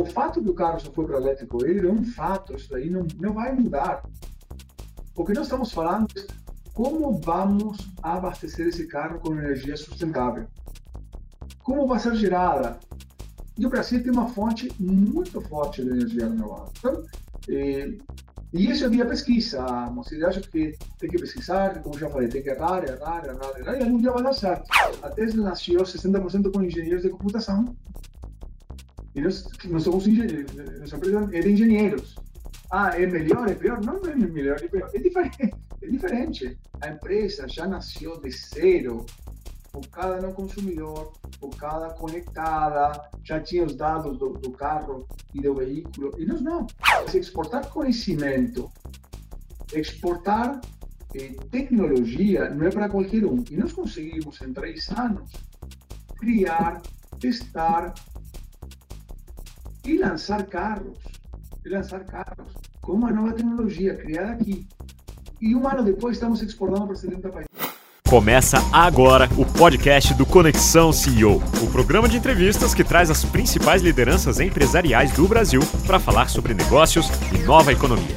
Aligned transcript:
o 0.00 0.06
fato 0.06 0.42
que 0.42 0.48
o 0.48 0.54
carro 0.54 0.80
só 0.80 0.90
foi 0.90 1.06
para 1.06 1.18
elétrico, 1.18 1.64
ele 1.64 1.86
é 1.86 1.90
um 1.90 2.04
fato, 2.04 2.54
isso 2.54 2.74
aí 2.74 2.88
não, 2.88 3.06
não 3.18 3.32
vai 3.32 3.52
mudar. 3.52 4.02
O 5.16 5.24
que 5.24 5.32
nós 5.32 5.44
estamos 5.44 5.72
falando 5.72 6.06
é 6.16 6.26
como 6.72 7.18
vamos 7.18 7.88
abastecer 8.02 8.68
esse 8.68 8.86
carro 8.86 9.18
com 9.18 9.34
energia 9.34 9.76
sustentável. 9.76 10.46
Como 11.62 11.86
vai 11.86 11.98
ser 11.98 12.14
gerada? 12.14 12.78
E 13.56 13.66
o 13.66 13.68
Brasil 13.68 14.02
tem 14.02 14.12
uma 14.12 14.28
fonte 14.28 14.72
muito 14.78 15.40
forte 15.40 15.82
de 15.82 15.90
energia 15.90 16.28
renovável. 16.28 16.70
Então, 16.78 17.04
eh, 17.48 17.98
e 18.52 18.70
isso 18.70 18.84
é 18.84 18.88
via 18.88 19.04
pesquisa. 19.04 19.62
A 19.62 19.90
mocidade 19.90 20.38
acha 20.38 20.48
que 20.48 20.78
tem 20.98 21.10
que 21.10 21.18
pesquisar, 21.18 21.82
como 21.82 21.98
já 21.98 22.08
falei, 22.08 22.28
tem 22.28 22.42
que 22.42 22.48
errar, 22.48 22.84
errar, 22.84 23.24
errar, 23.26 23.58
errar, 23.58 23.76
e 23.76 23.82
algum 23.82 23.98
dia 23.98 24.12
vai 24.12 24.22
dar 24.22 24.32
certo. 24.32 24.64
A 25.02 25.10
Tesla 25.10 25.50
nasceu 25.50 25.82
60% 25.82 26.52
com 26.52 26.62
engenheiros 26.62 27.02
de 27.02 27.10
computação. 27.10 27.76
E 29.14 29.20
nós, 29.20 29.48
nós 29.64 29.82
somos 29.82 30.06
engenheiros, 30.06 30.54
nossa 30.80 30.96
empresa 30.96 31.28
é 31.32 31.40
de 31.40 31.52
engenheiros. 31.52 32.16
Ah, 32.70 32.90
é 32.94 33.06
melhor, 33.06 33.48
é 33.48 33.54
pior? 33.54 33.82
Não, 33.84 34.00
não 34.00 34.10
é 34.10 34.14
melhor, 34.14 34.58
é 34.62 34.68
pior. 34.68 34.90
É 34.92 34.98
diferente. 34.98 35.54
É 35.80 35.86
diferente. 35.86 36.58
A 36.82 36.88
empresa 36.88 37.48
já 37.48 37.66
nasceu 37.66 38.20
de 38.20 38.30
zero, 38.30 39.06
focada 39.72 40.20
no 40.20 40.32
consumidor, 40.34 41.12
focada, 41.40 41.94
conectada, 41.94 43.08
já 43.24 43.40
tinha 43.40 43.64
os 43.64 43.74
dados 43.74 44.18
do, 44.18 44.34
do 44.34 44.50
carro 44.50 45.06
e 45.34 45.40
do 45.40 45.54
veículo. 45.54 46.12
E 46.18 46.26
nós 46.26 46.42
não. 46.42 46.66
Se 47.08 47.18
exportar 47.18 47.68
conhecimento, 47.70 48.70
exportar 49.72 50.60
eh, 51.14 51.34
tecnologia 51.50 52.50
não 52.50 52.66
é 52.66 52.70
para 52.70 52.88
qualquer 52.88 53.24
um. 53.24 53.42
E 53.50 53.56
nós 53.56 53.72
conseguimos, 53.72 54.40
em 54.42 54.52
três 54.52 54.90
anos, 54.90 55.30
criar, 56.18 56.82
testar 57.20 57.94
e 59.88 59.96
lançar 59.96 60.44
carros. 60.46 60.98
E 61.64 61.68
lançar 61.70 62.04
carros 62.04 62.52
com 62.82 62.92
uma 62.92 63.10
nova 63.10 63.32
tecnologia 63.32 63.96
criada 63.96 64.32
aqui. 64.32 64.66
E 65.40 65.54
um 65.54 65.66
ano 65.66 65.82
depois 65.82 66.16
estamos 66.16 66.42
exportando 66.42 66.86
para 66.86 66.96
70 66.96 67.28
países. 67.30 67.48
Começa 68.08 68.58
agora 68.72 69.28
o 69.36 69.44
podcast 69.44 70.14
do 70.14 70.24
Conexão 70.24 70.92
CEO, 70.92 71.36
o 71.62 71.70
programa 71.70 72.08
de 72.08 72.16
entrevistas 72.16 72.74
que 72.74 72.82
traz 72.82 73.10
as 73.10 73.24
principais 73.24 73.82
lideranças 73.82 74.40
empresariais 74.40 75.12
do 75.12 75.28
Brasil 75.28 75.60
para 75.86 75.98
falar 75.98 76.28
sobre 76.28 76.54
negócios 76.54 77.08
e 77.34 77.38
nova 77.44 77.70
economia. 77.70 78.16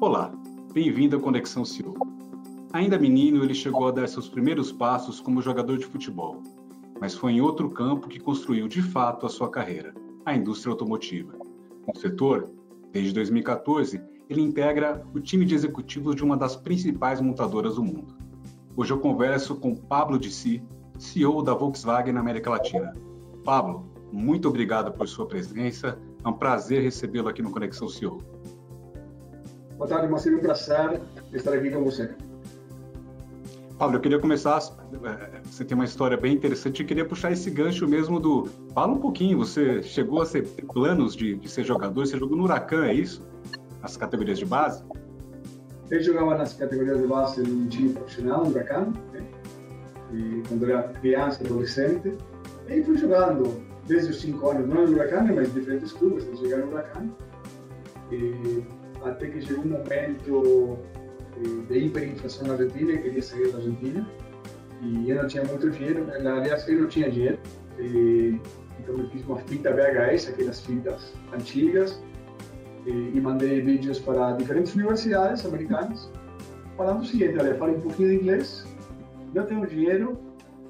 Olá, 0.00 0.32
bem-vindo 0.72 1.16
ao 1.16 1.22
Conexão 1.22 1.64
CEO. 1.64 1.94
Ainda 2.72 2.98
menino, 2.98 3.44
ele 3.44 3.54
chegou 3.54 3.88
a 3.88 3.92
dar 3.92 4.08
seus 4.08 4.28
primeiros 4.28 4.72
passos 4.72 5.20
como 5.20 5.42
jogador 5.42 5.76
de 5.76 5.84
futebol, 5.84 6.42
mas 7.04 7.14
foi 7.14 7.32
em 7.32 7.40
outro 7.42 7.68
campo 7.68 8.08
que 8.08 8.18
construiu 8.18 8.66
de 8.66 8.80
fato 8.80 9.26
a 9.26 9.28
sua 9.28 9.50
carreira, 9.50 9.92
a 10.24 10.34
indústria 10.34 10.72
automotiva. 10.72 11.34
No 11.86 12.00
setor, 12.00 12.48
desde 12.92 13.12
2014, 13.12 14.00
ele 14.30 14.40
integra 14.40 15.06
o 15.14 15.20
time 15.20 15.44
de 15.44 15.54
executivos 15.54 16.16
de 16.16 16.24
uma 16.24 16.34
das 16.34 16.56
principais 16.56 17.20
montadoras 17.20 17.74
do 17.74 17.84
mundo. 17.84 18.16
Hoje 18.74 18.90
eu 18.90 18.98
converso 19.00 19.54
com 19.54 19.76
Pablo 19.76 20.18
Dissi, 20.18 20.64
CEO 20.98 21.42
da 21.42 21.52
Volkswagen 21.52 22.14
na 22.14 22.20
América 22.20 22.48
Latina. 22.48 22.94
Pablo, 23.44 23.84
muito 24.10 24.48
obrigado 24.48 24.90
por 24.90 25.06
sua 25.06 25.26
presença. 25.26 25.98
É 26.24 26.28
um 26.30 26.32
prazer 26.32 26.80
recebê-lo 26.80 27.28
aqui 27.28 27.42
no 27.42 27.50
Conexão 27.50 27.86
CEO. 27.86 28.22
Boa 29.76 29.86
tarde, 29.86 30.08
Marcelo. 30.08 30.38
Um 30.38 30.40
prazer 30.40 31.02
estar 31.34 31.52
aqui 31.52 31.70
com 31.70 31.84
você. 31.84 32.14
Pablo, 33.78 33.96
eu 33.96 34.00
queria 34.00 34.18
começar. 34.18 34.58
É, 35.04 35.40
você 35.42 35.64
tem 35.64 35.74
uma 35.74 35.84
história 35.84 36.16
bem 36.16 36.34
interessante. 36.34 36.82
Eu 36.82 36.86
queria 36.86 37.04
puxar 37.04 37.32
esse 37.32 37.50
gancho 37.50 37.88
mesmo 37.88 38.20
do. 38.20 38.48
Fala 38.72 38.92
um 38.92 39.00
pouquinho. 39.00 39.38
Você 39.38 39.82
chegou 39.82 40.22
a 40.22 40.26
ter 40.26 40.42
planos 40.72 41.16
de, 41.16 41.34
de 41.36 41.48
ser 41.48 41.64
jogador. 41.64 42.06
Você 42.06 42.16
jogou 42.16 42.36
no 42.36 42.44
Huracan, 42.44 42.84
é 42.86 42.94
isso? 42.94 43.26
nas 43.84 43.98
categorias 43.98 44.38
de 44.38 44.46
base? 44.46 44.82
Eu 45.90 46.02
jogava 46.02 46.38
nas 46.38 46.54
categorias 46.54 46.98
de 46.98 47.06
base 47.06 47.42
um 47.42 47.68
time 47.68 47.92
profissional, 47.92 48.44
no 48.44 48.50
Huracan, 48.50 48.92
né? 49.12 49.22
e 50.10 50.42
quando 50.48 50.70
era 50.70 50.84
criança, 50.88 51.44
adolescente, 51.44 52.16
e 52.66 52.82
fui 52.82 52.96
jogando 52.96 53.62
desde 53.86 54.10
os 54.10 54.20
5 54.22 54.48
anos, 54.48 54.68
não 54.68 54.86
no 54.86 54.92
Huracan, 54.94 55.24
mas 55.34 55.48
em 55.48 55.60
diferentes 55.60 55.92
clubes, 55.92 56.24
eu 56.24 56.36
joguei 56.36 56.56
no 56.56 56.72
Huracan, 56.72 57.10
e 58.10 58.64
até 59.04 59.26
que 59.26 59.42
chegou 59.42 59.64
um 59.64 59.68
momento 59.68 60.78
eh, 61.36 61.72
de 61.72 61.78
hiperinflação 61.78 62.46
na 62.46 62.54
Argentina, 62.54 62.92
eu 62.92 63.02
queria 63.02 63.22
sair 63.22 63.50
da 63.50 63.58
Argentina, 63.58 64.08
e 64.82 65.10
eu 65.10 65.16
não 65.22 65.26
tinha 65.26 65.44
muito 65.44 65.70
dinheiro, 65.70 66.06
aliás, 66.10 66.68
eu 66.68 66.80
não 66.82 66.88
tinha 66.88 67.10
dinheiro, 67.10 67.38
e, 67.78 68.38
então 68.78 68.98
eu 68.98 69.08
fiz 69.10 69.24
uma 69.26 69.38
fita 69.38 69.72
VHS, 69.72 70.28
aquelas 70.28 70.60
fitas 70.60 71.12
antigas, 71.32 72.02
e, 72.86 73.20
mandei 73.20 73.62
vídeos 73.62 73.98
para 73.98 74.32
diferentes 74.32 74.74
universidades 74.74 75.44
americanas 75.46 76.10
falando 76.76 77.02
o 77.02 77.04
seguinte, 77.04 77.38
olha, 77.38 77.54
falo 77.54 77.76
um 77.76 77.80
pouquinho 77.80 78.08
de 78.10 78.14
inglês, 78.16 78.66
não 79.32 79.46
tenho 79.46 79.66
dinheiro, 79.66 80.18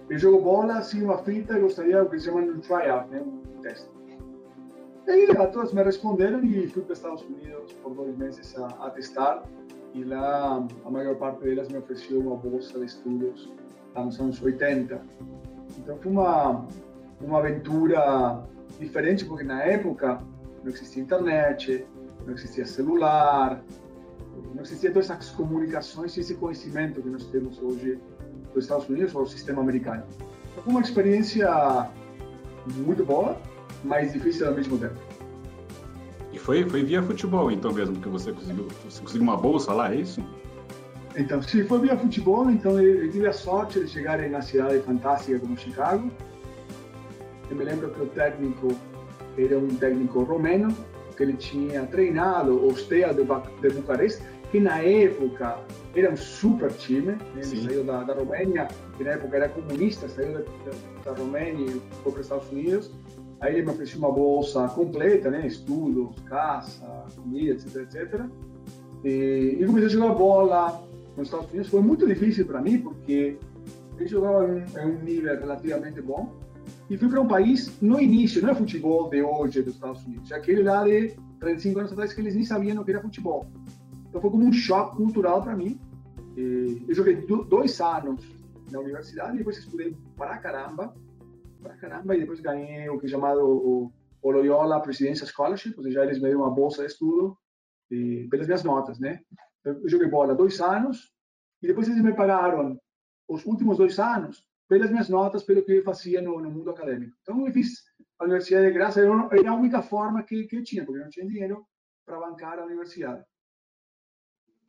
eu 0.09 0.19
jogo 0.19 0.43
bola, 0.43 0.83
sigo 0.83 1.07
uma 1.07 1.19
fita 1.19 1.57
e 1.57 1.61
gostaria 1.61 2.03
do 2.03 2.11
que 2.11 2.19
se 2.19 2.27
chama 2.27 2.41
um 2.41 2.61
tryout, 2.61 3.11
né, 3.11 3.23
um 3.23 3.61
teste. 3.61 3.89
E 5.07 5.11
aí, 5.11 5.27
todas 5.53 5.73
me 5.73 5.83
responderam 5.83 6.43
e 6.45 6.67
fui 6.69 6.83
para 6.83 6.93
os 6.93 6.99
Estados 6.99 7.23
Unidos 7.23 7.73
por 7.83 7.95
dois 7.95 8.17
meses 8.17 8.57
a, 8.59 8.67
a, 8.87 8.91
testar. 8.91 9.43
E 9.95 10.03
lá, 10.03 10.67
a 10.85 10.91
maior 10.91 11.15
parte 11.17 11.45
delas 11.45 11.69
me 11.69 11.79
ofereceu 11.79 12.21
uma 12.21 12.37
bolsa 12.37 12.79
de 12.81 12.87
estudos 12.87 13.49
nos 13.95 14.21
anos 14.21 14.43
80. 14.43 15.01
Então, 15.79 15.97
foi 15.99 16.11
uma, 16.11 16.67
uma 17.21 17.39
aventura 17.39 18.43
diferente, 18.81 19.25
porque 19.25 19.45
na 19.45 19.63
época 19.63 20.21
não 20.65 20.73
existia 20.73 21.01
internet, 21.01 21.87
não 22.27 22.35
existia 22.35 22.67
celular, 22.67 23.63
não 24.53 24.63
existia 24.63 24.91
todas 24.91 25.11
essas 25.11 25.31
comunicações 25.31 26.17
e 26.17 26.21
esse 26.21 26.35
conhecimento 26.35 27.01
que 27.01 27.09
nós 27.09 27.25
temos 27.27 27.63
hoje 27.63 27.99
dos 28.53 28.65
Estados 28.65 28.89
Unidos 28.89 29.15
ou 29.15 29.23
do 29.23 29.29
sistema 29.29 29.63
americano. 29.63 30.03
Foi 30.55 30.73
uma 30.73 30.81
experiência 30.81 31.89
muito 32.67 33.05
boa, 33.05 33.39
mas 33.85 34.13
difícil 34.13 34.49
ao 34.49 34.55
mesmo 34.55 34.79
tempo. 34.79 35.04
Foi, 36.45 36.63
foi 36.69 36.85
via 36.85 37.03
futebol, 37.03 37.51
então 37.51 37.73
mesmo, 37.73 37.97
que 37.97 38.09
você 38.09 38.31
conseguiu, 38.31 38.69
você 38.85 39.01
conseguiu 39.01 39.23
uma 39.23 39.37
bolsa 39.37 39.73
lá, 39.73 39.95
é 39.95 39.97
isso? 39.97 40.23
Então, 41.17 41.41
se 41.41 41.65
foi 41.65 41.81
via 41.81 41.97
futebol, 41.97 42.51
então 42.51 42.79
eu, 42.79 43.05
eu 43.05 43.11
tive 43.11 43.27
a 43.27 43.33
sorte 43.33 43.81
de 43.81 43.89
chegar 43.89 44.19
na 44.29 44.43
cidade 44.43 44.81
fantástica 44.81 45.39
como 45.39 45.57
Chicago. 45.57 46.11
Eu 47.49 47.57
me 47.57 47.65
lembro 47.65 47.89
que 47.89 48.03
o 48.03 48.07
técnico 48.09 48.69
era 49.39 49.59
um 49.59 49.69
técnico 49.69 50.23
romeno, 50.23 50.77
que 51.17 51.23
ele 51.23 51.33
tinha 51.33 51.87
treinado 51.87 52.63
o 52.63 52.77
Steaua 52.77 53.15
de, 53.15 53.23
de 53.23 53.75
Bucareste, 53.75 54.23
que 54.51 54.61
na 54.61 54.81
época 54.83 55.59
era 55.97 56.13
um 56.13 56.17
super 56.17 56.71
time, 56.73 57.13
né? 57.13 57.19
ele 57.37 57.45
saiu 57.45 57.85
da, 57.85 58.05
da 58.05 58.13
Romênia, 58.13 58.69
que 58.99 59.05
na 59.05 59.13
época 59.13 59.35
era 59.35 59.49
comunista, 59.49 60.11
saiu 60.11 60.35
da, 60.35 60.41
da, 60.41 61.11
da 61.11 61.19
Romênia 61.19 61.71
e 61.71 61.81
foi 62.03 62.13
para 62.13 62.21
os 62.21 62.27
Estados 62.27 62.53
Unidos. 62.53 62.91
Aí 63.41 63.55
ele 63.55 63.63
me 63.63 63.71
ofereceu 63.73 63.99
uma 63.99 64.13
bolsa 64.13 64.69
completa, 64.69 65.31
né? 65.31 65.47
estudos, 65.47 66.15
caça, 66.27 67.05
comida, 67.17 67.53
etc, 67.53 67.77
etc. 67.77 68.21
E, 69.05 69.59
e 69.61 69.67
comecei 69.67 69.87
a 69.87 69.91
jogar 69.91 70.15
bola 70.15 70.83
nos 71.17 71.29
Estados 71.29 71.51
Unidos. 71.51 71.69
Foi 71.69 71.81
muito 71.81 72.07
difícil 72.07 72.47
para 72.47 72.61
mim, 72.61 72.79
porque 72.79 73.39
ele 73.99 74.09
jogava 74.09 74.47
em 74.47 74.87
um 74.87 75.03
nível 75.03 75.39
relativamente 75.39 76.01
bom, 76.01 76.33
e 76.89 76.97
fui 76.97 77.09
para 77.09 77.21
um 77.21 77.29
país 77.29 77.81
no 77.81 78.01
início, 78.01 78.43
não 78.43 78.51
é 78.51 78.55
futebol 78.55 79.09
de 79.09 79.23
hoje 79.23 79.63
dos 79.63 79.75
Estados 79.75 80.05
Unidos, 80.05 80.31
é 80.31 80.37
aquele 80.37 80.63
lá 80.63 80.85
de 80.85 81.15
35 81.41 81.79
anos 81.79 81.93
atrás 81.93 82.13
que 82.13 82.21
eles 82.21 82.35
nem 82.35 82.45
sabiam 82.45 82.81
o 82.81 82.85
que 82.85 82.91
era 82.91 83.01
futebol. 83.01 83.47
Então 84.09 84.21
foi 84.21 84.31
como 84.31 84.45
um 84.45 84.53
choque 84.53 84.97
cultural 84.97 85.43
para 85.43 85.57
mim. 85.57 85.79
Eu 86.37 86.95
joguei 86.95 87.17
dois 87.49 87.81
anos 87.81 88.25
na 88.71 88.81
universidade, 88.81 89.39
depois 89.39 89.59
estudei 89.59 89.97
para 90.17 90.37
caramba, 90.39 90.95
caramba, 91.81 92.17
e 92.17 92.21
depois 92.21 92.41
ganhei 92.41 92.89
o 92.89 92.99
que 92.99 93.07
é 93.07 93.09
chamado 93.09 93.41
o, 93.41 93.93
o 94.23 94.31
Loyola 94.31 94.81
Presidência 94.81 95.27
Scholarship, 95.27 95.75
ou 95.77 95.83
seja, 95.83 96.05
eles 96.05 96.19
me 96.19 96.25
deram 96.25 96.41
uma 96.41 96.51
bolsa 96.51 96.83
de 96.83 96.93
estudo 96.93 97.37
e, 97.91 98.27
pelas 98.31 98.47
minhas 98.47 98.65
notas, 98.65 98.99
né? 98.99 99.21
Eu 99.65 99.89
joguei 99.89 100.09
bola 100.09 100.35
dois 100.35 100.61
anos, 100.61 101.13
e 101.63 101.67
depois 101.67 101.89
eles 101.89 102.03
me 102.03 102.15
pagaram 102.15 102.79
os 103.29 103.45
últimos 103.47 103.79
dois 103.79 103.99
anos 103.99 104.47
pelas 104.69 104.91
minhas 104.91 105.09
notas, 105.09 105.43
pelo 105.43 105.65
que 105.65 105.73
eu 105.73 105.85
fazia 105.85 106.21
no, 106.21 106.41
no 106.41 106.51
mundo 106.51 106.71
acadêmico. 106.71 107.15
Então, 107.23 107.47
eu 107.47 107.53
fiz 107.53 107.83
a 108.19 108.25
universidade 108.25 108.67
de 108.67 108.73
graça, 108.73 109.01
era 109.01 109.51
a 109.51 109.55
única 109.55 109.83
forma 109.83 110.23
que, 110.23 110.45
que 110.45 110.57
eu 110.57 110.65
tinha, 110.65 110.85
porque 110.85 111.01
eu 111.01 111.05
não 111.05 111.11
tinha 111.11 111.27
dinheiro 111.27 111.67
para 112.05 112.21
bancar 112.21 112.59
a 112.59 112.65
universidade. 112.65 113.25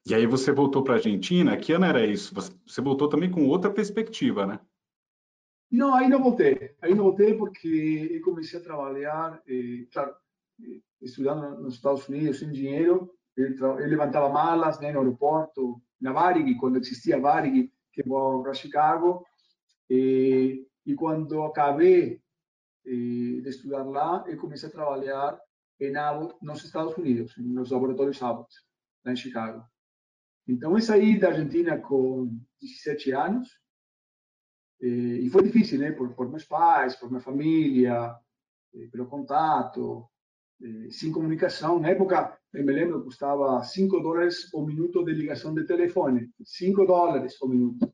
E 0.08 0.14
aí 0.14 0.28
você 0.28 0.52
voltou 0.52 0.84
para 0.84 0.94
a 0.94 0.98
Argentina, 0.98 1.58
que 1.58 1.74
ano 1.74 1.86
era 1.86 2.06
isso? 2.06 2.34
Você 2.34 2.81
voltou 2.81 3.10
também 3.10 3.31
com 3.31 3.48
outra 3.48 3.72
perspectiva, 3.72 4.46
né? 4.46 4.60
Não, 5.72 5.94
aí 5.94 6.08
não 6.08 6.22
voltei. 6.22 6.76
Aí 6.82 6.94
não 6.94 7.06
voltei 7.06 7.34
porque 7.34 8.10
eu 8.12 8.22
comecei 8.22 8.60
a 8.60 8.64
trabalhar, 8.64 9.42
e, 9.48 9.88
claro, 9.92 10.16
estudando 11.02 11.62
nos 11.62 11.76
Estados 11.76 12.08
Unidos 12.08 12.40
sem 12.40 12.52
dinheiro. 12.52 13.12
Eu, 13.36 13.56
eu 13.58 13.88
levantava 13.88 14.30
malas 14.30 14.80
né, 14.80 14.92
no 14.92 15.00
aeroporto, 15.00 15.82
na 16.00 16.14
Varig, 16.14 16.56
quando 16.56 16.78
existia 16.78 17.20
Varig, 17.20 17.72
que 17.92 18.04
voava 18.04 18.42
para 18.44 18.54
Chicago. 18.54 19.26
E, 19.90 20.66
e 20.86 20.96
quando 20.96 21.42
acabei 21.44 22.22
de 22.86 23.50
estudar 23.50 23.84
lá 23.84 24.24
e 24.28 24.36
comecei 24.36 24.70
a 24.70 24.72
trabalhar 24.72 25.40
em 25.80 25.96
Abbott, 25.96 26.36
nos 26.42 26.64
Estados 26.64 26.96
Unidos, 26.96 27.34
nos 27.38 27.72
laboratórios 27.72 28.22
Abbott, 28.22 28.54
lá 29.04 29.12
em 29.12 29.16
Chicago. 29.16 29.66
Então, 30.48 30.74
eu 30.74 30.82
saí 30.82 31.20
da 31.20 31.30
Argentina 31.30 31.78
com 31.78 32.40
17 32.62 33.12
anos, 33.12 33.50
e 34.88 35.30
foi 35.30 35.44
difícil, 35.44 35.80
né? 35.80 35.92
Por, 35.92 36.14
por 36.14 36.30
meus 36.30 36.46
pais, 36.46 36.96
por 36.96 37.10
minha 37.10 37.22
família, 37.22 38.16
pelo 38.92 39.08
contato, 39.08 40.08
sem 40.92 41.12
comunicação. 41.12 41.80
Na 41.80 41.90
época, 41.90 42.38
eu 42.54 42.66
me 42.66 42.74
lembro, 42.74 43.04
custava 43.04 43.64
5 43.64 44.00
dólares 44.00 44.54
o 44.54 44.66
minuto 44.66 45.04
de 45.04 45.14
ligação 45.14 45.54
de 45.54 45.66
telefone. 45.66 46.30
5 46.44 46.86
dólares 46.86 47.40
o 47.42 47.48
minuto. 47.48 47.94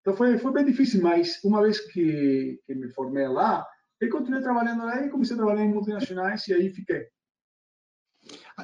Então 0.00 0.16
foi, 0.16 0.36
foi 0.38 0.52
bem 0.52 0.64
difícil, 0.64 1.00
mas 1.00 1.42
uma 1.44 1.62
vez 1.62 1.80
que, 1.80 2.60
que 2.66 2.74
me 2.74 2.88
formei 2.90 3.28
lá, 3.28 3.66
eu 4.00 4.10
continuei 4.10 4.42
trabalhando 4.42 4.84
lá 4.84 5.04
e 5.04 5.10
comecei 5.10 5.34
a 5.34 5.38
trabalhar 5.38 5.64
em 5.64 5.72
multinacionais 5.72 6.46
e 6.48 6.54
aí 6.54 6.70
fiquei. 6.70 7.06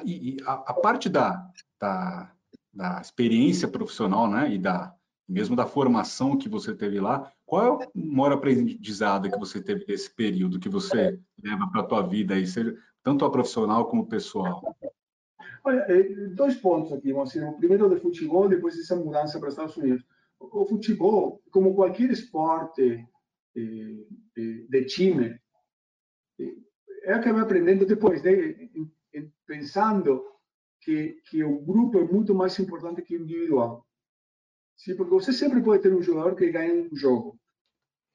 E, 0.03 0.35
e 0.35 0.37
a, 0.43 0.53
a, 0.53 0.73
parte 0.73 1.07
da, 1.07 1.49
da, 1.79 2.35
da, 2.73 2.99
experiência 2.99 3.67
profissional, 3.67 4.29
né, 4.29 4.53
e 4.53 4.57
da 4.57 4.93
mesmo 5.29 5.55
da 5.55 5.65
formação 5.65 6.37
que 6.37 6.49
você 6.49 6.73
teve 6.73 6.99
lá, 6.99 7.31
qual 7.45 7.63
é 7.83 7.87
o 7.87 7.89
maior 7.95 8.33
aprendizado 8.33 9.29
que 9.29 9.39
você 9.39 9.61
teve 9.61 9.85
nesse 9.87 10.13
período 10.13 10.59
que 10.59 10.69
você 10.69 11.19
leva 11.41 11.69
para 11.71 11.81
a 11.81 11.85
tua 11.85 12.01
vida 12.01 12.33
aí, 12.33 12.47
seja 12.47 12.75
tanto 13.03 13.23
a 13.23 13.31
profissional 13.31 13.85
como 13.85 14.07
pessoal? 14.07 14.75
Olha, 15.63 15.85
dois 16.35 16.55
pontos 16.55 16.91
aqui, 16.93 17.13
dizer, 17.13 17.47
o 17.47 17.53
primeiro 17.53 17.89
de 17.89 18.01
futebol, 18.01 18.49
depois 18.49 18.77
essa 18.77 18.95
mudança 18.95 19.39
para 19.39 19.49
os 19.49 19.53
Estados 19.53 19.77
Unidos 19.77 20.03
o 20.39 20.65
futebol, 20.65 21.41
como 21.51 21.75
qualquer 21.75 22.09
esporte 22.09 23.05
de, 23.53 24.07
de, 24.35 24.67
de 24.67 24.85
time, 24.85 25.39
é 27.03 27.19
vai 27.19 27.41
aprendendo 27.41 27.85
depois, 27.85 28.23
né? 28.23 28.31
pensando 29.45 30.23
que, 30.81 31.21
que 31.29 31.43
o 31.43 31.59
grupo 31.59 31.99
é 31.99 32.03
muito 32.03 32.33
mais 32.33 32.57
importante 32.59 33.01
que 33.01 33.17
o 33.17 33.23
individual. 33.23 33.85
Sim, 34.79 34.95
porque 34.95 35.11
você 35.11 35.33
sempre 35.33 35.61
pode 35.61 35.83
ter 35.83 35.93
um 35.93 36.01
jogador 36.01 36.37
que 36.37 36.49
ganha 36.49 36.73
um 36.73 36.95
jogo, 36.95 37.37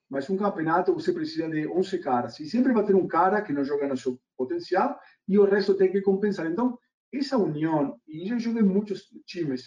mas 0.09 0.31
um 0.31 0.37
campeonato 0.39 0.95
você 0.95 1.13
precisa 1.13 1.47
de 1.47 1.69
11 1.69 1.99
caras. 1.99 2.41
E 2.41 2.49
sempre 2.49 2.73
vai 2.73 2.87
ter 2.87 2.95
um 2.95 3.07
cara 3.07 3.43
que 3.43 3.53
não 3.53 3.63
joga 3.63 3.87
no 3.87 3.99
seu 3.99 4.19
potencial 4.35 4.99
e 5.29 5.39
o 5.39 5.45
resto 5.45 5.77
tem 5.77 5.93
que 5.93 6.01
compensar. 6.01 6.47
Então, 6.47 6.79
essa 7.13 7.37
união, 7.37 8.01
e 8.09 8.33
eu 8.33 8.39
joguei 8.39 8.63
muitos 8.63 9.11
times 9.27 9.67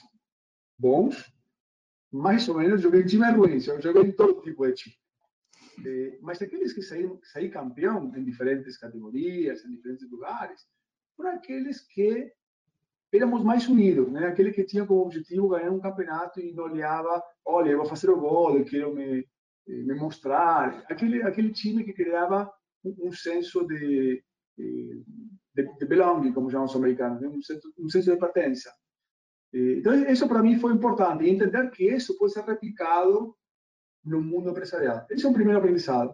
bons, 0.75 1.31
mais 2.11 2.49
ou 2.49 2.57
menos 2.57 2.81
joguei 2.81 3.03
em 3.03 3.05
time 3.05 3.25
eu 3.27 3.79
joguei 3.79 4.01
em 4.01 4.11
todo 4.11 4.41
tipo 4.41 4.65
de 4.65 4.73
time. 4.73 4.95
É, 5.85 6.17
mas 6.19 6.41
aqueles 6.41 6.73
que 6.73 6.81
saíram, 6.81 7.19
saí 7.21 7.47
campeão 7.47 8.11
em 8.15 8.23
diferentes 8.23 8.75
categorias, 8.75 9.63
em 9.63 9.69
diferentes 9.69 10.09
lugares, 10.09 10.65
foram 11.15 11.35
aqueles 11.35 11.79
que 11.79 12.33
éramos 13.13 13.43
mais 13.43 13.67
unidos, 13.67 14.11
né? 14.11 14.27
Aquele 14.27 14.51
que 14.51 14.63
tinha 14.63 14.85
como 14.85 15.01
objetivo 15.01 15.49
ganhar 15.49 15.71
um 15.71 15.79
campeonato 15.79 16.39
e 16.39 16.53
não 16.53 16.65
olhava, 16.65 17.23
olha, 17.45 17.71
eu 17.71 17.77
vou 17.77 17.85
fazer 17.85 18.09
o 18.09 18.19
gol, 18.19 18.57
eu 18.57 18.65
quero 18.65 18.93
me, 18.93 19.25
me 19.67 19.95
mostrar. 19.95 20.83
Aquele, 20.89 21.23
aquele 21.23 21.51
time 21.51 21.83
que 21.83 21.93
criava 21.93 22.51
um, 22.83 23.07
um 23.07 23.11
senso 23.11 23.65
de, 23.65 24.23
de, 24.57 25.03
de 25.79 25.85
belonging, 25.85 26.33
como 26.33 26.49
chamam 26.49 26.65
os 26.65 26.75
americanos, 26.75 27.21
né? 27.21 27.27
um, 27.27 27.41
senso, 27.41 27.73
um 27.77 27.89
senso 27.89 28.11
de 28.11 28.19
pertença. 28.19 28.71
Então, 29.53 29.93
isso 30.09 30.27
para 30.27 30.43
mim 30.43 30.59
foi 30.59 30.73
importante, 30.73 31.27
entender 31.27 31.71
que 31.71 31.85
isso 31.85 32.17
pode 32.17 32.33
ser 32.33 32.43
replicado 32.43 33.33
no 34.03 34.21
mundo 34.21 34.49
empresarial. 34.49 35.05
Esse 35.09 35.25
é 35.25 35.29
um 35.29 35.33
primeiro 35.33 35.59
aprendizado. 35.59 36.13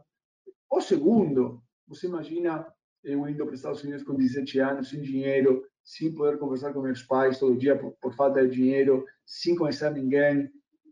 O 0.70 0.80
segundo, 0.80 1.62
você 1.88 2.08
imagina 2.08 2.66
eu 3.04 3.28
indo 3.28 3.44
para 3.44 3.54
os 3.54 3.60
Estados 3.60 3.84
Unidos 3.84 4.04
com 4.04 4.16
17 4.16 4.60
anos, 4.60 4.90
sem 4.90 5.02
dinheiro, 5.02 5.64
sem 5.84 6.14
poder 6.14 6.38
conversar 6.38 6.74
com 6.74 6.82
meus 6.82 7.04
pais 7.04 7.40
todo 7.40 7.58
dia 7.58 7.78
por, 7.78 7.92
por 8.02 8.16
falta 8.16 8.48
de 8.48 8.56
dinheiro, 8.56 9.06
sem 9.26 9.56
conhecer 9.56 9.92
ninguém. 9.92 10.50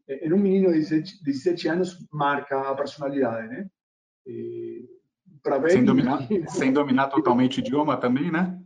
Em 0.08 0.34
um 0.34 0.38
menino 0.38 0.72
de 0.74 0.80
17, 0.80 1.24
17 1.24 1.68
anos, 1.70 2.08
marca 2.12 2.60
a 2.70 2.76
personalidade, 2.76 3.48
né? 3.48 3.70
E, 4.26 4.86
bem, 5.62 5.70
sem, 5.70 5.86
dominar, 5.86 6.28
sem 6.50 6.74
dominar 6.74 7.08
totalmente 7.08 7.60
o 7.60 7.62
idioma 7.62 7.98
também, 7.98 8.30
né? 8.32 8.62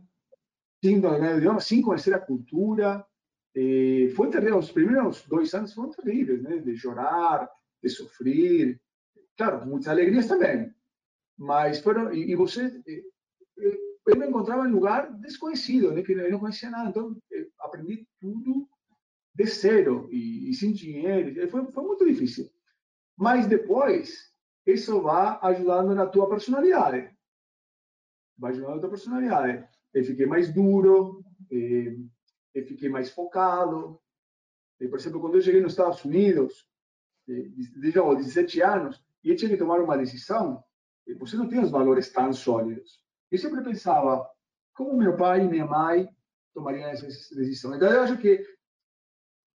Sem 0.84 1.00
dominar 1.00 1.34
o 1.34 1.38
idioma, 1.38 1.60
sem 1.60 1.80
conhecer 1.80 2.14
a 2.14 2.18
cultura, 2.18 3.06
e 3.56 4.12
foi 4.14 4.28
terrível, 4.28 4.58
os 4.58 4.70
primeiros 4.70 5.24
dois 5.26 5.54
anos 5.54 5.72
foram 5.72 5.90
terríveis, 5.90 6.42
né? 6.42 6.58
De 6.58 6.76
chorar, 6.76 7.48
de 7.82 7.88
sofrer. 7.88 8.78
Claro, 9.34 9.66
muitas 9.66 9.88
alegrias 9.88 10.26
também. 10.26 10.70
Mas 11.38 11.80
foram. 11.80 12.12
E, 12.12 12.32
e 12.32 12.36
você. 12.36 12.70
Eu 14.06 14.16
me 14.16 14.26
encontrava 14.26 14.68
em 14.68 14.72
lugar 14.72 15.12
desconhecido, 15.14 15.92
né? 15.92 16.02
Que 16.02 16.12
eu 16.12 16.30
não 16.30 16.38
conhecia 16.38 16.70
nada. 16.70 16.90
Então, 16.90 17.16
aprendi 17.58 18.06
tudo 18.20 18.68
de 19.34 19.46
zero 19.46 20.08
e, 20.12 20.48
e 20.50 20.54
sem 20.54 20.72
dinheiro. 20.72 21.48
Foi, 21.48 21.70
foi 21.72 21.84
muito 21.84 22.06
difícil. 22.06 22.48
Mas 23.16 23.46
depois, 23.46 24.32
isso 24.64 25.00
vai 25.02 25.38
ajudando 25.42 25.94
na 25.94 26.06
tua 26.06 26.28
personalidade. 26.28 27.10
Vai 28.38 28.52
ajudando 28.52 28.74
na 28.74 28.80
tua 28.80 28.90
personalidade. 28.90 29.68
Eu 29.92 30.04
fiquei 30.04 30.26
mais 30.26 30.52
duro. 30.52 31.24
Eh, 31.50 31.96
eu 32.54 32.64
fiquei 32.66 32.88
mais 32.88 33.10
focado. 33.10 34.00
E, 34.80 34.88
por 34.88 34.98
exemplo, 34.98 35.20
quando 35.20 35.34
eu 35.34 35.42
cheguei 35.42 35.60
nos 35.60 35.72
Estados 35.72 36.04
Unidos, 36.04 36.66
desde 37.26 37.98
os 37.98 38.16
17 38.18 38.62
anos, 38.62 39.04
e 39.24 39.30
eu 39.30 39.36
tinha 39.36 39.50
que 39.50 39.56
tomar 39.56 39.80
uma 39.80 39.98
decisão, 39.98 40.62
você 41.18 41.36
não 41.36 41.48
tem 41.48 41.60
os 41.60 41.70
valores 41.70 42.10
tão 42.10 42.32
sólidos. 42.32 43.04
Eu 43.30 43.38
sempre 43.38 43.62
pensava, 43.62 44.28
como 44.74 44.96
meu 44.96 45.16
pai 45.16 45.44
e 45.44 45.48
minha 45.48 45.66
mãe 45.66 46.08
tomariam 46.54 46.88
essa 46.88 47.06
decisão. 47.06 47.74
Então, 47.74 47.90
eu 47.90 48.02
acho 48.02 48.18
que 48.18 48.44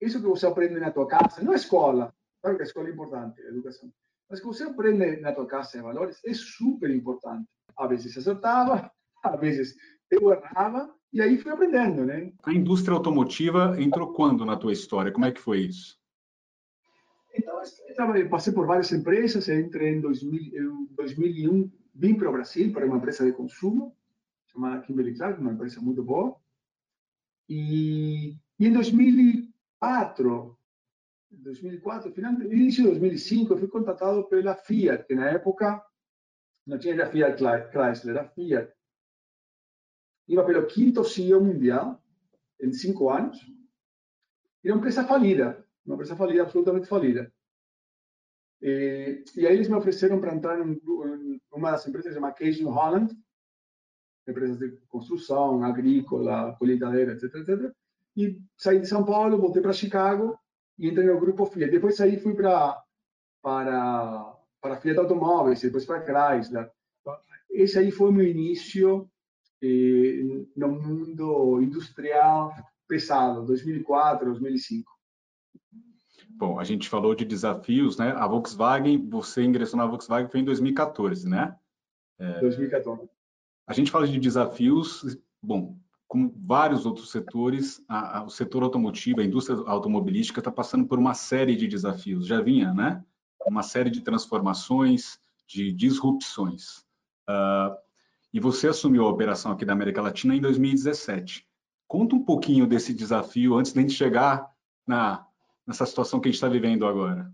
isso 0.00 0.20
que 0.20 0.26
você 0.26 0.46
aprende 0.46 0.78
na 0.78 0.90
tua 0.90 1.06
casa, 1.06 1.42
não 1.42 1.52
é 1.52 1.56
escola, 1.56 2.14
claro 2.40 2.56
que 2.56 2.62
a 2.62 2.66
escola 2.66 2.88
é 2.88 2.92
importante, 2.92 3.40
a 3.42 3.48
educação, 3.48 3.92
mas 4.28 4.40
que 4.40 4.46
você 4.46 4.64
aprende 4.64 5.20
na 5.20 5.32
tua 5.32 5.46
casa 5.46 5.72
de 5.72 5.82
valores 5.82 6.20
é 6.24 6.32
super 6.34 6.90
importante. 6.90 7.48
Às 7.76 7.88
vezes 7.88 8.16
acertava, 8.16 8.90
às 9.24 9.40
vezes 9.40 9.74
eu 10.10 10.32
errava, 10.32 10.94
e 11.12 11.22
aí 11.22 11.38
fui 11.38 11.50
aprendendo, 11.50 12.04
né? 12.04 12.32
A 12.42 12.52
indústria 12.52 12.94
automotiva 12.94 13.76
entrou 13.80 14.12
quando 14.12 14.44
na 14.44 14.56
tua 14.56 14.72
história? 14.72 15.12
Como 15.12 15.24
é 15.24 15.32
que 15.32 15.40
foi 15.40 15.60
isso? 15.60 15.98
Então, 17.34 18.16
eu 18.16 18.28
passei 18.28 18.52
por 18.52 18.66
várias 18.66 18.92
empresas, 18.92 19.48
eu 19.48 19.60
entrei 19.60 19.94
em 19.94 20.00
2000, 20.00 20.88
2001, 20.96 21.70
vim 21.94 22.14
para 22.14 22.30
Brasil, 22.30 22.72
para 22.72 22.86
uma 22.86 22.96
empresa 22.96 23.24
de 23.24 23.32
consumo, 23.32 23.96
chamada 24.46 24.82
Kimberly 24.82 25.14
Clark, 25.14 25.40
uma 25.40 25.52
empresa 25.52 25.80
muito 25.80 26.02
boa. 26.02 26.36
E, 27.48 28.36
e 28.58 28.66
em 28.66 28.72
2004, 28.72 30.58
2004, 31.30 32.12
final, 32.12 32.32
início 32.42 32.84
de 32.84 32.90
2005, 32.90 33.52
eu 33.52 33.58
fui 33.58 33.68
contratado 33.68 34.24
pela 34.28 34.54
Fiat, 34.54 35.04
que 35.06 35.14
na 35.14 35.30
época 35.30 35.82
não 36.66 36.78
tinha 36.78 37.02
a 37.02 37.10
Fiat 37.10 37.38
Chrysler, 37.70 38.16
era 38.16 38.28
Fiat 38.28 38.78
iba 40.28 40.44
pelo 40.44 40.66
quinto 40.66 41.02
CEO 41.02 41.42
mundial 41.42 42.00
em 42.60 42.72
cinco 42.72 43.08
anos. 43.08 43.38
E 44.62 44.70
uma 44.70 44.78
empresa 44.78 45.04
falida, 45.04 45.66
uma 45.84 45.94
empresa 45.94 46.14
falida, 46.14 46.42
absolutamente 46.42 46.86
falida. 46.86 47.32
E, 48.60 49.24
e 49.36 49.46
aí 49.46 49.54
eles 49.54 49.68
me 49.68 49.76
ofereceram 49.76 50.20
para 50.20 50.34
entrar 50.34 50.58
em, 50.58 50.72
em 50.72 51.40
uma 51.52 51.70
das 51.70 51.86
empresas 51.86 52.14
chamada 52.14 52.36
New 52.40 52.70
Holland, 52.70 53.16
empresas 54.26 54.58
de 54.58 54.70
construção, 54.88 55.62
agrícola, 55.62 56.54
colheitadeira, 56.58 57.12
etc, 57.12 57.34
etc. 57.36 57.72
E 58.16 58.40
saí 58.56 58.80
de 58.80 58.86
São 58.86 59.04
Paulo, 59.04 59.38
voltei 59.38 59.62
para 59.62 59.72
Chicago 59.72 60.38
e 60.78 60.88
entrei 60.88 61.06
no 61.06 61.20
grupo 61.20 61.46
Fiat. 61.46 61.70
Depois 61.70 61.96
saí 61.96 62.18
fui 62.18 62.34
para 62.34 62.82
para 63.42 64.34
para 64.60 64.76
Fiat 64.76 64.98
Automóveis, 64.98 65.60
depois 65.60 65.86
para 65.86 66.02
Chrysler. 66.02 66.70
Esse 67.48 67.78
aí 67.78 67.90
foi 67.90 68.10
o 68.10 68.12
meu 68.12 68.26
início 68.26 69.08
eh, 69.62 70.46
no 70.56 70.68
mundo 70.68 71.62
industrial 71.62 72.52
pesado, 72.86 73.46
2004, 73.46 74.26
2005. 74.30 74.90
Bom, 76.30 76.58
a 76.58 76.64
gente 76.64 76.88
falou 76.88 77.14
de 77.14 77.24
desafios, 77.24 77.96
né? 77.98 78.12
A 78.12 78.26
Volkswagen, 78.26 79.08
você 79.08 79.42
ingressou 79.42 79.76
na 79.76 79.86
Volkswagen 79.86 80.30
foi 80.30 80.40
em 80.40 80.44
2014, 80.44 81.28
né? 81.28 81.56
É, 82.18 82.40
2014. 82.40 83.08
A 83.66 83.72
gente 83.72 83.90
fala 83.90 84.06
de 84.06 84.18
desafios, 84.18 85.18
bom, 85.42 85.76
como 86.08 86.32
vários 86.36 86.86
outros 86.86 87.10
setores, 87.10 87.84
a, 87.86 88.18
a, 88.18 88.24
o 88.24 88.30
setor 88.30 88.62
automotivo, 88.62 89.20
a 89.20 89.24
indústria 89.24 89.58
automobilística 89.66 90.40
está 90.40 90.50
passando 90.50 90.86
por 90.86 90.98
uma 90.98 91.12
série 91.12 91.54
de 91.54 91.68
desafios. 91.68 92.26
Já 92.26 92.40
vinha, 92.40 92.72
né? 92.72 93.04
Uma 93.46 93.62
série 93.62 93.90
de 93.90 94.00
transformações, 94.00 95.20
de 95.46 95.70
disrupções. 95.70 96.78
Uh, 97.28 97.76
e 98.32 98.40
você 98.40 98.68
assumiu 98.68 99.04
a 99.04 99.10
operação 99.10 99.52
aqui 99.52 99.64
da 99.64 99.74
América 99.74 100.00
Latina 100.00 100.34
em 100.34 100.40
2017. 100.40 101.46
Conta 101.86 102.16
um 102.16 102.24
pouquinho 102.24 102.66
desse 102.66 102.94
desafio 102.94 103.54
antes 103.54 103.72
de 103.72 103.78
a 103.78 103.82
gente 103.82 103.94
chegar 103.94 104.50
na, 104.86 105.26
nessa 105.68 105.84
situação 105.84 106.18
que 106.18 106.28
a 106.28 106.30
gente 106.30 106.36
está 106.36 106.48
vivendo 106.48 106.86
agora. 106.86 107.30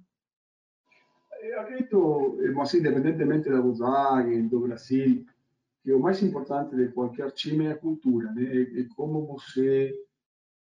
eu 1.40 1.60
acredito, 1.60 2.36
assim, 2.60 2.78
independentemente 2.78 3.48
da 3.48 3.60
Volkswagen, 3.60 4.48
do 4.48 4.60
Brasil, 4.60 5.24
que 5.84 5.92
o 5.92 6.00
mais 6.00 6.20
importante 6.20 6.74
de 6.74 6.88
qualquer 6.88 7.30
time 7.30 7.66
é 7.66 7.72
a 7.72 7.78
cultura, 7.78 8.32
né? 8.32 8.62
É 8.80 8.84
como 8.96 9.24
você 9.24 9.94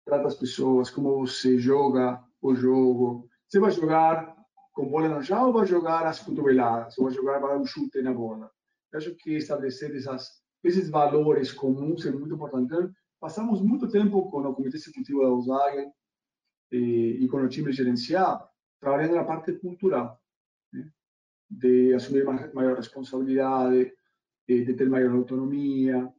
trata 0.04 0.28
as 0.28 0.34
pessoas, 0.34 0.90
como 0.90 1.20
você 1.20 1.58
joga 1.58 2.22
o 2.42 2.54
jogo. 2.54 3.26
Você 3.48 3.58
vai 3.58 3.70
jogar 3.70 4.36
com 4.74 4.90
bola 4.90 5.08
no 5.08 5.22
chão 5.22 5.46
ou 5.46 5.52
vai 5.54 5.66
jogar 5.66 6.06
as 6.06 6.20
cotoveladas? 6.20 6.98
Ou 6.98 7.04
vai 7.04 7.14
jogar 7.14 7.40
para 7.40 7.58
um 7.58 7.64
chute 7.64 8.02
na 8.02 8.12
bola? 8.12 8.50
Eu 8.92 8.98
acho 8.98 9.14
que 9.14 9.36
estabelecer 9.36 9.96
essas, 9.96 10.28
esses 10.62 10.90
valores 10.90 11.52
comuns 11.52 12.04
é 12.04 12.10
muito 12.10 12.34
importante. 12.34 12.66
Então, 12.66 12.90
passamos 13.18 13.62
muito 13.62 13.88
tempo 13.88 14.30
com 14.30 14.40
o 14.40 14.54
comitê 14.54 14.76
executivo 14.76 15.22
da 15.22 15.28
Volkswagen 15.28 15.90
e, 16.72 17.18
e 17.20 17.28
com 17.28 17.38
o 17.38 17.48
time 17.48 17.72
gerencial, 17.72 18.50
trabalhando 18.80 19.14
na 19.14 19.24
parte 19.24 19.52
cultural, 19.52 20.20
né? 20.72 20.90
de 21.48 21.94
assumir 21.94 22.24
maior 22.54 22.76
responsabilidade, 22.76 23.92
de 24.48 24.74
ter 24.74 24.88
maior 24.88 25.14
autonomia, 25.14 26.12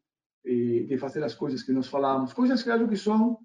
de 0.45 0.97
fazer 0.97 1.23
as 1.23 1.33
coisas 1.33 1.63
que 1.63 1.71
nós 1.71 1.87
falamos, 1.87 2.33
coisas 2.33 2.61
que 2.61 2.69
acho 2.69 2.87
que 2.87 2.97
são 2.97 3.39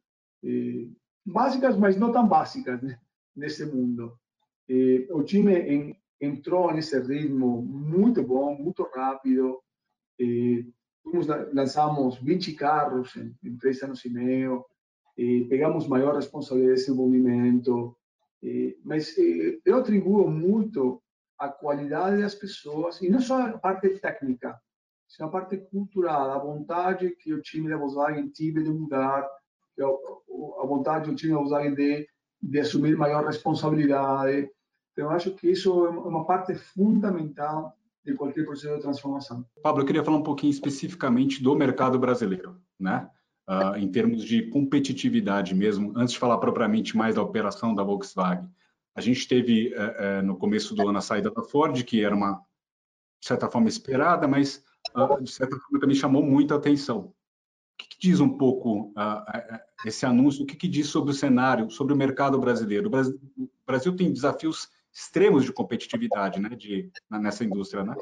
eh, 0.45 0.88
básicas, 1.25 1.77
mas 1.77 1.97
não 1.97 2.12
tão 2.12 2.27
básicas 2.27 2.83
né, 2.83 2.99
nesse 3.35 3.65
mundo. 3.67 4.19
Eh, 4.69 5.07
o 5.11 5.23
time 5.23 5.55
em, 5.55 6.00
entrou 6.21 6.73
nesse 6.73 6.99
ritmo 7.00 7.62
muito 7.62 8.23
bom, 8.23 8.57
muito 8.57 8.83
rápido. 8.95 9.61
Eh, 10.21 10.65
lançamos 11.53 12.19
20 12.19 12.53
carros 12.55 13.17
em, 13.17 13.35
em 13.43 13.57
três 13.57 13.83
anos 13.83 14.00
e 15.19 15.45
pegamos 15.47 15.89
maior 15.89 16.15
responsabilidade 16.15 16.77
de 16.77 16.87
desenvolvimento, 16.87 17.97
mas 18.85 19.17
eu 19.67 19.77
atribuo 19.77 20.31
muito 20.31 21.03
a 21.37 21.49
qualidade 21.49 22.23
das 22.23 22.37
pessoas, 22.37 23.03
e 23.03 23.11
não 23.11 23.21
só 23.21 23.43
a 23.43 23.59
parte 23.59 23.89
técnica, 23.99 24.57
sino 25.09 25.29
a 25.29 25.31
parte 25.31 25.57
cultural, 25.57 26.31
a 26.31 26.39
vontade 26.39 27.17
que 27.17 27.35
o 27.35 27.43
time 27.43 27.69
da 27.69 27.77
Volkswagen 27.77 28.29
tive 28.29 28.63
de 28.63 28.71
mudar, 28.71 29.29
a 29.81 30.67
vontade 30.67 31.11
do 31.11 31.17
time 31.17 31.33
da 31.33 31.39
Volkswagen 31.39 31.75
de, 31.75 32.07
de 32.41 32.61
assumir 32.61 32.97
maior 32.97 33.25
responsabilidade. 33.25 34.49
Então, 34.93 35.07
eu 35.07 35.11
acho 35.11 35.33
que 35.35 35.51
isso 35.51 35.85
é 35.87 35.91
uma 35.91 36.25
parte 36.25 36.55
fundamental 36.55 37.73
de 38.05 38.15
qualquer 38.15 38.45
processo 38.45 38.77
de 38.77 38.83
transformação. 38.83 39.45
Pablo, 39.63 39.83
eu 39.83 39.87
queria 39.87 40.05
falar 40.05 40.19
um 40.19 40.23
pouquinho 40.23 40.51
especificamente 40.51 41.43
do 41.43 41.57
mercado 41.57 41.99
brasileiro, 41.99 42.61
né? 42.79 43.11
Uh, 43.49 43.78
em 43.78 43.90
termos 43.90 44.25
de 44.25 44.43
competitividade 44.50 45.55
mesmo, 45.55 45.95
antes 45.97 46.12
de 46.12 46.19
falar 46.19 46.37
propriamente 46.37 46.95
mais 46.95 47.14
da 47.14 47.23
operação 47.23 47.75
da 47.75 47.83
Volkswagen. 47.83 48.47
A 48.95 49.00
gente 49.00 49.26
teve, 49.26 49.75
uh, 49.75 50.21
uh, 50.21 50.23
no 50.23 50.37
começo 50.37 50.75
do 50.75 50.87
ano, 50.87 50.99
a 50.99 51.00
saída 51.00 51.31
da 51.31 51.43
Ford, 51.43 51.83
que 51.83 52.05
era 52.05 52.14
uma, 52.14 52.43
de 53.19 53.26
certa 53.26 53.49
forma, 53.49 53.67
esperada, 53.67 54.28
mas, 54.28 54.62
de 55.23 55.31
certa 55.31 55.57
forma, 55.57 55.81
também 55.81 55.97
chamou 55.97 56.23
muita 56.23 56.57
atenção 56.57 57.14
que, 57.78 57.88
que 57.88 57.99
diz 58.00 58.21
um 58.21 58.37
pouco 58.37 58.88
uh, 58.90 59.61
esse 59.87 60.05
anúncio? 60.05 60.43
O 60.43 60.47
que, 60.47 60.57
que, 60.57 60.69
diz 60.69 60.88
sobre 60.88 61.12
o 61.12 61.14
cenário, 61.14 61.71
sobre 61.71 61.95
o 61.95 61.97
mercado 61.97 62.38
brasileiro? 62.38 62.88
O 62.88 62.90
Brasil, 62.90 63.21
o 63.38 63.49
Brasil 63.64 63.97
tem 63.97 64.12
desafios 64.12 64.69
extremos 64.93 65.45
de 65.45 65.52
competitividade 65.52 66.40
né, 66.40 66.49
de, 66.50 66.90
nessa 67.09 67.45
indústria, 67.45 67.85
né? 67.85 67.95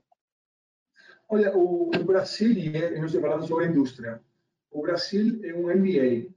Olha, 1.28 1.54
o, 1.54 1.90
o 1.94 2.04
Brasil, 2.04 2.52
e 2.52 2.98
nós 2.98 3.12
falamos 3.12 3.48
sobre 3.48 3.66
a 3.66 3.68
indústria, 3.68 4.22
o 4.70 4.82
Brasil 4.82 5.40
é 5.44 5.54
um 5.54 5.68
MBA. 5.68 6.32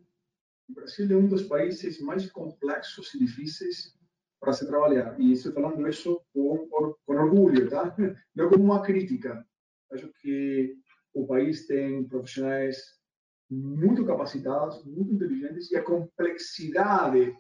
O 0.69 0.73
Brasil 0.73 1.11
é 1.11 1.15
um 1.15 1.27
dos 1.27 1.43
países 1.43 1.99
mais 1.99 2.29
complexos 2.31 3.13
e 3.13 3.19
difíceis 3.19 3.95
para 4.39 4.53
se 4.53 4.65
trabalhar. 4.65 5.19
E 5.19 5.33
estou 5.33 5.51
falando 5.51 5.87
isso 5.87 6.21
com, 6.33 6.67
com 6.69 6.95
orgulho, 7.07 7.69
tá? 7.69 7.95
Não 8.35 8.49
como 8.49 8.63
uma 8.63 8.81
crítica. 8.81 9.45
Acho 9.91 10.11
que 10.21 10.77
o 11.13 11.25
país 11.27 11.65
tem 11.65 12.03
profissionais 12.07 12.99
muito 13.49 14.05
capacitados, 14.05 14.83
muito 14.85 15.13
inteligentes, 15.13 15.71
e 15.71 15.75
a 15.75 15.83
complexidade 15.83 17.35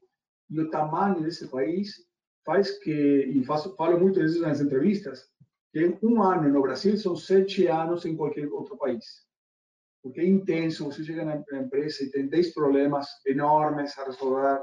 e 0.49 0.59
o 0.59 0.69
tamanho 0.69 1.21
desse 1.21 1.47
país 1.47 2.03
faz 2.43 2.71
que, 2.79 2.91
e 2.91 3.43
faço, 3.43 3.75
falo 3.75 3.99
muito 3.99 4.19
disso 4.19 4.41
nas 4.41 4.59
entrevistas, 4.59 5.29
que 5.71 5.97
um 6.01 6.21
ano 6.23 6.49
no 6.49 6.61
Brasil 6.63 6.97
são 6.97 7.15
sete 7.15 7.67
anos 7.67 8.05
em 8.05 8.15
qualquer 8.15 8.47
outro 8.47 8.75
país. 8.75 9.28
Porque 10.01 10.21
é 10.21 10.25
intenso, 10.25 10.85
você 10.85 11.03
chega 11.03 11.25
na 11.25 11.59
empresa 11.59 12.03
e 12.03 12.11
tem 12.11 12.27
dez 12.27 12.53
problemas 12.53 13.07
enormes 13.25 13.97
a 13.97 14.05
resolver. 14.05 14.61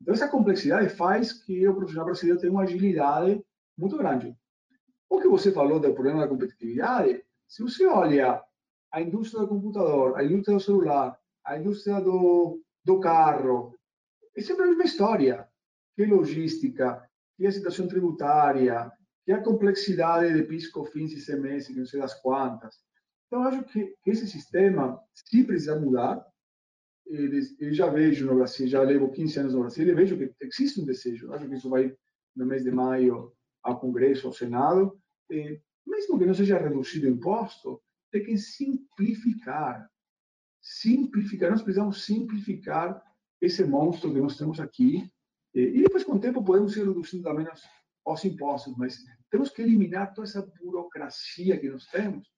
Então, 0.00 0.14
essa 0.14 0.28
complexidade 0.28 0.88
faz 0.88 1.32
que 1.32 1.66
o 1.68 1.74
profissional 1.74 2.06
brasileiro 2.06 2.40
tenha 2.40 2.52
uma 2.52 2.62
agilidade 2.62 3.40
muito 3.78 3.96
grande. 3.96 4.36
O 5.08 5.20
que 5.20 5.28
você 5.28 5.52
falou 5.52 5.78
do 5.78 5.94
problema 5.94 6.20
da 6.20 6.28
competitividade, 6.28 7.22
se 7.46 7.62
você 7.62 7.86
olha 7.86 8.42
a 8.90 9.00
indústria 9.00 9.42
do 9.42 9.48
computador, 9.48 10.16
a 10.16 10.24
indústria 10.24 10.56
do 10.56 10.62
celular, 10.62 11.18
a 11.44 11.58
indústria 11.58 12.00
do, 12.00 12.60
do 12.84 13.00
carro. 13.00 13.74
É 14.36 14.42
sempre 14.42 14.64
a 14.64 14.66
mesma 14.66 14.84
história. 14.84 15.48
Que 15.94 16.04
logística, 16.04 17.08
que 17.36 17.46
a 17.46 17.52
situação 17.52 17.86
tributária, 17.86 18.90
que 19.24 19.32
a 19.32 19.42
complexidade 19.42 20.32
de 20.32 20.42
pisco, 20.44 20.84
fins 20.86 21.12
e 21.12 21.24
CMS, 21.24 21.66
que 21.68 21.78
não 21.78 21.86
sei 21.86 22.00
das 22.00 22.14
quantas. 22.20 22.76
Então, 23.32 23.44
acho 23.44 23.64
que, 23.64 23.96
esse 24.04 24.28
sistema, 24.28 25.02
se 25.14 25.42
precisa 25.42 25.80
mudar, 25.80 26.22
eu 27.06 27.72
já 27.72 27.88
vejo 27.88 28.26
no 28.26 28.34
Brasil, 28.34 28.66
já 28.66 28.82
levo 28.82 29.10
15 29.10 29.40
anos 29.40 29.54
no 29.54 29.60
Brasil, 29.60 29.88
e 29.88 29.94
vejo 29.94 30.18
que 30.18 30.34
existe 30.38 30.82
um 30.82 30.84
desejo. 30.84 31.32
Acho 31.32 31.48
que 31.48 31.54
isso 31.54 31.70
vai, 31.70 31.96
no 32.36 32.44
mês 32.44 32.62
de 32.62 32.70
maio, 32.70 33.32
ao 33.62 33.80
Congresso, 33.80 34.26
ao 34.26 34.34
Senado. 34.34 35.00
E, 35.30 35.58
mesmo 35.86 36.18
que 36.18 36.26
não 36.26 36.34
seja 36.34 36.58
reduzido 36.58 37.06
o 37.06 37.10
imposto, 37.10 37.80
tem 38.10 38.22
que 38.22 38.36
simplificar. 38.36 39.90
Simplificar. 40.60 41.52
Nós 41.52 41.62
precisamos 41.62 42.04
simplificar 42.04 43.02
esse 43.40 43.64
monstro 43.64 44.12
que 44.12 44.20
nós 44.20 44.36
temos 44.36 44.60
aqui. 44.60 45.10
E 45.54 45.82
depois, 45.82 46.04
com 46.04 46.16
o 46.16 46.20
tempo, 46.20 46.44
podemos 46.44 46.76
ir 46.76 46.86
reduzindo 46.86 47.22
também 47.22 47.46
os 48.04 48.24
impostos, 48.26 48.76
mas 48.76 48.98
temos 49.30 49.48
que 49.48 49.62
eliminar 49.62 50.12
toda 50.12 50.28
essa 50.28 50.46
burocracia 50.62 51.58
que 51.58 51.70
nós 51.70 51.86
temos, 51.86 52.30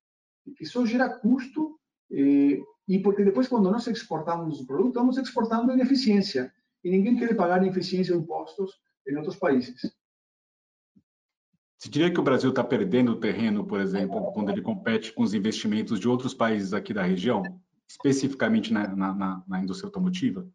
só 0.65 0.85
gera 0.85 1.09
custo, 1.09 1.79
e 2.11 2.99
porque 3.03 3.25
depois, 3.25 3.49
quando 3.49 3.71
nós 3.71 3.87
exportamos 3.87 4.61
o 4.61 4.67
produto, 4.67 4.89
estamos 4.89 5.17
exportando 5.17 5.73
ineficiência. 5.73 6.53
E 6.83 6.91
ninguém 6.91 7.17
quer 7.17 7.35
pagar 7.35 7.63
ineficiência 7.63 8.15
ou 8.15 8.21
impostos 8.21 8.71
em 9.09 9.17
outros 9.17 9.37
países. 9.37 9.81
Você 11.79 11.89
diria 11.89 12.13
que 12.13 12.21
o 12.21 12.23
Brasil 12.23 12.51
está 12.51 12.63
perdendo 12.63 13.19
terreno, 13.19 13.67
por 13.67 13.81
exemplo, 13.81 14.33
quando 14.33 14.51
ele 14.51 14.63
compete 14.63 15.13
com 15.13 15.23
os 15.23 15.35
investimentos 15.35 15.99
de 15.99 16.09
outros 16.09 16.33
países 16.33 16.73
aqui 16.73 16.95
da 16.95 17.03
região, 17.03 17.43
especificamente 17.89 18.73
na, 18.73 18.95
na, 18.95 19.45
na 19.47 19.61
indústria 19.63 19.89
automotiva? 19.89 20.49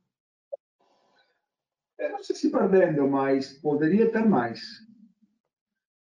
Eu 1.98 2.12
não 2.12 2.24
sei 2.24 2.36
se 2.36 2.50
perdendo, 2.50 3.08
mas 3.08 3.54
poderia 3.60 4.12
ter 4.12 4.26
mais. 4.26 4.62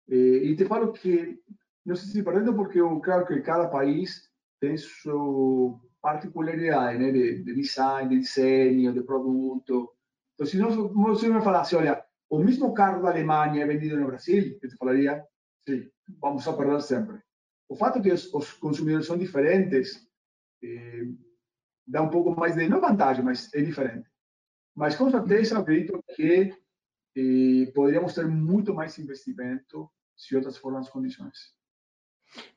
E, 0.07 0.51
e 0.51 0.55
te 0.55 0.65
falo 0.65 0.91
que 0.91 1.39
não 1.85 1.95
se 1.95 2.23
perdendo 2.23 2.53
porque 2.55 2.79
claro 3.03 3.25
que 3.25 3.41
cada 3.41 3.67
país 3.67 4.29
tem 4.59 4.75
sua 4.77 5.79
particularidade, 6.01 6.97
né, 6.97 7.11
de, 7.11 7.43
de 7.43 7.53
design, 7.53 8.09
de 8.09 8.19
desenho, 8.21 8.93
de 8.93 9.03
produto. 9.03 9.93
Então, 10.33 10.45
se 10.45 10.57
não, 10.57 10.89
você 10.93 11.29
me 11.29 11.41
falasse, 11.41 11.75
olha, 11.75 12.03
o 12.29 12.39
mesmo 12.39 12.73
carro 12.73 13.01
da 13.01 13.09
Alemanha 13.09 13.63
é 13.63 13.67
vendido 13.67 13.99
no 13.99 14.07
Brasil, 14.07 14.57
eu 14.61 14.69
te 14.69 14.75
falaria, 14.77 15.23
sim, 15.67 15.89
vamos 16.19 16.47
a 16.47 16.53
perder 16.53 16.81
sempre. 16.81 17.19
O 17.69 17.75
fato 17.75 18.01
que 18.01 18.11
os, 18.11 18.31
os 18.33 18.53
consumidores 18.53 19.07
são 19.07 19.17
diferentes 19.17 20.07
eh, 20.63 21.05
dá 21.87 22.01
um 22.01 22.09
pouco 22.09 22.31
mais 22.31 22.55
de, 22.55 22.67
não 22.67 22.81
vantagem, 22.81 23.23
mas 23.23 23.53
é 23.53 23.61
diferente. 23.61 24.09
Mas 24.75 24.95
com 24.95 25.09
certeza 25.09 25.59
acredito 25.59 26.03
que 26.15 26.53
eh, 27.15 27.71
poderíamos 27.73 28.13
ter 28.13 28.27
muito 28.27 28.73
mais 28.73 28.97
investimento 28.99 29.89
se 30.15 30.35
outras 30.35 30.57
forem 30.57 30.79
as 30.79 30.89
condições. 30.89 31.54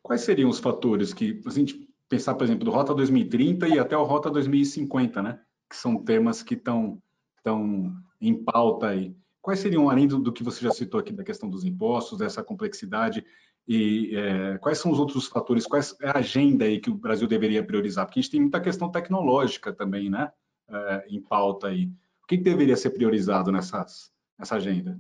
Quais 0.03 0.23
seriam 0.23 0.51
os 0.51 0.59
fatores 0.59 1.13
que, 1.13 1.41
a 1.47 1.51
gente 1.51 1.89
pensar, 2.09 2.35
por 2.35 2.45
exemplo, 2.45 2.65
do 2.65 2.71
Rota 2.71 2.95
2030 2.95 3.69
e 3.69 3.79
até 3.79 3.97
o 3.97 4.05
Rota 4.05 4.31
2050, 4.31 5.23
né? 5.23 5.41
Que 5.69 5.77
são 5.77 6.03
temas 6.03 6.43
que 6.43 6.55
estão 6.55 7.01
estão 7.37 7.95
em 8.21 8.35
pauta 8.35 8.89
aí. 8.89 9.17
Quais 9.41 9.61
seriam, 9.61 9.89
além 9.89 10.07
do, 10.07 10.19
do, 10.19 10.33
que 10.33 10.43
você 10.43 10.63
já 10.63 10.71
citou 10.71 11.01
aqui, 11.01 11.13
da 11.13 11.25
questão 11.25 11.49
dos 11.49 11.65
impostos, 11.65 12.19
dessa 12.19 12.43
complexidade, 12.43 13.25
e 13.67 14.15
é, 14.17 14.59
quais 14.59 14.79
são 14.79 14.91
os 14.91 14.99
outros 14.99 15.27
fatores, 15.27 15.67
quais 15.67 15.95
é 16.01 16.09
a 16.09 16.19
agenda 16.19 16.65
aí 16.65 16.81
que 16.81 16.91
o 16.91 16.95
Brasil 16.95 17.29
deveria 17.29 17.65
priorizar? 17.65 18.07
Porque 18.07 18.19
a 18.19 18.23
gente 18.23 18.33
tem 18.33 18.41
muita 18.41 18.61
questão 18.61 18.91
tecnológica 18.91 19.73
também, 19.73 20.11
né, 20.11 20.31
é, 20.69 21.07
em 21.09 21.21
pauta 21.21 21.69
aí. 21.69 21.87
O 22.23 22.27
que, 22.27 22.37
que 22.37 22.43
deveria 22.43 22.77
ser 22.77 22.91
priorizado 22.91 23.53
nessas, 23.53 24.11
nessa 24.39 24.57
agenda? 24.57 24.99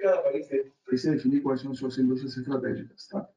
Cada 0.00 0.22
país 0.22 0.46
precisa 0.84 1.14
definir 1.14 1.42
quais 1.42 1.60
são 1.60 1.74
suas 1.74 1.98
indústrias 1.98 2.36
estratégicas, 2.36 3.06
tá? 3.08 3.28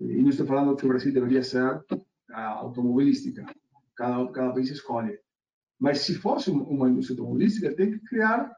E 0.00 0.22
não 0.22 0.30
estou 0.30 0.46
falando 0.46 0.76
que 0.76 0.84
o 0.84 0.88
Brasil 0.88 1.12
deveria 1.12 1.42
ser 1.42 1.82
a 2.30 2.44
automobilística, 2.46 3.44
cada, 3.96 4.30
cada 4.30 4.52
país 4.52 4.70
escolhe. 4.70 5.18
Mas 5.78 6.00
se 6.00 6.14
fosse 6.14 6.50
uma 6.50 6.88
indústria 6.88 7.14
automobilística, 7.14 7.74
tem 7.74 7.92
que 7.92 8.00
criar 8.00 8.52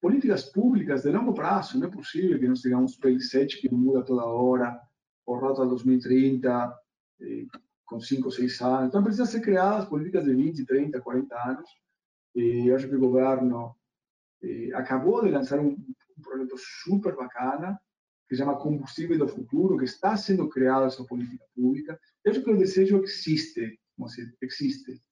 políticas 0.00 0.44
públicas 0.44 1.02
de 1.02 1.10
longo 1.10 1.34
prazo. 1.34 1.78
Não 1.78 1.88
é 1.88 1.90
possível 1.90 2.38
que 2.38 2.48
nós 2.48 2.60
tenhamos 2.60 2.98
PL7 2.98 3.60
que 3.60 3.72
muda 3.72 4.04
toda 4.04 4.24
hora, 4.24 4.80
o 5.26 5.36
Rota 5.36 5.66
2030, 5.66 6.74
eh, 7.20 7.46
com 7.84 8.00
5 8.00 8.26
ou 8.26 8.30
6 8.30 8.60
anos. 8.62 8.88
Então, 8.88 9.02
precisam 9.02 9.26
ser 9.26 9.40
criadas 9.40 9.88
políticas 9.88 10.24
de 10.24 10.34
20, 10.34 10.64
30, 10.64 11.00
40 11.00 11.34
anos. 11.48 11.70
E 12.34 12.68
eu 12.68 12.76
acho 12.76 12.88
que 12.88 12.96
o 12.96 13.00
governo 13.00 13.76
eh, 14.42 14.70
acabou 14.74 15.22
de 15.22 15.30
lançar 15.30 15.60
um, 15.60 15.76
um 16.18 16.22
projeto 16.22 16.56
super 16.58 17.14
bacana, 17.14 17.78
que 18.28 18.34
se 18.34 18.42
chama 18.42 18.58
Combustível 18.58 19.18
do 19.18 19.28
Futuro, 19.28 19.78
que 19.78 19.84
está 19.84 20.16
sendo 20.16 20.48
criada 20.48 20.86
essa 20.86 21.04
política 21.04 21.44
pública. 21.54 21.98
Eu 22.24 22.32
acho 22.32 22.42
que 22.42 22.50
o 22.50 22.58
desejo 22.58 23.02
existe, 23.02 23.78
existe. 24.42 25.02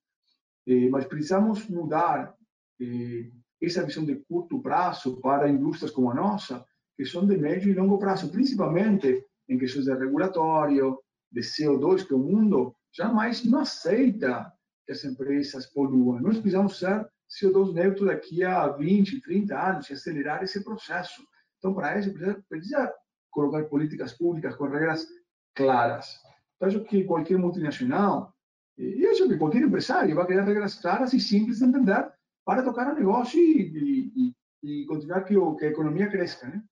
Eh, 0.66 0.88
mas 0.90 1.06
precisamos 1.06 1.66
mudar 1.68 2.34
eh, 2.80 3.30
essa 3.62 3.84
visão 3.84 4.04
de 4.04 4.16
curto 4.16 4.60
prazo 4.60 5.18
para 5.20 5.48
indústrias 5.48 5.90
como 5.90 6.10
a 6.10 6.14
nossa, 6.14 6.64
que 6.96 7.06
são 7.06 7.26
de 7.26 7.38
médio 7.38 7.70
e 7.70 7.74
longo 7.74 7.98
prazo, 7.98 8.30
principalmente 8.30 9.24
em 9.48 9.58
questões 9.58 9.86
de 9.86 9.94
regulatório, 9.94 10.98
de 11.30 11.40
CO2, 11.40 12.06
que 12.06 12.14
o 12.14 12.18
mundo 12.18 12.74
jamais 12.92 13.44
não 13.44 13.60
aceita 13.60 14.52
que 14.84 14.92
as 14.92 15.04
empresas 15.04 15.66
poluam. 15.66 16.20
Nós 16.20 16.38
precisamos 16.38 16.78
ser 16.78 17.06
CO2 17.40 17.72
neutro 17.72 18.06
daqui 18.06 18.42
a 18.42 18.68
20, 18.68 19.20
30 19.20 19.58
anos 19.58 19.90
e 19.90 19.92
acelerar 19.92 20.42
esse 20.42 20.62
processo. 20.64 21.22
Então, 21.58 21.74
para 21.74 21.98
isso, 21.98 22.12
precisa, 22.12 22.44
precisa 22.48 22.94
colocar 23.30 23.64
políticas 23.64 24.12
públicas 24.12 24.54
com 24.56 24.68
regras 24.68 25.06
claras. 25.54 26.18
Então, 26.56 26.68
acho 26.68 26.84
que 26.84 27.04
qualquer 27.04 27.38
multinacional, 27.38 28.34
e 28.78 29.06
acho 29.06 29.28
que 29.28 29.38
qualquer 29.38 29.62
empresário 29.62 30.14
vai 30.14 30.26
querer 30.26 30.44
regras 30.44 30.80
claras 30.80 31.12
e 31.12 31.20
simples 31.20 31.58
de 31.58 31.64
entender 31.64 32.10
para 32.44 32.62
tocar 32.62 32.92
o 32.92 32.94
negócio 32.94 33.40
e, 33.40 34.32
e, 34.62 34.82
e 34.82 34.86
continuar 34.86 35.22
que, 35.22 35.34
que 35.34 35.64
a 35.64 35.68
economia 35.68 36.08
cresça, 36.08 36.46
né? 36.46 36.62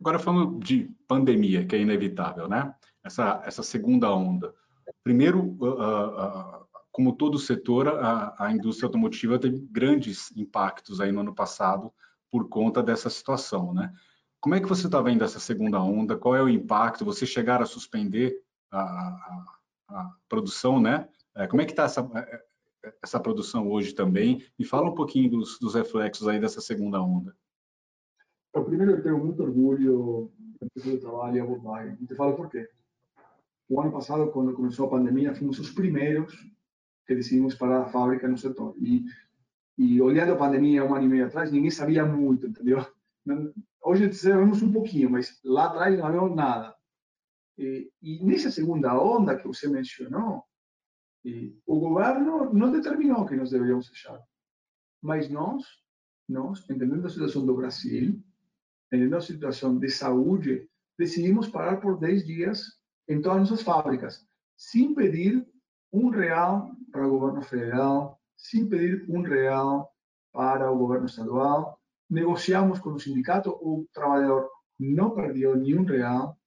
Agora 0.00 0.18
falando 0.18 0.58
de 0.60 0.90
pandemia, 1.06 1.66
que 1.66 1.74
é 1.74 1.80
inevitável, 1.80 2.48
né? 2.48 2.72
Essa 3.04 3.42
essa 3.44 3.62
segunda 3.62 4.12
onda. 4.14 4.54
Primeiro, 5.02 5.40
uh, 5.60 5.64
uh, 5.64 6.67
como 6.98 7.14
todo 7.14 7.36
o 7.36 7.38
setor, 7.38 7.86
a, 7.86 8.34
a 8.36 8.52
indústria 8.52 8.88
automotiva 8.88 9.38
teve 9.38 9.60
grandes 9.70 10.36
impactos 10.36 11.00
aí 11.00 11.12
no 11.12 11.20
ano 11.20 11.32
passado 11.32 11.92
por 12.28 12.48
conta 12.48 12.82
dessa 12.82 13.08
situação, 13.08 13.72
né? 13.72 13.92
Como 14.40 14.56
é 14.56 14.60
que 14.60 14.66
você 14.66 14.86
está 14.86 15.00
vendo 15.00 15.22
essa 15.22 15.38
segunda 15.38 15.80
onda? 15.80 16.16
Qual 16.16 16.34
é 16.34 16.42
o 16.42 16.48
impacto? 16.48 17.04
Você 17.04 17.24
chegar 17.24 17.62
a 17.62 17.66
suspender 17.66 18.42
a, 18.68 18.80
a, 18.80 19.44
a 19.90 20.12
produção, 20.28 20.80
né? 20.80 21.08
É, 21.36 21.46
como 21.46 21.62
é 21.62 21.64
que 21.64 21.70
está 21.70 21.84
essa, 21.84 22.02
essa 23.00 23.20
produção 23.20 23.70
hoje 23.70 23.94
também. 23.94 24.44
Me 24.58 24.64
fala 24.64 24.90
um 24.90 24.94
pouquinho 24.96 25.30
dos, 25.30 25.56
dos 25.60 25.76
reflexos 25.76 26.26
aí 26.26 26.40
dessa 26.40 26.60
segunda 26.60 27.00
onda. 27.00 27.32
Então, 28.50 28.64
primeiro, 28.64 28.90
eu 28.94 29.02
tenho 29.04 29.24
muito 29.24 29.40
orgulho 29.40 30.32
de 30.74 30.98
trabalho 30.98 31.36
e 31.36 31.40
a 31.40 31.44
Volkswagen. 31.44 31.96
E 32.00 32.06
te 32.06 32.16
falo 32.16 32.34
por 32.34 32.50
quê. 32.50 32.68
O 33.68 33.80
ano 33.80 33.92
passado, 33.92 34.32
quando 34.32 34.52
começou 34.52 34.86
a 34.86 34.90
pandemia, 34.90 35.32
fomos 35.32 35.60
os 35.60 35.70
primeiros 35.70 36.34
que 37.08 37.14
decidimos 37.14 37.54
parar 37.54 37.80
a 37.80 37.88
fábrica 37.88 38.28
no 38.28 38.36
setor. 38.36 38.76
E, 38.78 39.02
e 39.78 40.00
olhando 40.00 40.34
a 40.34 40.36
pandemia 40.36 40.84
um 40.84 40.94
ano 40.94 41.06
e 41.06 41.08
meio 41.08 41.26
atrás, 41.26 41.50
ninguém 41.50 41.70
sabia 41.70 42.04
muito, 42.04 42.46
entendeu? 42.46 42.86
Hoje 43.82 44.12
sabemos 44.12 44.62
um 44.62 44.70
pouquinho, 44.70 45.10
mas 45.10 45.40
lá 45.42 45.66
atrás 45.66 45.96
não 45.96 46.04
sabíamos 46.04 46.36
nada. 46.36 46.76
E, 47.56 47.90
e 48.02 48.22
nessa 48.22 48.50
segunda 48.50 49.00
onda 49.02 49.36
que 49.36 49.46
você 49.46 49.66
mencionou, 49.66 50.44
e 51.24 51.58
o 51.66 51.80
governo 51.80 52.52
não 52.52 52.70
determinou 52.70 53.26
que 53.26 53.34
nós 53.34 53.50
deveríamos 53.50 53.88
fechar. 53.88 54.22
Mas 55.00 55.30
nós, 55.30 55.64
nós, 56.28 56.68
entendendo 56.68 57.06
a 57.06 57.10
situação 57.10 57.44
do 57.46 57.56
Brasil, 57.56 58.22
entendendo 58.86 59.16
a 59.16 59.20
situação 59.20 59.78
de 59.78 59.88
saúde, 59.88 60.68
decidimos 60.98 61.48
parar 61.48 61.78
por 61.78 61.98
10 61.98 62.26
dias 62.26 62.78
em 63.08 63.20
todas 63.22 63.42
as 63.42 63.50
nossas 63.50 63.64
fábricas, 63.64 64.26
sem 64.56 64.94
pedir 64.94 65.46
um 65.92 66.10
real 66.10 66.70
para 66.90 67.06
o 67.06 67.10
governo 67.10 67.42
federal, 67.42 68.20
sem 68.36 68.68
pedir 68.68 69.04
um 69.08 69.22
real 69.22 69.92
para 70.32 70.70
o 70.70 70.78
governo 70.78 71.06
estadual. 71.06 71.78
Negociamos 72.08 72.78
com 72.78 72.90
o 72.90 73.00
sindicato, 73.00 73.50
o 73.50 73.86
trabalhador 73.92 74.48
não 74.78 75.10
perdeu 75.10 75.56
nenhum 75.56 75.84
real, 75.84 76.38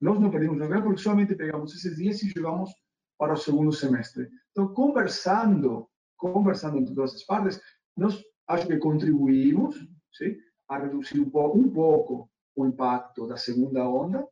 nós 0.00 0.20
não 0.20 0.30
perdemos 0.30 0.58
nenhum 0.58 0.70
real 0.70 0.82
porque 0.82 1.00
somente 1.00 1.34
pegamos 1.34 1.74
esses 1.74 1.96
dias 1.96 2.22
e 2.22 2.28
jogamos 2.28 2.70
para 3.18 3.32
o 3.32 3.36
segundo 3.36 3.72
semestre. 3.72 4.28
Então, 4.52 4.72
conversando, 4.72 5.88
conversando 6.16 6.78
entre 6.78 6.94
todas 6.94 7.14
as 7.14 7.24
partes, 7.24 7.60
nós 7.96 8.22
acho 8.46 8.66
que 8.66 8.76
contribuímos 8.76 9.76
sim, 10.12 10.36
a 10.68 10.78
reduzir 10.78 11.20
um 11.20 11.28
pouco, 11.28 11.58
um 11.58 11.68
pouco 11.70 12.30
o 12.54 12.66
impacto 12.66 13.26
da 13.26 13.36
segunda 13.36 13.88
onda 13.88 14.26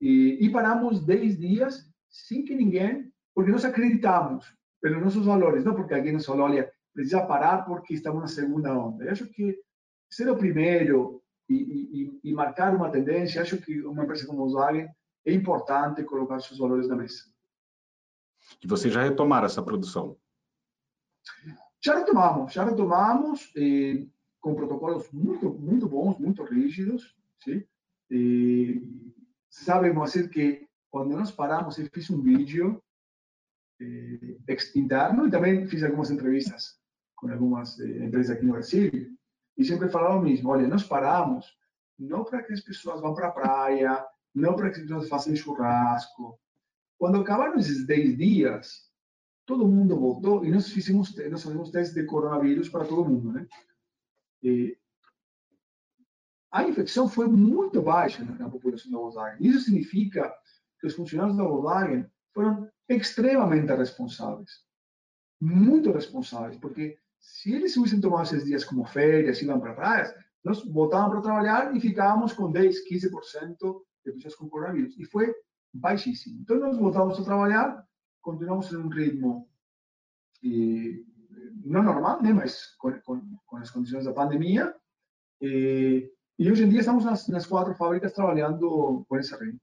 e, 0.00 0.38
e 0.40 0.50
paramos 0.50 1.04
10 1.04 1.38
dias 1.38 1.88
sem 2.10 2.44
que 2.44 2.54
ninguém, 2.54 3.10
porque 3.34 3.50
nós 3.50 3.64
acreditamos 3.64 4.54
pelos 4.82 5.00
nossos 5.00 5.24
valores, 5.24 5.64
não 5.64 5.74
porque 5.74 5.94
alguém 5.94 6.12
nos 6.12 6.28
olha, 6.28 6.70
precisa 6.92 7.24
parar 7.24 7.64
porque 7.64 7.94
estamos 7.94 8.20
na 8.20 8.26
segunda 8.26 8.76
onda. 8.76 9.04
Eu 9.04 9.12
acho 9.12 9.26
que 9.28 9.58
ser 10.10 10.28
o 10.28 10.36
primeiro 10.36 11.22
e, 11.48 11.54
e, 11.54 12.30
e 12.30 12.34
marcar 12.34 12.74
uma 12.74 12.90
tendência, 12.90 13.40
acho 13.40 13.58
que 13.58 13.80
uma 13.82 14.02
empresa 14.02 14.26
como 14.26 14.38
Volkswagen 14.38 14.88
é 15.24 15.32
importante 15.32 16.02
colocar 16.02 16.40
seus 16.40 16.58
valores 16.58 16.88
na 16.88 16.96
mesa. 16.96 17.22
E 18.62 18.66
vocês 18.66 18.92
já 18.92 19.02
retomaram 19.02 19.46
essa 19.46 19.62
produção? 19.62 20.16
Já 21.80 21.98
retomamos, 21.98 22.52
já 22.52 22.64
retomamos 22.64 23.52
eh, 23.56 24.06
com 24.40 24.54
protocolos 24.54 25.10
muito, 25.12 25.48
muito 25.50 25.88
bons, 25.88 26.18
muito 26.18 26.42
rígidos. 26.42 27.16
Sim? 27.38 27.64
E, 28.10 28.82
sabe, 29.48 29.92
Moacir, 29.92 30.28
que 30.28 30.66
quando 30.90 31.16
nós 31.16 31.30
paramos, 31.30 31.78
eu 31.78 31.88
fiz 31.92 32.10
um 32.10 32.20
vídeo 32.20 32.82
eh, 33.82 34.78
interno 34.78 35.26
e 35.26 35.30
também 35.30 35.66
fiz 35.66 35.82
algumas 35.82 36.10
entrevistas 36.10 36.78
com 37.16 37.30
algumas 37.30 37.78
eh, 37.80 38.04
empresas 38.04 38.36
aqui 38.36 38.44
no 38.44 38.52
Brasil 38.52 38.90
e 39.56 39.64
sempre 39.64 39.88
falaram 39.88 40.20
o 40.20 40.22
mesmo, 40.22 40.50
olha, 40.50 40.66
nós 40.66 40.82
paramos 40.82 41.56
não 41.98 42.24
para 42.24 42.42
que 42.42 42.52
as 42.52 42.60
pessoas 42.60 43.00
vão 43.00 43.14
para 43.14 43.28
a 43.28 43.32
praia, 43.32 44.04
não 44.34 44.56
para 44.56 44.70
que 44.70 44.76
as 44.76 44.82
pessoas 44.82 45.08
façam 45.08 45.36
churrasco, 45.36 46.38
quando 46.98 47.20
acabaram 47.20 47.58
esses 47.58 47.84
10 47.84 48.16
dias, 48.16 48.88
todo 49.44 49.66
mundo 49.66 49.98
voltou 49.98 50.44
e 50.44 50.50
nós 50.50 50.68
fizemos, 50.68 51.12
nós 51.30 51.42
fizemos 51.42 51.70
testes 51.70 51.94
de 51.94 52.04
coronavírus 52.04 52.68
para 52.68 52.84
todo 52.84 53.04
mundo, 53.04 53.32
né? 53.32 53.46
E 54.42 54.78
a 56.50 56.62
infecção 56.62 57.08
foi 57.08 57.26
muito 57.26 57.82
baixa 57.82 58.24
na, 58.24 58.48
população 58.48 58.90
da 58.92 58.98
Volkswagen. 58.98 59.44
Isso 59.44 59.60
significa 59.64 60.32
que 60.78 60.86
os 60.86 60.94
funcionários 60.94 61.36
da 61.36 61.42
Volkswagen 61.42 62.06
foram 62.32 62.70
extremamente 62.88 63.72
responsáveis. 63.74 64.50
Muito 65.40 65.90
responsáveis, 65.92 66.56
porque 66.58 66.98
se 67.20 67.52
eles 67.52 67.76
hubiesen 67.76 68.00
tomado 68.00 68.24
esses 68.24 68.44
dias 68.44 68.64
como 68.64 68.84
férias, 68.84 69.40
iam 69.42 69.60
para 69.60 69.74
praias, 69.74 70.14
nós 70.44 70.64
voltávamos 70.64 71.12
para 71.12 71.22
trabalhar 71.22 71.76
e 71.76 71.80
ficávamos 71.80 72.32
com 72.32 72.50
10, 72.50 72.88
15% 72.88 73.82
de 74.04 74.12
pessoas 74.12 74.34
com 74.34 74.48
coronavírus. 74.48 74.98
E 74.98 75.04
foi 75.04 75.32
baixíssimo. 75.72 76.40
Então, 76.40 76.58
nós 76.58 76.76
voltamos 76.76 77.18
a 77.18 77.24
trabalhar, 77.24 77.86
continuamos 78.20 78.72
em 78.72 78.76
um 78.76 78.88
ritmo 78.88 79.48
e, 80.42 81.06
não 81.64 81.82
normal, 81.82 82.20
né, 82.22 82.32
mas 82.32 82.74
com, 82.76 82.92
com, 83.02 83.38
com, 83.46 83.56
as 83.56 83.70
condições 83.70 84.04
da 84.04 84.12
pandemia. 84.12 84.74
E, 85.40 86.10
e 86.38 86.50
hoje 86.50 86.64
em 86.64 86.68
dia 86.68 86.80
estamos 86.80 87.04
nas, 87.04 87.28
nas 87.28 87.46
quatro 87.46 87.74
fábricas 87.74 88.12
trabalhando 88.12 89.04
com 89.08 89.16
esse 89.16 89.32
ritmo. 89.36 89.60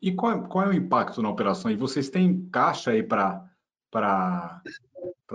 E 0.00 0.14
qual, 0.14 0.48
qual 0.48 0.64
é 0.64 0.68
o 0.68 0.74
impacto 0.74 1.22
na 1.22 1.28
operação? 1.28 1.70
E 1.70 1.76
vocês 1.76 2.08
têm 2.08 2.48
caixa 2.50 2.90
aí 2.90 3.02
para 3.02 3.50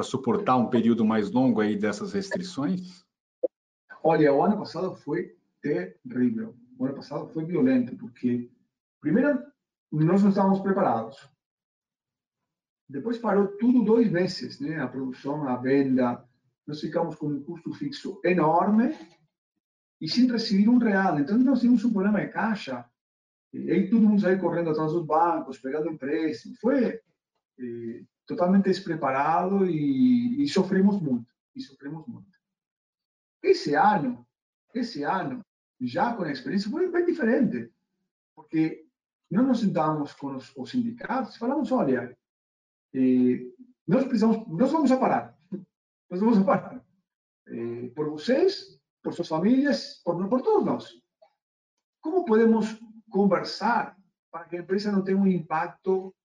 suportar 0.03 0.57
um 0.57 0.69
período 0.69 1.05
mais 1.05 1.31
longo 1.31 1.61
aí 1.61 1.77
dessas 1.77 2.13
restrições? 2.13 3.05
Olha, 4.03 4.33
o 4.33 4.43
ano 4.43 4.57
passado 4.57 4.95
foi 4.95 5.35
terrível. 5.61 6.55
O 6.77 6.85
ano 6.85 6.95
passado 6.95 7.27
foi 7.29 7.45
violento, 7.45 7.95
porque 7.95 8.49
Primeiro, 9.01 9.43
nós 9.91 10.21
não 10.21 10.29
estávamos 10.29 10.59
preparados. 10.59 11.17
Depois 12.87 13.17
parou 13.17 13.47
tudo 13.57 13.83
dois 13.83 14.11
meses, 14.11 14.59
né? 14.59 14.79
A 14.79 14.87
produção, 14.87 15.47
a 15.49 15.57
venda. 15.57 16.23
Nós 16.67 16.79
ficamos 16.79 17.15
com 17.15 17.27
um 17.27 17.43
custo 17.43 17.73
fixo 17.73 18.21
enorme 18.23 18.95
e 19.99 20.07
sem 20.07 20.31
receber 20.31 20.69
um 20.69 20.77
real. 20.77 21.19
Então, 21.19 21.37
nós 21.39 21.61
tínhamos 21.61 21.83
um 21.83 21.91
problema 21.91 22.21
de 22.21 22.31
caixa. 22.31 22.87
E 23.53 23.71
aí 23.71 23.89
todo 23.89 24.07
mundo 24.07 24.21
saiu 24.21 24.39
correndo 24.39 24.69
atrás 24.69 24.93
dos 24.93 25.05
bancos, 25.05 25.59
pegando 25.59 25.89
empréstimo. 25.89 26.55
Foi 26.59 27.01
eh, 27.59 28.03
totalmente 28.25 28.65
despreparado 28.65 29.65
e, 29.65 30.41
e 30.41 30.47
sofremos 30.47 31.01
muito. 31.01 31.29
E 31.55 31.61
sofremos 31.61 32.07
muito. 32.07 32.31
Esse 33.43 33.75
ano, 33.75 34.25
esse 34.73 35.03
ano, 35.03 35.45
já 35.81 36.13
com 36.13 36.23
a 36.23 36.31
experiência, 36.31 36.71
foi 36.71 37.05
diferente. 37.05 37.69
Porque 38.33 38.85
nós 39.29 39.45
nos 39.45 39.59
sentamos 39.59 40.13
com 40.13 40.35
os, 40.35 40.55
os 40.55 40.69
sindicatos 40.69 41.35
e 41.35 41.39
falamos, 41.39 41.71
olha, 41.71 42.17
eh, 42.93 43.45
nós 43.87 44.03
precisamos, 44.05 44.47
nós 44.47 44.71
vamos 44.71 44.91
a 44.91 44.97
parar, 44.97 45.37
nós 46.09 46.19
vamos 46.19 46.37
a 46.37 46.43
parar. 46.43 46.85
eh, 47.47 47.89
por 47.95 48.09
vocês, 48.09 48.79
por 49.03 49.13
suas 49.13 49.27
famílias, 49.27 50.01
por, 50.03 50.27
por 50.29 50.41
todos 50.41 50.65
nós. 50.65 51.01
Como 52.01 52.25
podemos 52.25 52.79
conversar 53.11 53.95
para 54.31 54.45
que 54.45 54.57
a 54.57 54.59
empresa 54.61 54.91
não 54.91 55.03
tenha 55.03 55.17
um 55.17 55.27
impacto 55.27 56.15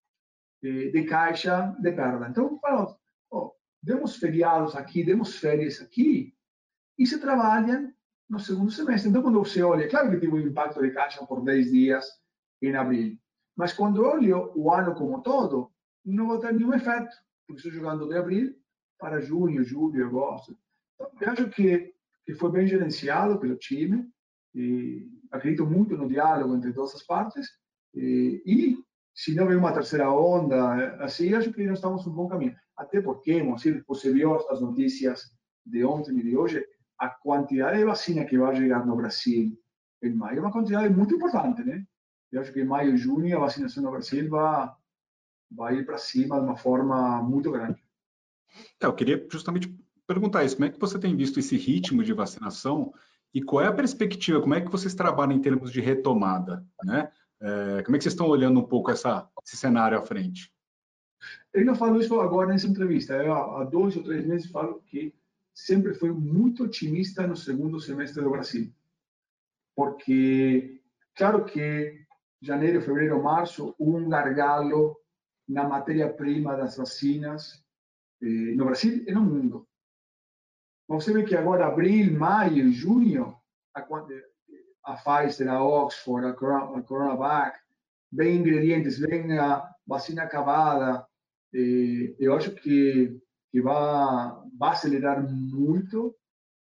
de, 0.63 0.91
de 0.93 1.05
caixa 1.05 1.77
de 1.79 1.93
perda? 1.93 2.29
Então, 2.29 2.59
falamos, 2.61 2.97
oh, 3.31 3.53
demos 3.83 4.17
feriados 4.17 4.75
aqui, 4.75 5.05
demos 5.05 5.37
férias 5.37 5.81
aqui, 5.83 6.35
e 6.99 7.07
se 7.07 7.21
trabalham 7.21 7.93
no 8.29 8.39
segundo 8.39 8.71
semestre. 8.71 9.11
Então, 9.11 9.23
quando 9.23 9.39
você 9.39 9.63
olha, 9.63 9.89
claro 9.89 10.11
que 10.11 10.19
teve 10.19 10.33
um 10.33 10.41
impacto 10.41 10.81
de 10.81 10.91
caixa 10.91 11.25
por 11.27 11.43
10 11.43 11.71
dias 11.71 12.07
em 12.63 12.75
abril, 12.75 13.19
mas 13.57 13.73
quando 13.73 14.05
olho 14.05 14.53
o 14.55 14.73
ano 14.73 14.95
como 14.95 15.23
todo, 15.23 15.71
não 16.05 16.29
vai 16.29 16.39
ter 16.39 16.55
nenhum 16.55 16.73
efeito, 16.73 17.15
porque 17.47 17.61
estou 17.61 17.73
jogando 17.73 18.09
de 18.09 18.17
abril 18.17 18.55
para 18.99 19.21
junho, 19.21 19.63
julho, 19.63 20.07
agosto. 20.07 20.57
Então, 20.95 21.11
eu 21.21 21.33
acho 21.33 21.49
que, 21.51 21.93
que 22.25 22.35
foi 22.35 22.51
bem 22.51 22.67
gerenciado 22.67 23.39
pelo 23.39 23.57
time, 23.57 24.09
e 24.55 25.07
acredito 25.31 25.67
muito 25.67 25.97
no 25.97 26.09
diálogo 26.09 26.55
entre 26.55 26.73
todas 26.73 26.95
as 26.95 27.03
partes, 27.03 27.47
e, 27.95 28.43
e 28.47 28.77
se 29.15 29.35
não 29.35 29.47
vem 29.47 29.57
uma 29.57 29.73
terceira 29.73 30.11
onda, 30.11 30.97
assim, 30.97 31.35
acho 31.35 31.53
que 31.53 31.67
nós 31.67 31.79
estamos 31.79 32.07
um 32.07 32.13
bom 32.13 32.29
caminho. 32.29 32.55
Até 32.77 33.01
porque, 33.01 33.43
você 33.87 34.13
viu 34.13 34.35
as 34.51 34.61
notícias 34.61 35.31
de 35.65 35.85
ontem 35.85 36.19
e 36.19 36.23
de 36.23 36.37
hoje, 36.37 36.65
a 36.99 37.09
quantidade 37.09 37.79
de 37.79 37.85
vacina 37.85 38.25
que 38.25 38.39
vai 38.39 38.55
chegar 38.55 38.85
no 38.85 38.97
Brasil 38.97 39.59
em 40.03 40.15
maio 40.15 40.39
é 40.39 40.41
uma 40.41 40.53
quantidade 40.53 40.93
muito 40.95 41.15
importante, 41.15 41.65
né? 41.65 41.85
Eu 42.31 42.41
acho 42.41 42.53
que 42.53 42.61
em 42.61 42.67
maio 42.67 42.95
e 42.95 42.99
junho 42.99 43.37
a 43.37 43.41
vacinação 43.41 43.83
no 43.83 43.91
Brasil 43.91 44.29
vai, 44.29 44.71
vai 45.51 45.77
ir 45.77 45.87
para 45.87 45.97
cima 45.97 46.39
de 46.39 46.45
uma 46.45 46.57
forma 46.57 47.23
muito 47.23 47.51
grande. 47.51 47.83
É, 48.81 48.87
eu 48.87 48.95
queria 48.95 49.27
justamente 49.31 49.75
perguntar 50.07 50.45
isso, 50.45 50.57
como 50.57 50.67
é 50.67 50.71
que 50.71 50.79
você 50.79 50.99
tem 50.99 51.17
visto 51.17 51.39
esse 51.39 51.57
ritmo 51.57 52.05
de 52.05 52.13
vacinação 52.13 52.93
e 53.35 53.43
qual 53.43 53.63
é 53.63 53.67
a 53.67 53.73
perspectiva, 53.73 54.41
como 54.41 54.55
é 54.55 54.61
que 54.61 54.71
vocês 54.71 54.95
trabalham 54.95 55.33
em 55.33 55.41
termos 55.41 55.71
de 55.71 55.81
retomada, 55.81 56.65
né? 56.85 57.11
É, 57.41 57.83
como 57.83 57.95
é 57.95 57.99
que 57.99 58.05
vocês 58.05 58.15
estão 58.15 58.29
olhando 58.29 58.61
um 58.61 58.65
pouco 58.67 58.91
essa, 58.91 59.29
esse 59.45 59.57
cenário 59.57 59.99
à 59.99 60.03
frente? 60.03 60.51
Eu 61.53 61.65
não 61.65 61.75
falo 61.75 62.01
isso 62.01 62.19
agora 62.21 62.49
nessa 62.49 62.67
entrevista, 62.67 63.15
eu, 63.15 63.33
há 63.33 63.65
dois 63.65 63.97
ou 63.97 64.03
três 64.03 64.27
meses 64.27 64.51
falo 64.51 64.81
que 64.87 65.15
sempre 65.55 65.95
foi 65.95 66.13
muito 66.13 66.65
otimista 66.65 67.27
no 67.27 67.37
segundo 67.37 67.81
semestre 67.81 68.23
do 68.23 68.31
Brasil. 68.31 68.73
Porque, 69.75 70.81
claro 71.15 71.45
que 71.45 72.07
janeiro, 72.41 72.81
fevereiro, 72.81 73.23
março, 73.23 73.75
um 73.79 74.09
gargalo 74.09 74.97
na 75.49 75.65
matéria-prima 75.69 76.57
das 76.57 76.77
vacinas 76.77 77.65
eh, 78.23 78.55
no 78.55 78.65
Brasil 78.65 79.05
e 79.07 79.13
no 79.13 79.23
mundo. 79.23 79.67
Você 80.89 81.13
vê 81.13 81.25
que 81.25 81.37
agora, 81.37 81.67
abril, 81.67 82.17
maio, 82.17 82.71
junho, 82.71 83.37
a, 83.75 83.85
a 84.85 84.95
Pfizer, 84.95 85.49
a 85.49 85.63
Oxford, 85.63 86.29
a, 86.29 86.33
Coronavac, 86.33 87.59
vem 88.13 88.37
ingredientes, 88.37 88.99
vem 88.99 89.37
a 89.39 89.69
vacina 89.87 90.23
acabada. 90.23 91.05
Eh, 91.53 92.15
eu 92.19 92.35
acho 92.35 92.53
que, 92.53 93.21
que 93.51 93.61
vai 93.61 94.47
vai 94.59 94.71
acelerar 94.71 95.23
muito, 95.23 96.17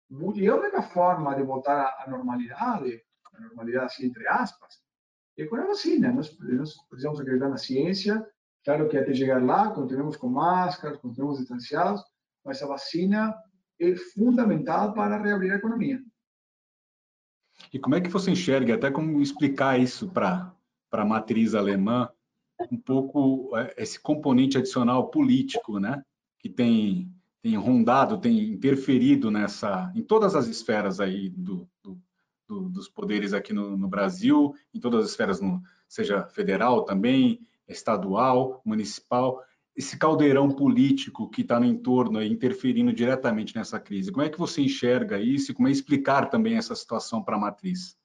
muito, 0.09 0.39
e 0.39 0.47
a 0.49 0.55
única 0.55 0.83
forma 0.83 1.35
de 1.35 1.43
voltar 1.43 1.97
à 1.99 2.09
normalidade, 2.09 3.03
a 3.33 3.41
normalidade 3.41 3.87
assim, 3.87 4.07
entre 4.07 4.27
aspas, 4.29 4.81
é 5.37 5.47
com 5.47 5.57
a 5.57 5.67
vacina. 5.67 6.13
Nós, 6.13 6.37
nós 6.39 6.77
precisamos 6.89 7.21
acreditar 7.21 7.49
na 7.49 7.57
ciência, 7.57 8.25
claro 8.65 8.89
que 8.89 8.99
até 8.99 9.15
chegar 9.15 9.43
lá, 9.43 9.71
continuamos 9.71 10.17
com 10.17 10.29
máscaras, 10.29 10.99
continuamos 10.99 11.39
distanciados, 11.39 12.03
mas 12.45 12.63
a 12.63 12.67
vacina 12.67 13.35
é 13.81 13.97
fundamental 13.97 14.93
para 14.93 15.21
reabrir 15.23 15.53
a 15.53 15.57
economia. 15.57 16.01
E 17.73 17.79
como 17.79 17.95
é 17.95 18.01
que 18.01 18.09
você 18.09 18.31
enxerga, 18.31 18.75
até 18.75 18.91
como 18.91 19.21
explicar 19.21 19.79
isso 19.79 20.09
para 20.09 20.55
a 20.93 21.05
matriz 21.05 21.55
alemã, 21.55 22.09
um 22.71 22.77
pouco 22.77 23.57
é, 23.57 23.75
esse 23.79 23.99
componente 23.99 24.59
adicional 24.59 25.11
político, 25.11 25.79
né? 25.79 26.03
Que 26.39 26.49
tem 26.49 27.11
tem 27.43 27.57
rondado, 27.57 28.19
tem 28.19 28.51
interferido 28.51 29.31
nessa, 29.31 29.91
em 29.95 30.03
todas 30.03 30.35
as 30.35 30.47
esferas 30.47 31.01
aí 31.01 31.31
do, 31.31 31.67
do, 31.83 31.99
do, 32.47 32.69
dos 32.69 32.89
poderes 32.89 33.33
aqui 33.33 33.53
no, 33.53 33.77
no, 33.77 33.89
Brasil, 33.89 34.55
em 34.75 34.81
todas 34.81 35.05
as 35.05 35.11
esferas, 35.11 35.41
no, 35.41 35.63
seja 35.89 36.27
federal 36.27 36.85
também, 36.85 37.41
estadual, 37.67 38.61
municipal, 38.65 39.43
esse 39.77 39.97
caldeirão 39.99 40.51
político 40.51 41.29
que 41.31 41.43
está 41.43 41.59
no 41.59 41.67
entorno, 41.67 42.23
interferindo 42.23 42.93
diretamente 42.93 43.55
nessa 43.55 43.79
crise. 43.79 44.11
Como 44.11 44.25
é 44.25 44.29
que 44.29 44.39
você 44.39 44.61
enxerga 44.63 45.19
isso 45.19 45.51
e 45.51 45.55
como 45.55 45.69
é 45.69 45.71
explicar 45.71 46.29
também 46.29 46.57
essa 46.57 46.75
situação 46.75 47.23
para 47.23 47.37
a 47.37 47.41
matriz? 47.41 47.97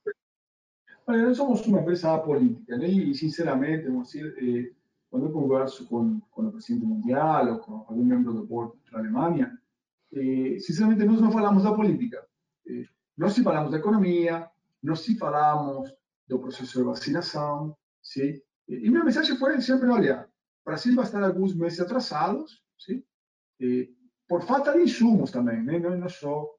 Olha, 1.08 1.28
nós 1.28 1.38
somos 1.38 1.66
uma 1.68 1.82
empresa 1.82 2.18
política, 2.18 2.78
né? 2.78 2.88
e 2.88 3.14
sinceramente, 3.14 3.92
dizer, 3.92 4.36
eh, 4.40 4.72
quando 5.10 5.28
eu 5.28 5.32
converso 5.32 5.86
com, 5.88 6.20
com 6.32 6.48
o 6.48 6.52
presidente 6.52 6.86
mundial 6.86 7.54
ou 7.54 7.60
com 7.60 7.74
algum 7.74 8.04
membro 8.04 8.34
do 8.34 8.46
board 8.46 8.74
da 8.92 9.00
Alemanha, 9.00 9.58
eh, 10.14 10.58
sinceramente 10.60 11.06
nós 11.06 11.22
não 11.22 11.32
falamos 11.32 11.64
da 11.64 11.74
política. 11.74 12.26
Eh, 12.68 12.86
nós 13.18 13.34
se 13.34 13.44
falamos 13.44 13.72
da 13.72 13.78
economia, 13.78 14.50
nós 14.82 15.02
se 15.02 15.16
falamos 15.18 15.94
do 16.28 16.40
processo 16.40 16.80
de 16.80 16.84
vacinação, 16.84 17.76
sim? 18.02 18.42
E 18.68 18.90
minha 18.90 19.04
mensagem 19.04 19.38
foi 19.38 19.62
sempre, 19.62 19.88
olha, 19.90 20.28
o 20.66 20.70
Brasil 20.70 20.96
vai 20.96 21.06
estar 21.06 21.24
alguns 21.24 21.56
meses 21.56 21.80
atrasados, 21.80 22.64
sim? 22.80 23.04
Eh, 23.62 23.88
por 24.28 24.42
falta 24.42 24.74
de 24.74 24.82
insumos 24.82 25.30
também, 25.30 25.62
né? 25.62 25.78
não, 25.78 25.96
não 25.96 26.10
só 26.10 26.50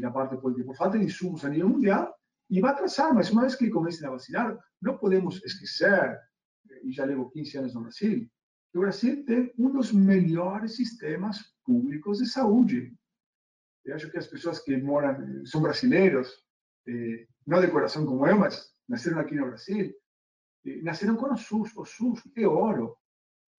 na 0.00 0.10
parte 0.10 0.36
política, 0.38 0.66
por 0.66 0.76
falta 0.76 0.98
de 0.98 1.04
insumos 1.04 1.44
a 1.44 1.50
nível 1.50 1.68
mundial, 1.68 2.12
e 2.50 2.60
vai 2.60 2.72
atrasar, 2.72 3.14
mas 3.14 3.30
uma 3.30 3.42
vez 3.42 3.54
que 3.54 3.68
comecem 3.70 4.06
a 4.06 4.10
vacinar, 4.10 4.58
não 4.80 4.96
podemos 4.96 5.42
esquecer 5.44 6.18
e 6.82 6.90
já 6.92 7.04
levo 7.04 7.30
15 7.30 7.58
anos 7.58 7.74
no 7.74 7.82
Brasil, 7.82 8.28
o 8.74 8.80
Brasil 8.80 9.24
tem 9.24 9.52
um 9.58 9.70
dos 9.70 9.92
melhores 9.92 10.76
sistemas 10.76 11.38
públicos 11.64 12.18
de 12.18 12.26
saúde. 12.26 12.94
Eu 13.84 13.94
acho 13.94 14.10
que 14.10 14.18
as 14.18 14.26
pessoas 14.26 14.58
que 14.58 14.76
moram, 14.76 15.44
são 15.46 15.62
brasileiros, 15.62 16.28
não 17.46 17.60
de 17.60 17.68
coração 17.68 18.04
como 18.04 18.26
eu, 18.26 18.38
mas 18.38 18.70
nasceram 18.88 19.18
aqui 19.18 19.34
no 19.34 19.46
Brasil, 19.46 19.94
nasceram 20.82 21.16
com 21.16 21.32
o 21.32 21.36
SUS. 21.36 21.72
O 21.76 21.84
SUS 21.84 22.22
é 22.36 22.46
ouro. 22.46 22.96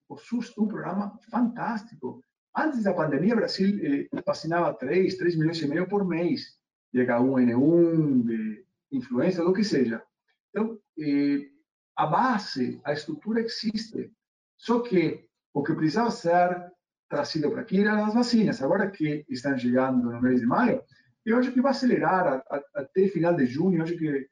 O 0.09 0.17
SUS 0.17 0.57
um 0.57 0.67
programa 0.67 1.19
fantástico. 1.29 2.21
Antes 2.55 2.83
da 2.83 2.93
pandemia, 2.93 3.33
o 3.33 3.37
Brasil 3.37 3.77
eh, 3.83 4.21
vacinava 4.25 4.73
3, 4.73 5.17
3 5.17 5.35
milhões 5.35 5.61
e 5.61 5.67
meio 5.67 5.87
por 5.87 6.05
mês 6.05 6.57
de 6.93 7.01
H1N1, 7.01 8.23
de 8.25 8.65
influenza, 8.91 9.43
do 9.43 9.53
que 9.53 9.63
seja. 9.63 10.01
Então, 10.49 10.79
eh, 10.99 11.49
a 11.95 12.05
base, 12.05 12.79
a 12.83 12.93
estrutura 12.93 13.41
existe. 13.41 14.11
Só 14.57 14.79
que 14.79 15.27
o 15.53 15.63
que 15.63 15.73
precisava 15.73 16.09
ser 16.11 16.71
trazido 17.09 17.51
para 17.51 17.61
aqui 17.61 17.81
eram 17.81 18.05
as 18.05 18.13
vacinas. 18.13 18.61
Agora 18.61 18.89
que 18.89 19.25
estão 19.29 19.57
chegando 19.57 20.11
no 20.11 20.21
mês 20.21 20.39
de 20.39 20.45
maio, 20.45 20.81
eu 21.25 21.37
acho 21.37 21.51
que 21.51 21.61
vai 21.61 21.71
acelerar 21.71 22.27
a, 22.27 22.55
a, 22.55 22.63
até 22.81 23.07
final 23.07 23.35
de 23.35 23.45
junho. 23.45 23.79
Eu 23.79 23.83
acho 23.83 23.97
que 23.97 24.29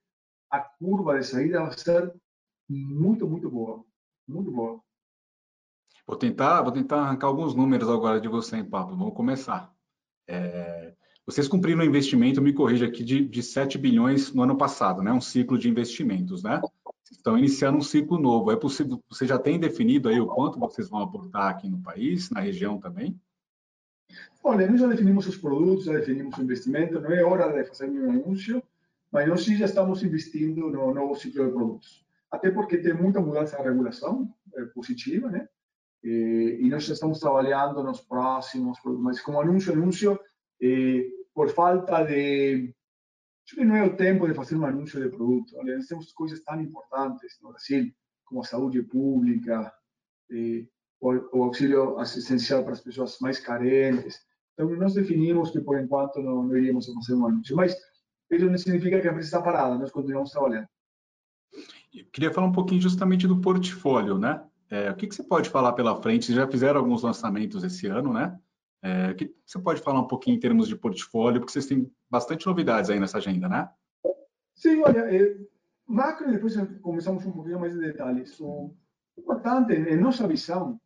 a 0.49 0.59
curva 0.59 1.19
de 1.19 1.25
saída 1.25 1.63
vai 1.63 1.77
ser 1.77 2.13
muito, 2.69 3.27
muito 3.27 3.49
boa. 3.49 3.83
Muito 4.27 4.51
boa. 4.51 4.81
Vou 6.07 6.15
tentar, 6.17 6.61
vou 6.61 6.71
tentar 6.71 7.01
arrancar 7.01 7.27
alguns 7.27 7.55
números 7.55 7.89
agora 7.89 8.19
de 8.21 8.27
você, 8.27 8.57
hein, 8.57 8.65
Pablo. 8.65 8.95
Vamos 8.95 9.15
começar. 9.15 9.73
É, 10.27 10.93
vocês 11.25 11.47
cumpriram 11.47 11.81
um 11.81 11.85
investimento, 11.85 12.41
me 12.41 12.53
corrija 12.53 12.85
aqui, 12.85 13.03
de, 13.03 13.25
de 13.27 13.41
7 13.41 13.77
bilhões 13.77 14.31
no 14.33 14.43
ano 14.43 14.57
passado, 14.57 15.01
né? 15.01 15.11
Um 15.11 15.21
ciclo 15.21 15.57
de 15.57 15.67
investimentos, 15.67 16.43
né? 16.43 16.61
estão 17.11 17.37
iniciando 17.37 17.77
um 17.77 17.81
ciclo 17.81 18.19
novo. 18.19 18.51
É 18.51 18.55
possível, 18.55 19.01
você 19.09 19.25
já 19.25 19.39
tem 19.39 19.59
definido 19.59 20.09
aí 20.09 20.19
o 20.19 20.27
quanto 20.27 20.59
vocês 20.59 20.89
vão 20.89 21.01
aportar 21.01 21.49
aqui 21.49 21.69
no 21.69 21.81
país, 21.81 22.29
na 22.29 22.39
região 22.39 22.79
também? 22.79 23.19
Olha, 24.43 24.69
nós 24.69 24.79
já 24.79 24.87
definimos 24.87 25.25
os 25.27 25.37
produtos, 25.37 25.85
já 25.85 25.93
definimos 25.93 26.37
o 26.37 26.43
investimento, 26.43 26.99
não 26.99 27.11
é 27.11 27.23
hora 27.23 27.51
de 27.51 27.67
fazer 27.67 27.89
um 27.89 28.11
anúncio, 28.11 28.61
mas 29.11 29.27
nós 29.27 29.43
sim 29.43 29.55
já 29.55 29.65
estamos 29.65 30.03
investindo 30.03 30.69
no 30.69 30.93
novo 30.93 31.15
ciclo 31.15 31.45
de 31.45 31.51
produtos. 31.51 32.05
Até 32.29 32.51
porque 32.51 32.77
tem 32.77 32.93
muita 32.93 33.19
mudança 33.19 33.57
na 33.57 33.63
regulação 33.63 34.31
é, 34.53 34.65
positiva, 34.65 35.29
né? 35.29 35.47
E, 36.05 36.59
e, 36.61 36.69
nós 36.69 36.87
estamos 36.87 37.19
trabalhando 37.19 37.83
nos 37.83 37.99
próximos 38.01 38.77
mas 38.99 39.19
como 39.21 39.41
anúncio, 39.41 39.73
anúncio, 39.73 40.19
eh, 40.61 41.03
por 41.33 41.49
falta 41.49 42.03
de 42.03 42.71
Acho 43.45 43.55
que 43.55 43.63
não 43.63 43.75
é 43.75 43.83
o 43.83 43.95
tempo 43.95 44.27
de 44.27 44.33
fazer 44.33 44.55
um 44.55 44.65
anúncio 44.65 44.99
de 44.99 45.09
produto. 45.09 45.59
Aliás, 45.59 45.85
temos 45.85 46.11
coisas 46.13 46.43
tão 46.43 46.59
importantes 46.59 47.37
no 47.41 47.49
Brasil, 47.49 47.91
como 48.25 48.41
a 48.41 48.43
saúde 48.43 48.81
pública, 48.81 49.71
eh, 50.31 50.65
o, 50.99 51.37
o, 51.37 51.43
auxílio 51.43 51.99
assistencial 51.99 52.63
para 52.63 52.73
as 52.73 52.81
pessoas 52.81 53.19
mais 53.19 53.39
carentes. 53.39 54.19
Então, 54.53 54.67
nós 54.77 54.95
definimos 54.95 55.51
que, 55.51 55.61
por 55.61 55.79
enquanto, 55.79 56.21
não 56.23 56.55
iríamos 56.57 56.87
fazer 56.87 57.13
um 57.13 57.27
anúncio. 57.27 57.55
Mas 57.55 57.75
isso 58.31 58.45
não 58.45 58.57
significa 58.57 58.99
que 58.99 59.07
a 59.07 59.11
empresa 59.11 59.27
está 59.27 59.41
parada, 59.41 59.77
nós 59.77 59.91
continuamos 59.91 60.31
trabalhando. 60.31 60.67
Eu 61.93 62.05
queria 62.11 62.33
falar 62.33 62.47
um 62.47 62.51
pouquinho 62.51 62.81
justamente 62.81 63.27
do 63.27 63.39
portfólio, 63.39 64.17
né? 64.17 64.43
É, 64.69 64.89
o 64.89 64.95
que, 64.95 65.08
que, 65.08 65.15
você 65.15 65.23
pode 65.23 65.49
falar 65.49 65.73
pela 65.73 66.01
frente? 66.01 66.25
Vocês 66.25 66.38
já 66.38 66.47
fizeram 66.47 66.80
alguns 66.80 67.04
lançamentos 67.04 67.63
esse 67.63 67.88
ano, 67.88 68.12
né? 68.12 68.39
É, 68.82 69.13
que 69.13 69.36
você 69.45 69.60
pode 69.60 69.82
falar 69.82 70.01
um 70.01 70.08
pouquinho 70.08 70.38
em 70.38 70.39
termos 70.39 70.67
de 70.67 70.75
portfólio, 70.75 71.39
porque 71.39 71.51
vocês 71.51 71.65
têm 71.65 71.91
bastante 72.10 72.45
novidades 72.45 72.89
aí 72.89 72.99
nessa 72.99 73.17
agenda, 73.17 73.47
né? 73.47 73.69
Sim, 74.54 74.82
olha, 74.84 74.99
é, 75.13 75.38
macro, 75.88 76.32
depois 76.32 76.56
começamos 76.82 77.25
um 77.25 77.32
pouquinho 77.32 77.60
mais 77.60 77.73
de 77.73 77.80
detalhes. 77.80 78.39
O 78.39 78.73
importante, 79.17 79.73
em 79.73 79.97
nossa 79.97 80.28
visão 80.28 80.80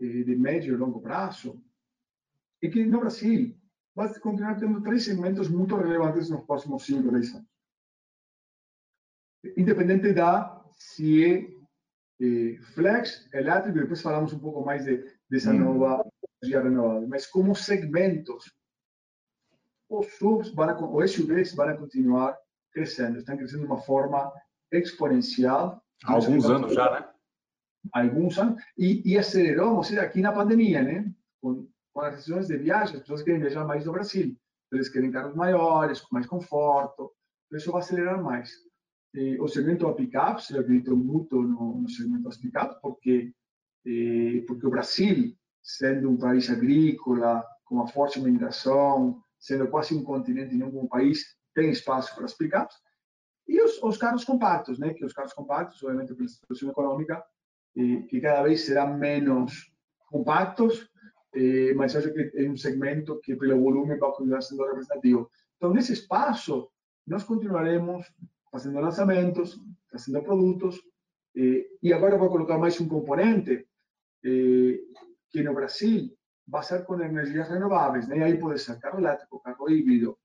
é, 0.00 0.06
de 0.06 0.36
médio 0.36 0.74
e 0.74 0.76
longo 0.76 1.00
prazo, 1.00 1.62
é 2.62 2.68
que 2.68 2.84
no 2.84 3.00
Brasil 3.00 3.56
vai 3.94 4.12
continuar 4.20 4.58
tendo 4.58 4.80
três 4.82 5.04
segmentos 5.04 5.48
muito 5.48 5.76
relevantes 5.76 6.30
nos 6.30 6.44
próximos 6.44 6.84
5, 6.84 7.10
10 7.10 7.34
anos. 7.34 7.48
Independente 9.56 10.12
da 10.12 10.64
se 10.72 11.24
é 11.24 11.61
flex, 12.74 13.28
elétrico, 13.32 13.78
depois 13.78 14.02
falamos 14.02 14.32
um 14.32 14.38
pouco 14.38 14.64
mais 14.64 14.84
de, 14.84 15.04
dessa 15.28 15.52
nova 15.52 16.04
energia 16.42 16.62
renovável, 16.62 17.08
mas 17.08 17.26
como 17.26 17.54
segmentos, 17.54 18.52
os 19.88 20.06
SUVs, 20.14 20.54
vão, 20.54 20.94
os 20.94 21.12
SUVs 21.12 21.54
vão 21.54 21.76
continuar 21.76 22.38
crescendo, 22.72 23.18
estão 23.18 23.36
crescendo 23.36 23.60
de 23.60 23.66
uma 23.66 23.80
forma 23.80 24.32
exponencial. 24.70 25.82
Há 26.04 26.14
alguns 26.14 26.48
anos 26.48 26.74
já, 26.74 26.90
né? 26.90 27.08
Alguns 27.92 28.38
anos, 28.38 28.62
e, 28.78 29.02
e 29.04 29.18
acelerou, 29.18 29.76
ou 29.76 29.82
seja, 29.82 30.02
aqui 30.02 30.20
na 30.20 30.32
pandemia, 30.32 30.82
né? 30.82 31.12
Com, 31.40 31.68
com 31.92 32.00
as 32.00 32.14
restrições 32.14 32.46
de 32.46 32.56
viagem, 32.56 32.94
as 32.94 33.00
pessoas 33.00 33.22
querem 33.22 33.40
viajar 33.40 33.64
mais 33.64 33.84
no 33.84 33.92
Brasil. 33.92 34.36
Eles 34.72 34.88
querem 34.88 35.10
carros 35.10 35.34
maiores, 35.34 36.00
com 36.00 36.14
mais 36.14 36.26
conforto. 36.26 37.12
Então, 37.46 37.58
isso 37.58 37.70
vai 37.70 37.82
acelerar 37.82 38.22
mais. 38.22 38.50
E 39.14 39.38
o 39.38 39.46
segmento 39.46 39.86
da 39.86 39.92
pickups, 39.92 40.50
eu 40.50 40.60
acredito 40.60 40.96
muito 40.96 41.42
no, 41.42 41.82
no 41.82 41.88
segmento 41.88 42.24
das 42.24 42.40
porque, 42.80 43.32
eh, 43.86 44.42
porque 44.46 44.66
o 44.66 44.70
Brasil, 44.70 45.36
sendo 45.62 46.10
um 46.10 46.16
país 46.16 46.48
agrícola, 46.48 47.44
com 47.64 47.74
uma 47.74 47.86
forte 47.86 48.20
migração, 48.20 49.22
sendo 49.38 49.68
quase 49.68 49.94
um 49.94 50.02
continente 50.02 50.54
e 50.54 50.58
não 50.58 50.68
um 50.68 50.86
país, 50.86 51.36
tem 51.54 51.70
espaço 51.70 52.14
para 52.14 52.24
as 52.24 52.34
pickups. 52.34 52.76
E 53.46 53.60
os, 53.60 53.82
os 53.82 53.98
carros 53.98 54.24
compactos, 54.24 54.78
né? 54.78 54.94
que 54.94 55.04
os 55.04 55.12
carros 55.12 55.34
compactos, 55.34 55.82
obviamente, 55.82 56.14
pela 56.14 56.28
situação 56.28 56.70
econômica, 56.70 57.22
eh, 57.76 58.02
que 58.08 58.20
cada 58.20 58.42
vez 58.42 58.64
serão 58.64 58.96
menos 58.96 59.72
compactos, 60.06 60.88
eh, 61.34 61.74
mas 61.74 61.94
acho 61.94 62.12
que 62.14 62.32
é 62.34 62.48
um 62.48 62.56
segmento 62.56 63.20
que, 63.20 63.36
pelo 63.36 63.60
volume, 63.60 63.98
vai 63.98 64.10
continuar 64.10 64.40
sendo 64.40 64.64
representativo. 64.64 65.28
Então, 65.56 65.72
nesse 65.72 65.92
espaço, 65.92 66.70
nós 67.06 67.24
continuaremos 67.24 68.06
fazendo 68.52 68.78
lançamentos, 68.78 69.58
trazendo 69.88 70.22
produtos, 70.22 70.78
eh, 71.36 71.66
e 71.82 71.92
agora 71.92 72.18
vou 72.18 72.28
colocar 72.28 72.58
mais 72.58 72.78
um 72.80 72.86
componente, 72.86 73.66
eh, 74.24 74.78
que 75.30 75.42
no 75.42 75.54
Brasil 75.54 76.14
vai 76.46 76.62
ser 76.62 76.84
com 76.84 77.00
energias 77.00 77.48
renováveis, 77.48 78.06
né? 78.06 78.22
aí 78.22 78.38
pode 78.38 78.60
ser 78.60 78.78
carro 78.78 78.98
elétrico, 78.98 79.40
carro 79.40 79.70
híbrido, 79.70 80.18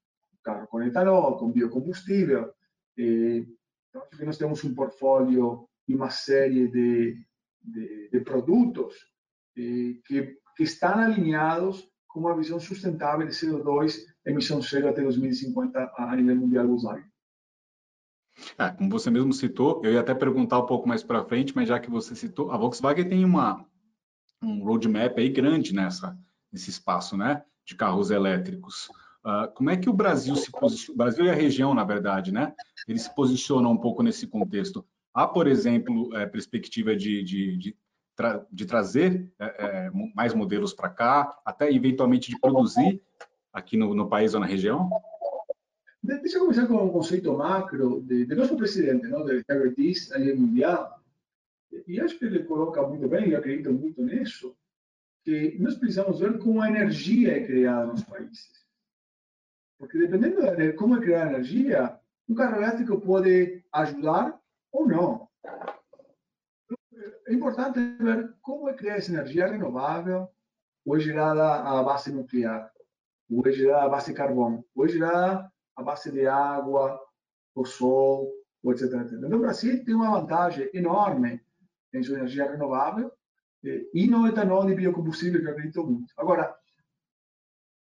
carro 0.43 0.67
com 0.67 0.83
etanol, 0.83 1.37
com 1.37 1.51
biocombustível. 1.51 2.53
Eh, 2.97 3.45
então, 3.89 4.01
acho 4.03 4.17
que 4.19 4.25
nós 4.25 4.37
temos 4.37 4.63
um 4.63 4.75
portfólio 4.75 5.67
e 5.87 5.95
uma 5.95 6.09
série 6.09 6.67
de, 6.67 7.15
de, 7.63 8.09
de 8.11 8.19
produtos 8.19 8.93
eh, 9.57 9.95
que 10.05 10.37
que 10.57 10.63
estão 10.63 10.97
alinhados 10.97 11.87
com 12.07 12.19
uma 12.19 12.35
visão 12.35 12.59
sustentável 12.59 13.27
de 13.27 13.33
CO2, 13.33 13.95
emissão 14.25 14.59
zero 14.59 14.89
até 14.89 15.03
2050 15.03 15.93
a 15.95 16.15
nível 16.15 16.35
mundial 16.35 16.67
Volkswagen. 16.67 17.05
É, 18.57 18.69
como 18.69 18.89
você 18.89 19.09
mesmo 19.09 19.33
citou, 19.33 19.81
eu 19.83 19.93
ia 19.93 19.99
até 19.99 20.13
perguntar 20.13 20.59
um 20.59 20.65
pouco 20.65 20.87
mais 20.87 21.03
para 21.03 21.23
frente, 21.23 21.55
mas 21.55 21.67
já 21.67 21.79
que 21.79 21.89
você 21.89 22.15
citou, 22.15 22.51
a 22.51 22.57
Volkswagen 22.57 23.07
tem 23.07 23.25
uma, 23.25 23.65
um 24.41 24.63
roadmap 24.63 25.17
aí 25.17 25.29
grande 25.29 25.73
nessa, 25.73 26.17
nesse 26.51 26.69
espaço, 26.69 27.17
né, 27.17 27.43
de 27.65 27.75
carros 27.75 28.11
elétricos. 28.11 28.89
Uh, 29.25 29.51
como 29.53 29.69
é 29.69 29.77
que 29.77 29.89
o 29.89 29.93
Brasil 29.93 30.35
se 30.35 30.51
posiciona, 30.51 30.93
o 30.93 30.97
Brasil 30.97 31.25
e 31.25 31.29
a 31.29 31.33
região, 31.33 31.73
na 31.73 31.83
verdade, 31.83 32.31
né, 32.31 32.53
eles 32.87 33.03
se 33.03 33.15
posicionam 33.15 33.71
um 33.71 33.77
pouco 33.77 34.03
nesse 34.03 34.27
contexto? 34.27 34.85
Há, 35.13 35.27
por 35.27 35.47
exemplo, 35.47 36.15
é, 36.15 36.25
perspectiva 36.25 36.95
de, 36.95 37.23
de, 37.23 37.57
de 37.57 37.75
tra 38.15 38.45
de 38.51 38.65
trazer 38.65 39.31
é, 39.39 39.45
é, 39.45 39.91
mais 40.15 40.33
modelos 40.33 40.73
para 40.73 40.89
cá, 40.89 41.39
até 41.45 41.71
eventualmente 41.71 42.29
de 42.29 42.39
produzir 42.39 43.01
aqui 43.53 43.77
no, 43.77 43.93
no, 43.93 44.07
país 44.07 44.33
ou 44.33 44.39
na 44.39 44.45
região? 44.45 44.89
Deixa 46.07 46.37
eu 46.37 46.41
começar 46.43 46.65
com 46.67 46.85
um 46.85 46.89
conceito 46.89 47.33
macro 47.33 48.01
de, 48.01 48.25
de 48.25 48.33
nosso 48.33 48.55
presidente, 48.55 49.07
não, 49.07 49.25
de 49.25 49.43
Herbert 49.49 49.75
Diess, 49.75 50.09
a 50.13 50.17
nível 50.17 50.37
mundial. 50.37 51.03
E 51.85 51.99
acho 51.99 52.17
que 52.17 52.23
ele 52.23 52.45
coloca 52.45 52.81
muito 52.87 53.09
bem, 53.09 53.29
eu 53.29 53.37
acredito 53.37 53.73
muito 53.73 54.01
nisso, 54.01 54.55
que 55.25 55.57
nós 55.59 55.75
precisamos 55.75 56.21
ver 56.21 56.39
como 56.39 56.61
a 56.61 56.69
energia 56.69 57.35
é 57.35 57.45
criada 57.45 57.87
nos 57.87 58.03
países. 58.03 58.65
Porque 59.77 59.97
dependendo 59.97 60.55
de 60.55 60.71
como 60.73 60.95
é 60.95 61.01
criada 61.01 61.25
a 61.25 61.33
energia, 61.33 61.99
um 62.29 62.33
carro 62.33 62.55
elétrico 62.55 63.01
pode 63.01 63.65
ajudar 63.73 64.39
ou 64.71 64.87
não 64.87 65.27
é 67.27 67.33
importante 67.33 67.79
ver 67.99 68.33
como 68.41 68.69
é 68.69 68.73
criar 68.73 68.95
essa 68.95 69.11
energia 69.11 69.47
renovável, 69.47 70.29
ou 70.85 70.95
é 70.95 70.99
gerada 70.99 71.55
à 71.55 71.83
base 71.83 72.11
nuclear, 72.11 72.71
ou 73.29 73.45
é 73.45 73.51
gerada 73.51 73.85
à 73.85 73.89
base 73.89 74.13
carvão, 74.13 74.63
ou 74.73 74.85
é 74.85 74.87
gerada 74.87 75.51
à 75.77 75.83
base 75.83 76.11
de 76.11 76.27
água, 76.27 76.99
o 77.55 77.63
sol, 77.63 78.33
etc. 78.65 78.91
Então, 79.13 79.37
o 79.37 79.41
Brasil 79.41 79.85
tem 79.85 79.95
uma 79.95 80.19
vantagem 80.19 80.69
enorme 80.73 81.41
em 81.93 82.03
sua 82.03 82.17
energia 82.17 82.51
renovável 82.51 83.11
e 83.93 84.07
no 84.07 84.27
etanol 84.27 84.69
e 84.69 84.75
biocombustível, 84.75 85.41
que 85.41 85.47
acredito 85.47 85.85
muito. 85.85 86.13
Agora, 86.17 86.55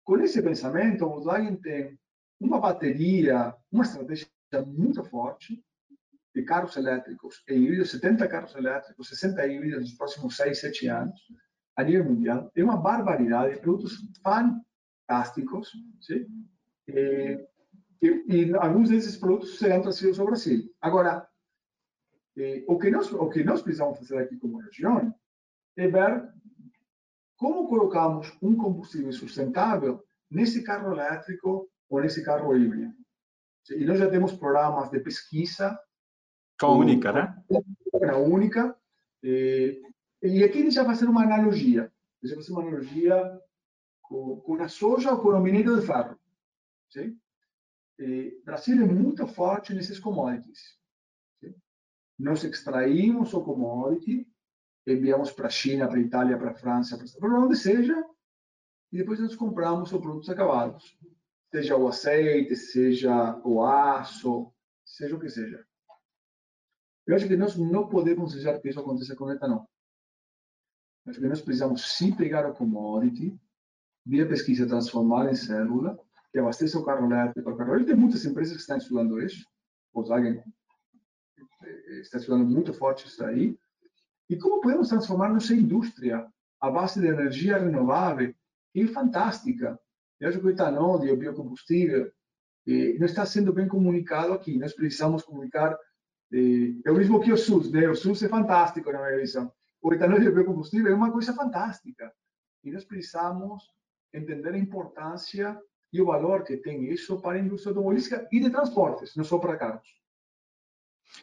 com 0.05 0.19
esse 0.19 0.41
pensamento, 0.43 1.05
o 1.05 1.09
Volkswagen 1.09 1.57
tem 1.57 1.99
uma 2.39 2.61
bateria, 2.61 3.55
uma 3.73 3.85
estratégia 3.85 4.29
muito 4.67 5.03
forte, 5.05 5.65
de 6.35 6.43
carros 6.43 6.77
elétricos 6.77 7.43
e 7.49 7.55
híbridos, 7.55 7.91
70 7.91 8.29
carros 8.29 8.55
elétricos, 8.55 9.09
60 9.09 9.47
híbridos 9.47 9.81
nos 9.81 9.95
próximos 9.95 10.37
6, 10.37 10.61
7 10.61 10.89
anos, 10.89 11.21
a 11.75 11.83
nível 11.83 12.05
mundial. 12.05 12.51
É 12.55 12.63
uma 12.63 12.77
barbaridade 12.77 13.55
de 13.55 13.61
produtos 13.61 13.97
fantásticos, 14.23 15.73
sim? 16.01 16.27
E, 16.89 17.43
e, 18.03 18.25
e, 18.29 18.57
alguns 18.57 18.91
desses 18.91 19.17
produtos 19.17 19.59
serão 19.59 19.83
trazidos 19.83 20.19
ao 20.19 20.27
Brasil. 20.27 20.71
Agora, 20.81 21.27
eh, 22.37 22.65
o, 22.69 22.79
que 22.79 22.91
nós, 22.91 23.13
o 23.13 23.29
que 23.29 23.43
nós 23.43 23.63
precisamos 23.63 23.99
fazer 23.99 24.19
aqui 24.19 24.37
como 24.37 24.59
região 24.59 25.15
é 25.77 25.89
ver 25.89 26.29
como 27.37 27.69
colocamos 27.69 28.37
um 28.43 28.57
combustível 28.57 29.13
sustentável 29.13 30.03
nesse 30.31 30.63
carro 30.63 30.93
elétrico 30.93 31.71
ou 31.89 32.01
nesse 32.01 32.25
carro 32.25 32.57
híbrido. 32.57 32.93
E 33.71 33.85
nós 33.85 33.99
já 33.99 34.09
temos 34.09 34.33
programas 34.33 34.91
de 34.91 35.01
pesquisa 35.01 35.79
com 36.59 36.67
a 36.67 36.73
única, 36.73 37.13
né? 37.13 37.45
A 38.11 38.17
única. 38.17 38.77
E, 39.23 39.83
e 40.23 40.43
aqui 40.43 40.63
deixa 40.63 40.81
eu 40.81 40.87
fazer 40.87 41.07
uma 41.07 41.25
analogia. 41.25 41.93
Deixa 42.23 42.35
eu 42.35 42.41
fazer 42.41 42.53
uma 42.53 42.63
analogia 42.63 43.41
com, 44.03 44.41
com 44.41 44.63
a 44.63 44.69
soja 44.69 45.13
ou 45.13 45.21
com 45.21 45.31
o 45.31 45.41
minério 45.41 45.79
de 45.79 45.87
ferro. 45.87 46.19
Sim? 46.89 47.19
Brasil 48.45 48.83
é 48.83 48.87
muito 48.87 49.27
forte 49.27 49.75
nesses 49.75 49.99
commodities. 49.99 50.79
Nós 52.19 52.45
extraímos 52.45 53.33
o 53.35 53.43
commodity, 53.43 54.27
enviamos 54.87 55.33
para 55.33 55.47
a 55.47 55.51
China, 55.51 55.89
para 55.89 55.99
a 55.99 56.01
Itália, 56.01 56.39
para 56.39 56.51
a 56.51 56.55
França, 56.55 56.99
para 57.19 57.41
onde 57.41 57.57
seja, 57.57 57.95
e 58.93 58.99
depois 58.99 59.19
nós 59.21 59.35
compramos 59.35 59.93
os 59.93 60.01
produtos 60.01 60.31
acabados. 60.31 60.97
Seja 61.51 61.77
o 61.77 61.89
azeite, 61.89 62.55
seja 62.57 63.41
o 63.45 63.63
aço, 63.63 64.53
seja 64.85 65.17
o 65.17 65.21
que 65.21 65.29
seja. 65.29 65.67
Eu 67.07 67.15
acho 67.15 67.29
que 67.29 67.37
nós 67.37 67.57
não 67.57 67.89
podemos 67.89 68.33
deixar 68.33 68.59
que 68.59 68.69
isso 68.69 68.81
aconteça 68.81 69.15
com 69.15 69.25
o 69.25 69.33
etanol. 69.33 69.69
Acho 71.07 71.21
que 71.21 71.29
nós 71.29 71.41
precisamos 71.41 71.97
sim 71.97 72.15
pegar 72.15 72.49
o 72.51 72.55
commodity, 72.55 73.39
via 74.05 74.27
pesquisa, 74.27 74.67
transformar 74.67 75.31
em 75.31 75.35
célula, 75.35 75.99
que 76.37 76.41
abastece 76.41 76.77
o 76.77 76.85
carro 76.85 77.11
elétrico. 77.11 77.51
O 77.51 77.57
carro. 77.57 77.83
Tem 77.83 77.97
muitas 77.97 78.23
empresas 78.27 78.53
que 78.53 78.61
estão 78.61 78.77
estudando 78.77 79.19
isso. 79.23 79.43
Volkswagen 79.95 80.43
eh, 81.65 82.01
está 82.01 82.19
estudando 82.19 82.45
muito 82.45 82.75
forte 82.75 83.07
isso 83.07 83.25
aí. 83.25 83.59
E 84.29 84.37
como 84.37 84.61
podemos 84.61 84.91
transformar 84.91 85.31
nossa 85.31 85.55
indústria 85.55 86.27
à 86.61 86.71
base 86.71 87.01
de 87.01 87.07
energia 87.07 87.57
renovável, 87.57 88.35
que 88.71 88.83
é 88.83 88.87
fantástica. 88.87 89.81
Eu 90.21 90.29
acho 90.29 90.39
que 90.39 90.45
o 90.45 90.51
etanol 90.51 91.03
e 91.07 91.11
o 91.11 91.17
biocombustível 91.17 92.13
eh, 92.69 92.99
não 92.99 93.07
está 93.07 93.25
sendo 93.25 93.51
bem 93.51 93.67
comunicado 93.67 94.35
aqui. 94.35 94.59
Nós 94.59 94.75
precisamos 94.75 95.23
comunicar 95.23 95.75
é 96.85 96.91
o 96.91 96.97
mesmo 96.97 97.21
que 97.21 97.33
o 97.33 97.37
SUS, 97.37 97.71
né? 97.71 97.89
O 97.89 97.95
SUS 97.95 98.23
é 98.25 98.29
fantástico 98.29 98.93
na 98.93 98.99
minha 98.99 99.21
visão. 99.21 99.51
O 99.81 99.95
etanol 99.95 100.21
de 100.21 100.31
biocombustível 100.31 100.93
é 100.93 100.95
uma 100.95 101.11
coisa 101.11 101.33
fantástica. 101.33 102.13
E 102.63 102.71
nós 102.71 102.85
precisamos 102.85 103.73
entender 104.13 104.51
a 104.51 104.59
importância 104.59 105.59
e 105.93 106.01
o 106.01 106.07
valor 106.07 106.45
que 106.45 106.57
tem 106.57 106.91
isso 106.91 107.21
para 107.21 107.39
a 107.39 107.41
indústria 107.41 107.71
automobilística 107.71 108.29
e 108.33 108.41
de 108.41 108.51
transportes, 108.51 109.15
não 109.17 109.25
só 109.25 109.39
para 109.39 109.57
carros. 109.57 109.89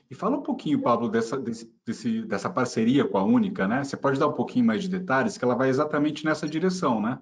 E 0.09 0.15
fala 0.15 0.37
um 0.37 0.43
pouquinho, 0.43 0.81
Pablo, 0.81 1.09
dessa, 1.09 1.37
desse, 1.37 2.21
dessa 2.23 2.49
parceria 2.49 3.05
com 3.05 3.17
a 3.17 3.23
Única, 3.23 3.67
né? 3.67 3.83
Você 3.83 3.97
pode 3.97 4.19
dar 4.19 4.27
um 4.27 4.33
pouquinho 4.33 4.65
mais 4.65 4.83
de 4.83 4.89
detalhes, 4.89 5.37
que 5.37 5.43
ela 5.43 5.55
vai 5.55 5.69
exatamente 5.69 6.23
nessa 6.23 6.47
direção, 6.47 7.01
né? 7.01 7.19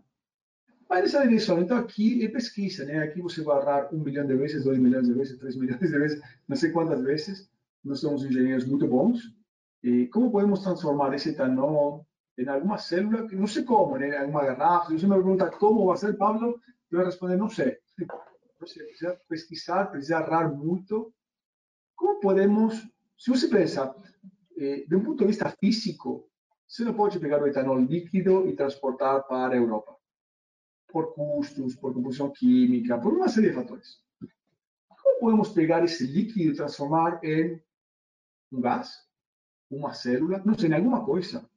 vai 0.91 1.01
nessa 1.01 1.25
direção. 1.25 1.61
Então, 1.61 1.77
aqui 1.77 2.25
é 2.25 2.27
pesquisa, 2.27 2.83
né? 2.83 2.99
Aqui 2.99 3.21
você 3.21 3.41
vai 3.41 3.61
errar 3.61 3.87
um 3.93 3.99
milhão 3.99 4.27
de 4.27 4.35
vezes, 4.35 4.65
dois 4.65 4.77
milhões 4.77 5.07
de 5.07 5.13
vezes, 5.13 5.39
três 5.39 5.55
milhões 5.55 5.79
de 5.79 5.87
vezes, 5.87 6.21
não 6.45 6.57
sei 6.57 6.69
quantas 6.71 7.01
vezes. 7.01 7.49
Nós 7.81 8.01
somos 8.01 8.25
engenheiros 8.25 8.65
muito 8.65 8.85
bons. 8.85 9.33
E 9.81 10.07
como 10.07 10.29
podemos 10.29 10.59
transformar 10.59 11.13
esse 11.15 11.29
etanol 11.29 12.05
em 12.37 12.45
alguma 12.47 12.77
célula, 12.77 13.25
que 13.25 13.35
não 13.37 13.47
sei 13.47 13.63
como, 13.63 13.97
né? 13.97 14.09
Em 14.09 14.17
alguma 14.17 14.43
garrafa. 14.43 14.91
Você 14.91 15.07
me 15.07 15.13
pergunta 15.13 15.49
como 15.49 15.85
vai 15.85 15.95
ser, 15.95 16.17
Pablo, 16.17 16.59
eu 16.91 16.97
vou 16.97 17.05
responder, 17.05 17.37
não 17.37 17.49
sei. 17.49 17.77
Você 18.59 18.83
precisa 18.83 19.19
pesquisar, 19.27 19.85
precisa 19.85 20.19
errar 20.19 20.53
muito. 20.53 21.13
Como 21.95 22.19
podemos, 22.19 22.75
se 23.17 23.29
você 23.29 23.47
pensa, 23.47 23.95
eh, 24.57 24.85
de 24.87 24.95
um 24.95 25.03
ponto 25.03 25.19
de 25.19 25.27
vista 25.27 25.49
físico, 25.49 26.29
você 26.67 26.83
não 26.83 26.93
pode 26.93 27.19
pegar 27.19 27.41
o 27.41 27.47
etanol 27.47 27.79
líquido 27.79 28.47
e 28.47 28.55
transportar 28.55 29.23
para 29.27 29.55
Europa 29.55 29.95
por 30.91 31.13
custos, 31.13 31.75
por 31.75 31.93
composição 31.93 32.29
química, 32.31 32.99
por 32.99 33.13
uma 33.13 33.29
série 33.29 33.49
de 33.49 33.55
fatores. 33.55 34.01
Como 34.89 35.19
podemos 35.19 35.49
pegar 35.49 35.83
esse 35.83 36.05
líquido 36.05 36.51
e 36.51 36.55
transformar 36.55 37.23
em 37.23 37.61
um 38.51 38.59
gás, 38.59 38.91
uma 39.69 39.93
célula, 39.93 40.41
não 40.45 40.57
sei, 40.57 40.69
em 40.69 40.73
alguma 40.73 41.05
coisa 41.05 41.49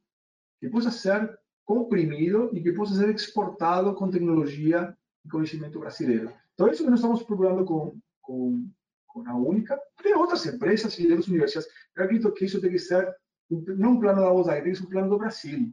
que 0.61 0.69
possa 0.69 0.91
ser 0.91 1.39
comprimido 1.65 2.51
e 2.53 2.63
que 2.63 2.73
possa 2.73 2.95
ser 2.95 3.13
exportado 3.13 3.95
com 3.95 4.11
tecnologia 4.11 4.97
e 5.25 5.29
conhecimento 5.29 5.79
brasileiro. 5.79 6.33
Então, 6.55 6.69
isso 6.69 6.85
que 6.85 6.91
nós 6.91 7.01
estamos 7.01 7.23
procurando 7.23 7.65
com, 7.65 7.99
com, 8.21 8.69
com 9.07 9.29
a 9.29 9.35
Única. 9.35 9.81
Tem 10.03 10.15
outras 10.15 10.45
empresas 10.47 10.99
e 10.99 11.07
outras 11.11 11.29
universidades. 11.29 11.71
Eu 11.97 12.05
acredito 12.05 12.33
que 12.33 12.45
isso 12.45 12.61
tem 12.61 12.71
que 12.71 12.79
ser 12.79 13.15
não 13.51 13.93
um 13.93 14.01
plano 14.01 14.21
da 14.21 14.33
Osaí, 14.33 14.63
tem 14.63 14.73
que 14.73 14.79
ser 14.79 14.85
um 14.85 14.91
plano 14.91 15.11
do 15.11 15.19
Brasil. 15.19 15.73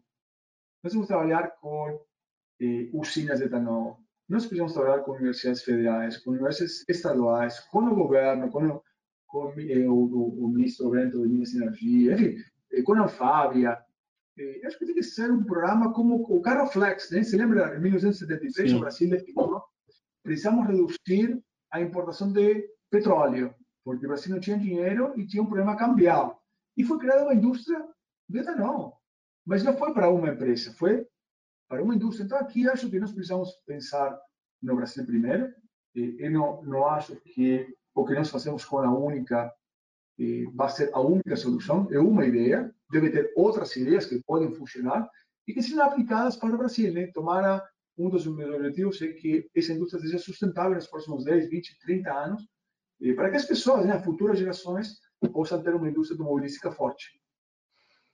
Nós 0.83 0.93
vamos 0.93 1.07
trabalhar 1.07 1.51
com 1.61 2.01
eh, 2.59 2.89
usinas 2.93 3.39
de 3.39 3.45
etanol. 3.45 3.99
Nós 4.27 4.45
precisamos 4.45 4.73
trabalhar 4.73 5.03
com 5.03 5.11
universidades 5.11 5.63
federais, 5.63 6.17
com 6.17 6.31
universidades 6.31 6.85
estaduais, 6.87 7.59
com 7.59 7.79
o 7.79 7.95
governo, 7.95 8.49
com 8.49 8.65
o, 8.65 8.83
com, 9.27 9.53
eh, 9.59 9.87
o, 9.87 10.43
o, 10.43 10.47
ministro 10.47 10.89
Bento 10.89 11.21
de 11.21 11.27
Minas 11.27 11.53
e 11.53 11.57
Energia, 11.57 12.13
enfim, 12.13 12.43
eh, 12.71 12.81
com 12.81 12.93
a. 12.93 13.85
Eh, 14.41 14.65
acho 14.65 14.77
que 14.79 14.85
tem 14.85 14.95
que 14.95 15.03
ser 15.03 15.31
um 15.31 15.43
programa 15.43 15.93
como 15.93 16.15
o 16.15 16.41
Carro 16.41 16.67
Flex, 16.67 17.11
né? 17.11 17.23
Se 17.23 17.37
lembra, 17.37 17.75
em 17.75 17.79
1973, 17.79 18.71
Sim. 18.71 18.77
o 18.77 18.79
Brasil 18.79 19.09
definiu, 19.09 19.61
precisamos 20.23 20.67
reduzir 20.67 21.41
a 21.71 21.81
importação 21.81 22.31
de 22.31 22.67
petróleo, 22.89 23.53
porque 23.83 24.05
o 24.05 24.09
Brasil 24.09 24.33
não 24.33 24.39
tinha 24.39 24.57
dinheiro 24.57 25.13
e 25.17 25.25
tinha 25.25 25.43
um 25.43 25.45
problema 25.45 25.75
cambial. 25.75 26.41
E 26.75 26.83
foi 26.83 26.97
criada 26.97 27.23
uma 27.23 27.33
indústria 27.33 27.85
de 28.27 28.39
etanol. 28.39 28.97
Mas 29.45 29.63
não 29.63 29.75
foi 29.77 29.93
para 29.93 30.09
uma 30.09 30.29
empresa, 30.29 30.73
foi 30.73 31.05
para 31.67 31.83
uma 31.83 31.95
indústria. 31.95 32.25
Então, 32.25 32.37
aqui 32.37 32.67
acho 32.67 32.89
que 32.89 32.99
nós 32.99 33.11
precisamos 33.11 33.51
pensar 33.65 34.19
no 34.61 34.75
Brasil 34.75 35.05
primeiro. 35.05 35.53
Eu 35.93 36.31
não, 36.31 36.61
não 36.63 36.87
acho 36.87 37.15
que 37.17 37.75
o 37.93 38.05
que 38.05 38.13
nós 38.13 38.29
fazemos 38.29 38.63
com 38.63 38.77
a 38.79 38.91
única 38.91 39.51
vai 40.53 40.69
ser 40.69 40.89
a 40.93 40.99
única 40.99 41.35
solução. 41.35 41.87
É 41.91 41.99
uma 41.99 42.25
ideia. 42.25 42.73
Deve 42.91 43.09
ter 43.09 43.31
outras 43.35 43.75
ideias 43.75 44.05
que 44.05 44.21
podem 44.23 44.53
funcionar 44.53 45.09
e 45.47 45.53
que 45.53 45.61
sejam 45.61 45.83
aplicadas 45.83 46.35
para 46.35 46.53
o 46.53 46.57
Brasil. 46.57 46.93
Né? 46.93 47.07
Tomara 47.13 47.63
um 47.97 48.09
dos 48.09 48.25
meus 48.25 48.55
objetivos 48.55 49.01
é 49.01 49.07
que 49.09 49.49
essa 49.55 49.73
indústria 49.73 50.01
seja 50.01 50.17
sustentável 50.17 50.75
nos 50.75 50.87
próximos 50.87 51.23
10, 51.23 51.49
20, 51.49 51.79
30 51.79 52.11
anos, 52.11 52.43
para 53.15 53.29
que 53.29 53.37
as 53.37 53.45
pessoas, 53.45 53.85
né, 53.85 53.93
as 53.93 54.03
futuras 54.03 54.39
gerações, 54.39 54.99
possam 55.33 55.61
ter 55.61 55.75
uma 55.75 55.89
indústria 55.89 56.15
automobilística 56.15 56.71
forte. 56.71 57.20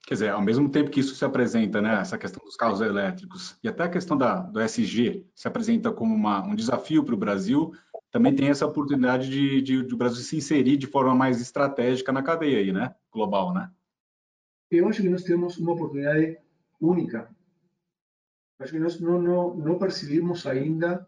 Quer 0.08 0.14
dizer, 0.14 0.30
ao 0.30 0.40
mesmo 0.40 0.70
tempo 0.70 0.90
que 0.90 1.00
isso 1.00 1.14
se 1.14 1.22
apresenta, 1.22 1.82
né, 1.82 2.00
essa 2.00 2.16
questão 2.16 2.42
dos 2.42 2.56
carros 2.56 2.80
elétricos 2.80 3.58
e 3.62 3.68
até 3.68 3.82
a 3.82 3.90
questão 3.90 4.16
da, 4.16 4.40
do 4.40 4.58
SG 4.58 5.26
se 5.34 5.46
apresenta 5.46 5.92
como 5.92 6.14
uma, 6.14 6.42
um 6.46 6.54
desafio 6.54 7.04
para 7.04 7.14
o 7.14 7.18
Brasil, 7.18 7.74
também 8.10 8.34
tem 8.34 8.48
essa 8.48 8.64
oportunidade 8.64 9.28
de, 9.28 9.60
de, 9.60 9.84
de, 9.84 9.94
o 9.94 9.98
Brasil 9.98 10.22
se 10.22 10.34
inserir 10.34 10.78
de 10.78 10.86
forma 10.86 11.14
mais 11.14 11.42
estratégica 11.42 12.10
na 12.10 12.22
cadeia 12.22 12.56
aí, 12.56 12.72
né, 12.72 12.94
global, 13.12 13.52
né? 13.52 13.70
Eu 14.70 14.88
acho 14.88 15.02
que 15.02 15.10
nós 15.10 15.24
temos 15.24 15.58
uma 15.58 15.72
oportunidade 15.72 16.38
única. 16.80 17.28
Acho 18.60 18.72
que 18.72 18.78
nós 18.78 18.98
não, 18.98 19.20
não, 19.20 19.54
não 19.56 19.78
percebemos 19.78 20.46
ainda 20.46 21.06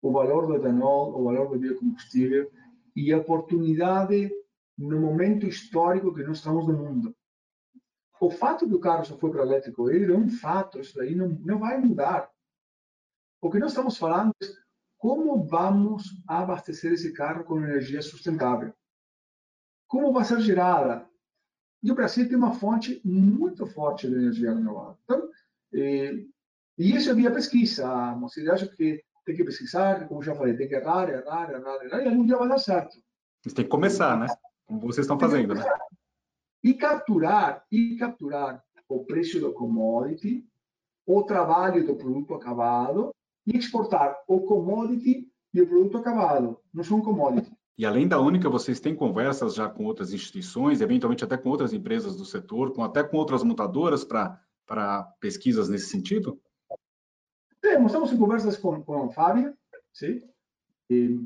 o 0.00 0.12
valor 0.12 0.46
do 0.46 0.54
etanol, 0.54 1.20
o 1.20 1.24
valor 1.24 1.48
do 1.48 1.58
biocombustível 1.58 2.48
e 2.94 3.12
a 3.12 3.18
oportunidade 3.18 4.30
no 4.78 5.00
momento 5.00 5.46
histórico 5.46 6.14
que 6.14 6.22
nós 6.22 6.38
estamos 6.38 6.68
no 6.68 6.74
mundo 6.74 7.12
o 8.20 8.30
fato 8.30 8.68
que 8.68 8.74
o 8.74 8.80
carro 8.80 9.04
só 9.04 9.16
foi 9.16 9.30
para 9.30 9.42
elétrico 9.42 9.90
ele 9.90 10.12
é 10.12 10.16
um 10.16 10.28
fato, 10.28 10.78
isso 10.78 10.94
daí 10.94 11.14
não, 11.14 11.28
não 11.28 11.58
vai 11.58 11.78
mudar. 11.78 12.30
O 13.40 13.50
que 13.50 13.58
nós 13.58 13.70
estamos 13.70 13.96
falando 13.96 14.34
é 14.42 14.46
como 14.98 15.42
vamos 15.42 16.22
abastecer 16.28 16.92
esse 16.92 17.12
carro 17.14 17.44
com 17.44 17.58
energia 17.58 18.02
sustentável. 18.02 18.74
Como 19.88 20.12
vai 20.12 20.24
ser 20.24 20.38
gerada? 20.40 21.08
E 21.82 21.90
o 21.90 21.94
Brasil 21.94 22.28
tem 22.28 22.36
uma 22.36 22.52
fonte 22.52 23.00
muito 23.02 23.66
forte 23.66 24.06
de 24.06 24.14
energia 24.14 24.52
renovável. 24.52 24.98
Então, 25.02 25.30
e, 25.72 26.28
e 26.76 26.94
isso 26.94 27.08
é 27.08 27.14
via 27.14 27.32
pesquisa. 27.32 28.12
Você 28.20 28.48
acha 28.50 28.68
que 28.68 29.02
tem 29.24 29.34
que 29.34 29.44
pesquisar, 29.44 30.06
como 30.06 30.22
já 30.22 30.34
falei, 30.34 30.54
tem 30.54 30.68
que 30.68 30.74
errar, 30.74 31.08
errar, 31.08 31.50
errar, 31.50 31.84
errar, 31.84 32.02
e 32.02 32.08
algum 32.08 32.26
dia 32.26 32.36
vai 32.36 32.48
dar 32.48 32.58
certo. 32.58 32.98
Você 33.42 33.54
tem 33.54 33.64
que 33.64 33.70
começar, 33.70 34.18
né? 34.18 34.26
Como 34.66 34.80
vocês 34.82 35.06
estão 35.06 35.18
fazendo, 35.18 35.54
né? 35.54 35.64
E 36.62 36.74
capturar 36.74 37.64
e 37.70 37.96
capturar 37.96 38.62
o 38.88 39.04
preço 39.04 39.40
do 39.40 39.52
commodity, 39.52 40.44
o 41.06 41.22
trabalho 41.22 41.86
do 41.86 41.96
produto 41.96 42.34
acabado 42.34 43.14
e 43.46 43.56
exportar 43.56 44.16
o 44.28 44.40
commodity 44.42 45.28
e 45.52 45.62
o 45.62 45.66
produto 45.66 45.98
acabado. 45.98 46.58
Não 46.72 46.84
são 46.84 47.00
commodity. 47.00 47.52
E 47.78 47.86
além 47.86 48.06
da 48.06 48.20
Única, 48.20 48.50
vocês 48.50 48.78
têm 48.78 48.94
conversas 48.94 49.54
já 49.54 49.68
com 49.68 49.84
outras 49.84 50.12
instituições, 50.12 50.80
eventualmente 50.80 51.24
até 51.24 51.36
com 51.36 51.48
outras 51.48 51.72
empresas 51.72 52.14
do 52.14 52.26
setor, 52.26 52.72
com 52.74 52.84
até 52.84 53.02
com 53.02 53.16
outras 53.16 53.42
montadoras 53.42 54.04
para 54.04 55.02
pesquisas 55.18 55.68
nesse 55.68 55.86
sentido? 55.86 56.38
Temos, 57.60 57.86
estamos 57.86 58.12
em 58.12 58.18
conversas 58.18 58.56
com, 58.56 58.82
com 58.82 59.04
a 59.04 59.08
Fábia, 59.10 59.56
sim, 59.94 60.20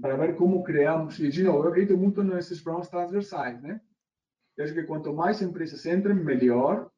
para 0.01 0.16
ver 0.16 0.37
como 0.37 0.62
criamos. 0.62 1.18
E, 1.18 1.29
de 1.29 1.42
novo, 1.42 1.64
eu 1.64 1.70
acredito 1.70 1.99
muito 1.99 2.23
nesses 2.23 2.61
programas 2.61 2.88
transversais, 2.88 3.61
né? 3.61 3.81
Eu 4.57 4.64
acho 4.64 4.75
que 4.75 4.85
quanto 4.85 5.12
mais 5.12 5.43
empresas 5.43 5.85
entrem, 5.87 6.14
melhor. 6.14 6.90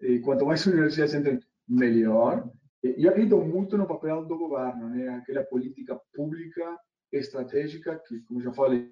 E 0.00 0.18
quanto 0.20 0.46
mais 0.46 0.66
universidades 0.66 1.14
entrem, 1.14 1.40
melhor. 1.68 2.48
Eu 2.82 3.10
acredito 3.10 3.38
muito 3.38 3.76
no 3.76 3.86
papel 3.86 4.24
do 4.24 4.36
governo, 4.36 4.88
né? 4.90 5.08
Aquela 5.08 5.44
política 5.44 6.00
pública 6.14 6.78
estratégica 7.12 8.00
que, 8.06 8.20
como 8.22 8.40
já 8.40 8.52
falei, 8.52 8.88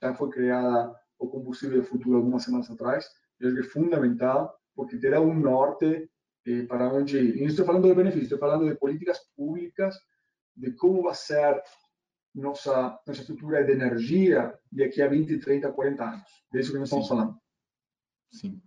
já 0.00 0.14
foi 0.14 0.30
criada 0.30 0.94
o 1.18 1.28
combustível 1.28 1.82
futuro 1.84 2.16
algumas 2.16 2.44
semanas 2.44 2.70
atrás. 2.70 3.08
Eu 3.38 3.48
acho 3.48 3.56
que 3.56 3.66
é 3.66 3.70
fundamental 3.70 4.54
porque 4.74 4.98
terá 4.98 5.20
um 5.20 5.34
norte 5.34 6.08
eh, 6.46 6.62
para 6.66 6.92
onde 6.92 7.18
ir. 7.18 7.36
E 7.36 7.40
não 7.40 7.48
estou 7.48 7.66
falando 7.66 7.88
de 7.88 7.94
benefícios, 7.94 8.24
estou 8.24 8.38
falando 8.38 8.68
de 8.68 8.76
políticas 8.76 9.18
públicas, 9.36 9.96
de 10.56 10.72
como 10.72 11.02
vai 11.02 11.14
ser 11.14 11.60
nossa, 12.34 12.98
nossa 13.06 13.20
estrutura 13.20 13.64
de 13.64 13.72
energia 13.72 14.54
daqui 14.70 15.02
a 15.02 15.08
20, 15.08 15.38
30, 15.38 15.72
40 15.72 16.04
anos. 16.04 16.22
É 16.54 16.60
isso 16.60 16.72
que 16.72 16.78
nós 16.78 16.88
estamos 16.88 17.06
Sim. 17.06 17.08
falando. 17.08 17.38
Sim. 18.30 18.62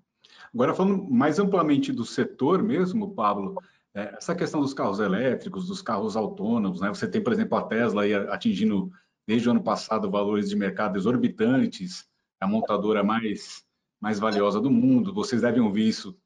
Agora, 0.53 0.73
falando 0.73 1.03
mais 1.09 1.39
amplamente 1.39 1.91
do 1.91 2.05
setor 2.05 2.61
mesmo, 2.61 3.13
Pablo, 3.13 3.55
é, 3.93 4.15
essa 4.17 4.35
questão 4.35 4.61
dos 4.61 4.73
carros 4.73 4.99
elétricos, 4.99 5.67
dos 5.67 5.81
carros 5.81 6.15
autônomos, 6.15 6.81
né? 6.81 6.89
Você 6.89 7.07
tem, 7.07 7.23
por 7.23 7.33
exemplo, 7.33 7.57
a 7.57 7.63
Tesla 7.63 8.03
atingindo, 8.33 8.91
desde 9.27 9.47
o 9.47 9.51
ano 9.51 9.63
passado, 9.63 10.11
valores 10.11 10.49
de 10.49 10.55
mercado 10.55 10.97
exorbitantes, 10.97 12.05
a 12.39 12.47
montadora 12.47 13.03
mais, 13.03 13.63
mais 13.99 14.19
valiosa 14.19 14.59
do 14.59 14.71
mundo. 14.71 15.13
Vocês 15.13 15.41
devem 15.41 15.61
ouvir 15.61 15.87
isso, 15.87 16.17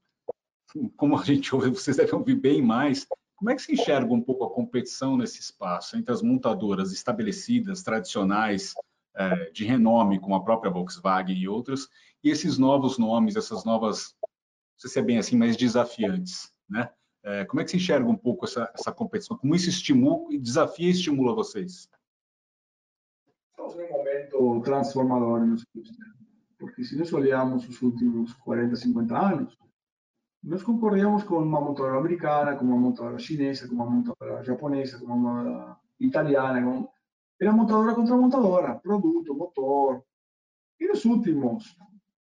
como 0.96 1.18
a 1.18 1.24
gente 1.24 1.54
ouve, 1.54 1.70
vocês 1.70 1.98
devem 1.98 2.14
ouvir 2.16 2.36
bem 2.36 2.62
mais. 2.62 3.08
Como 3.36 3.50
é 3.50 3.56
que 3.56 3.62
se 3.62 3.74
enxerga 3.74 4.14
um 4.14 4.22
pouco 4.22 4.46
a 4.46 4.50
competição 4.50 5.18
nesse 5.18 5.40
espaço 5.40 5.98
entre 5.98 6.14
as 6.14 6.22
montadoras 6.22 6.92
estabelecidas, 6.94 7.84
tradicionais, 7.84 8.74
é, 9.16 9.50
de 9.52 9.66
renome, 9.66 10.20
como 10.20 10.36
a 10.36 10.44
própria 10.44 10.72
Volkswagen 10.72 11.38
e 11.38 11.48
outras, 11.48 11.90
e 12.24 12.30
esses 12.30 12.58
novos 12.58 12.98
nomes, 12.98 13.36
essas 13.36 13.64
novas, 13.64 14.16
não 14.22 14.80
sei 14.80 14.90
se 14.90 15.00
é 15.00 15.02
bem 15.02 15.18
assim, 15.18 15.38
mas 15.38 15.56
desafiantes, 15.56 16.52
né? 16.70 16.90
É, 17.24 17.44
como 17.46 17.60
é 17.60 17.64
que 17.64 17.72
se 17.72 17.78
enxerga 17.78 18.08
um 18.08 18.16
pouco 18.16 18.46
essa, 18.46 18.72
essa 18.74 18.92
competição? 18.92 19.38
Como 19.38 19.56
isso 19.56 19.70
estimula, 19.70 20.38
desafia 20.40 20.88
e 20.88 20.92
estimula 20.92 21.34
vocês? 21.34 21.90
Estamos 23.52 23.76
num 23.76 23.90
momento 23.90 24.62
transformador 24.62 25.44
indústria, 25.44 25.84
porque 26.60 26.84
se 26.84 26.96
nós 26.98 27.12
olharmos 27.12 27.68
os 27.68 27.82
últimos 27.82 28.34
40, 28.34 28.76
50 28.76 29.18
anos, 29.18 29.58
nós 30.46 30.62
concorríamos 30.62 31.24
com 31.24 31.40
uma 31.40 31.60
montadora 31.60 31.98
americana, 31.98 32.56
com 32.56 32.66
uma 32.66 32.78
montadora 32.78 33.18
chinesa, 33.18 33.68
com 33.68 33.74
uma 33.74 33.90
montadora 33.90 34.44
japonesa, 34.44 35.00
com 35.00 35.06
uma 35.06 35.16
montadora 35.16 35.78
italiana. 36.00 36.64
Com... 36.64 36.88
Era 37.42 37.52
montadora 37.52 37.96
contra 37.96 38.16
montadora, 38.16 38.76
produto, 38.76 39.34
motor. 39.34 40.06
E 40.80 40.88
nos 40.88 41.04
últimos 41.04 41.76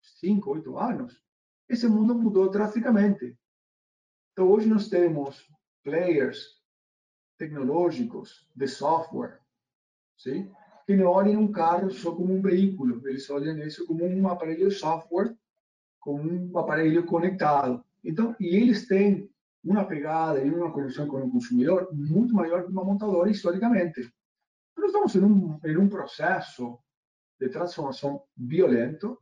cinco, 0.01 0.53
oito 0.53 0.79
anos, 0.79 1.21
esse 1.69 1.89
mundo 1.89 2.15
mudou 2.15 2.49
drasticamente. 2.49 3.37
Então, 4.33 4.49
hoje 4.49 4.69
nós 4.69 4.89
temos 4.89 5.45
players 5.83 6.63
tecnológicos 7.37 8.49
de 8.55 8.69
software, 8.69 9.41
sim? 10.17 10.49
que 10.87 10.97
não 10.97 11.07
olhem 11.07 11.37
um 11.37 11.51
carro 11.51 11.91
só 11.91 12.15
como 12.15 12.33
um 12.33 12.41
veículo, 12.41 13.03
eles 13.09 13.29
olham 13.29 13.59
isso 13.67 13.85
como 13.85 14.07
um 14.07 14.29
aparelho 14.29 14.69
de 14.69 14.75
software, 14.77 15.37
como 15.99 16.23
um 16.23 16.57
aparelho 16.57 17.05
conectado. 17.05 17.85
Então, 18.05 18.35
e 18.39 18.57
eles 18.57 18.87
têm 18.87 19.29
uma 19.65 19.85
pegada 19.85 20.41
e 20.41 20.51
uma 20.51 20.73
conexão 20.73 21.09
com 21.09 21.19
o 21.19 21.31
consumidor 21.31 21.89
muito 21.93 22.35
maior 22.35 22.65
que 22.65 22.71
uma 22.71 22.85
montadora 22.85 23.31
historicamente. 23.31 24.13
Nós 24.77 24.87
estamos 24.87 25.15
em 25.17 25.25
um, 25.25 25.59
em 25.65 25.77
um 25.77 25.89
processo 25.89 26.79
de 27.41 27.49
transformação 27.49 28.23
violento, 28.37 29.19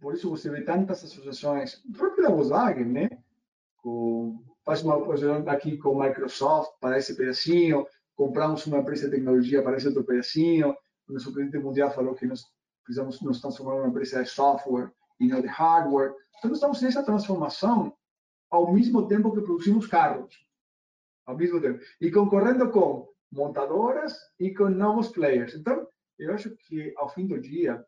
por 0.00 0.14
isso 0.14 0.28
você 0.28 0.50
vê 0.50 0.62
tantas 0.62 1.02
associações, 1.02 1.82
próprio 1.96 2.24
da 2.24 2.30
Volkswagen, 2.30 2.84
né? 2.84 3.08
Com, 3.78 4.44
faz 4.64 4.82
uma 4.82 4.96
associação 4.96 5.48
aqui 5.48 5.78
com 5.78 6.02
Microsoft 6.02 6.72
para 6.80 6.98
esse 6.98 7.16
pedacinho, 7.16 7.86
compramos 8.14 8.66
uma 8.66 8.78
empresa 8.78 9.06
de 9.08 9.16
tecnologia 9.16 9.62
para 9.62 9.76
esse 9.76 9.88
outro 9.88 10.04
pedacinho, 10.04 10.76
o 11.08 11.12
nosso 11.12 11.32
presidente 11.32 11.62
mundial 11.62 11.90
falou 11.90 12.14
que 12.14 12.26
nós 12.26 12.44
precisamos 12.84 13.20
nos 13.22 13.40
transformar 13.40 13.76
em 13.76 13.80
uma 13.80 13.88
empresa 13.88 14.22
de 14.22 14.28
software 14.28 14.92
e 15.20 15.26
não 15.26 15.40
de 15.40 15.46
hardware. 15.46 16.14
Então, 16.38 16.50
nós 16.50 16.58
estamos 16.58 16.82
nessa 16.82 17.02
transformação 17.02 17.96
ao 18.50 18.72
mesmo 18.72 19.06
tempo 19.08 19.32
que 19.32 19.40
produzimos 19.40 19.86
carros, 19.86 20.34
ao 21.26 21.36
mesmo 21.36 21.60
tempo, 21.60 21.80
e 22.00 22.10
concorrendo 22.10 22.70
com 22.70 23.08
montadoras 23.32 24.16
e 24.38 24.54
com 24.54 24.68
novos 24.68 25.08
players. 25.08 25.54
Então, 25.54 25.86
eu 26.18 26.32
acho 26.32 26.56
que 26.56 26.94
ao 26.96 27.08
fim 27.08 27.26
do 27.26 27.40
dia, 27.40 27.84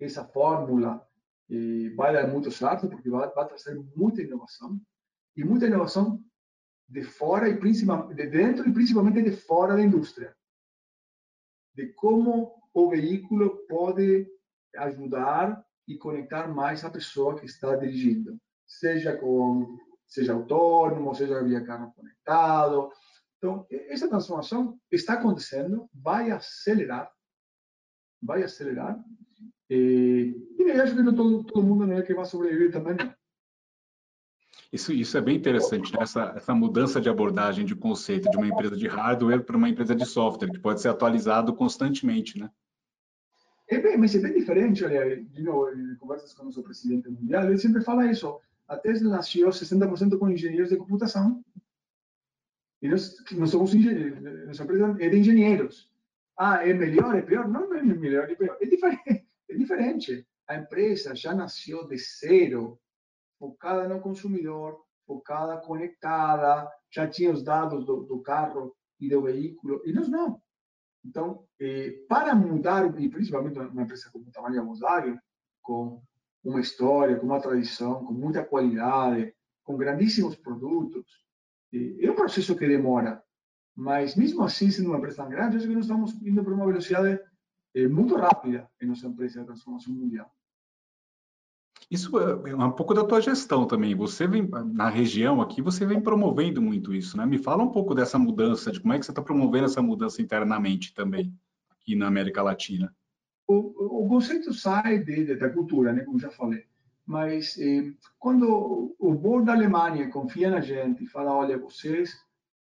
essa 0.00 0.24
fórmula 0.24 1.06
eh, 1.50 1.90
vai 1.94 2.12
dar 2.12 2.26
muito 2.26 2.50
certo, 2.50 2.88
porque 2.88 3.10
vai, 3.10 3.28
vai 3.30 3.46
trazer 3.46 3.74
muita 3.94 4.22
inovação, 4.22 4.80
e 5.36 5.44
muita 5.44 5.66
inovação 5.66 6.22
de 6.88 7.02
fora 7.02 7.48
e 7.48 7.58
principalmente 7.58 8.14
de 8.14 8.26
dentro 8.26 8.68
e 8.68 8.72
principalmente 8.72 9.22
de 9.22 9.32
fora 9.32 9.74
da 9.74 9.82
indústria. 9.82 10.36
De 11.74 11.92
como 11.94 12.60
o 12.74 12.90
veículo 12.90 13.66
pode 13.66 14.26
ajudar 14.76 15.64
e 15.86 15.96
conectar 15.96 16.46
mais 16.48 16.84
a 16.84 16.90
pessoa 16.90 17.38
que 17.38 17.46
está 17.46 17.74
dirigindo 17.76 18.38
seja 18.66 19.16
com 19.16 19.78
seja 20.06 20.34
autônomo, 20.34 21.14
seja 21.14 21.42
via 21.42 21.64
carro 21.64 21.92
conectado. 21.94 22.90
Então, 23.38 23.66
essa 23.70 24.08
transformação 24.08 24.78
está 24.90 25.14
acontecendo, 25.14 25.88
vai 25.92 26.30
acelerar, 26.30 27.10
vai 28.22 28.42
acelerar. 28.42 29.02
E, 29.70 30.36
e 30.58 30.70
acho 30.72 30.94
que 30.94 31.02
todo, 31.02 31.44
todo 31.44 31.66
mundo 31.66 31.86
não 31.86 31.96
é 31.96 32.02
que 32.02 32.14
vai 32.14 32.26
sobreviver 32.26 32.70
também. 32.70 32.94
Não. 32.94 33.14
Isso, 34.70 34.92
isso 34.92 35.18
é 35.18 35.20
bem 35.20 35.36
interessante, 35.36 35.92
né? 35.92 35.98
essa, 36.02 36.32
essa 36.36 36.54
mudança 36.54 37.00
de 37.00 37.08
abordagem 37.08 37.64
de 37.64 37.74
conceito 37.74 38.30
de 38.30 38.36
uma 38.36 38.46
empresa 38.46 38.76
de 38.76 38.86
hardware 38.86 39.44
para 39.44 39.56
uma 39.56 39.68
empresa 39.68 39.94
de 39.94 40.06
software, 40.06 40.50
que 40.50 40.58
pode 40.58 40.80
ser 40.80 40.88
atualizado 40.88 41.54
constantemente, 41.54 42.38
né? 42.38 42.50
É 43.72 43.78
bem, 43.80 43.96
mas 43.96 44.14
é 44.14 44.18
bem 44.18 44.34
diferente, 44.34 44.84
olha, 44.84 45.24
de 45.24 45.42
novo, 45.42 45.70
em 45.70 45.94
conversas 45.96 46.34
com 46.34 46.42
o 46.42 46.44
nosso 46.44 46.62
presidente 46.62 47.08
mundial, 47.08 47.46
ele 47.46 47.56
sempre 47.56 47.80
fala 47.82 48.04
isso, 48.04 48.38
a 48.68 48.76
Tesla 48.76 49.16
nasceu 49.16 49.48
60% 49.48 50.18
com 50.18 50.28
engenheiros 50.28 50.68
de 50.68 50.76
computação. 50.76 51.42
E 52.82 52.88
nós, 52.88 53.16
nós 53.32 53.48
somos 53.48 53.74
engenheiros, 53.74 54.46
nossa 54.46 54.64
empresa 54.64 54.96
é 55.00 55.08
de 55.08 55.16
engenheiros. 55.16 55.90
Ah, 56.36 56.68
é 56.68 56.74
melhor, 56.74 57.16
é 57.16 57.22
pior? 57.22 57.48
Não 57.48 57.72
é 57.74 57.82
melhor, 57.82 58.30
é 58.30 58.34
pior. 58.34 58.58
É 58.60 58.66
diferente. 58.66 59.26
É 59.48 59.54
diferente. 59.54 60.26
A 60.48 60.56
empresa 60.56 61.14
já 61.14 61.34
nasceu 61.34 61.86
de 61.86 61.98
zero, 61.98 62.80
focada 63.38 63.86
no 63.86 64.00
consumidor, 64.00 64.82
focada, 65.06 65.58
conectada, 65.58 66.70
já 66.90 67.06
tinha 67.06 67.30
os 67.30 67.42
dados 67.42 67.84
do, 67.84 68.04
do 68.04 68.22
carro 68.22 68.74
e 68.98 69.10
do 69.10 69.20
veículo, 69.20 69.82
e 69.84 69.92
nós 69.92 70.08
não. 70.08 70.40
Então, 71.04 71.44
eh, 71.60 72.04
para 72.08 72.34
mudar, 72.34 73.00
e 73.00 73.08
principalmente 73.08 73.58
uma 73.58 73.82
empresa 73.82 74.10
como 74.12 74.28
o 74.28 74.30
tamanho 74.30 74.56
da 74.56 74.62
Volkswagen, 74.62 75.18
com 75.60 76.02
uma 76.44 76.60
história, 76.60 77.16
com 77.16 77.26
uma 77.26 77.40
tradição, 77.40 78.04
com 78.04 78.12
muita 78.12 78.44
qualidade, 78.44 79.34
com 79.64 79.76
grandíssimos 79.76 80.36
produtos. 80.36 81.24
É 81.72 82.10
um 82.10 82.14
processo 82.14 82.56
que 82.56 82.66
demora, 82.66 83.22
mas 83.74 84.14
mesmo 84.14 84.42
assim, 84.42 84.70
sendo 84.70 84.88
uma 84.90 84.98
empresa 84.98 85.16
tão 85.16 85.30
grande, 85.30 85.56
acho 85.56 85.66
que 85.66 85.74
nós 85.74 85.84
estamos 85.84 86.12
indo 86.22 86.44
para 86.44 86.54
uma 86.54 86.66
velocidade 86.66 87.18
eh, 87.74 87.88
muito 87.88 88.14
rápida 88.16 88.68
em 88.80 88.86
nossa 88.86 89.06
empresa 89.06 89.40
de 89.40 89.46
transformação 89.46 89.94
mundial. 89.94 90.30
Isso 91.92 92.18
é 92.18 92.56
um 92.56 92.72
pouco 92.72 92.94
da 92.94 93.04
tua 93.04 93.20
gestão 93.20 93.66
também. 93.66 93.94
Você 93.94 94.26
vem 94.26 94.48
na 94.72 94.88
região 94.88 95.40
aqui, 95.40 95.60
você 95.60 95.84
vem 95.84 96.00
promovendo 96.00 96.62
muito 96.62 96.94
isso, 96.94 97.16
né? 97.16 97.26
Me 97.26 97.38
fala 97.38 97.62
um 97.62 97.70
pouco 97.70 97.94
dessa 97.94 98.18
mudança, 98.18 98.72
de 98.72 98.80
como 98.80 98.94
é 98.94 98.98
que 98.98 99.04
você 99.04 99.12
está 99.12 99.20
promovendo 99.20 99.66
essa 99.66 99.82
mudança 99.82 100.22
internamente 100.22 100.94
também 100.94 101.32
aqui 101.70 101.94
na 101.94 102.06
América 102.06 102.42
Latina 102.42 102.92
o, 103.52 104.04
o 104.04 104.08
conceito 104.08 104.52
sai 104.52 104.98
de, 104.98 105.36
da 105.36 105.50
cultura, 105.50 105.92
né, 105.92 106.04
como 106.04 106.18
já 106.18 106.30
falei. 106.30 106.64
Mas 107.04 107.58
eh, 107.58 107.92
quando 108.18 108.94
o 108.98 109.14
board 109.14 109.46
da 109.46 109.52
Alemanha 109.52 110.08
confia 110.08 110.50
na 110.50 110.60
gente 110.60 111.04
e 111.04 111.08
fala, 111.08 111.34
olha, 111.34 111.58
vocês 111.58 112.16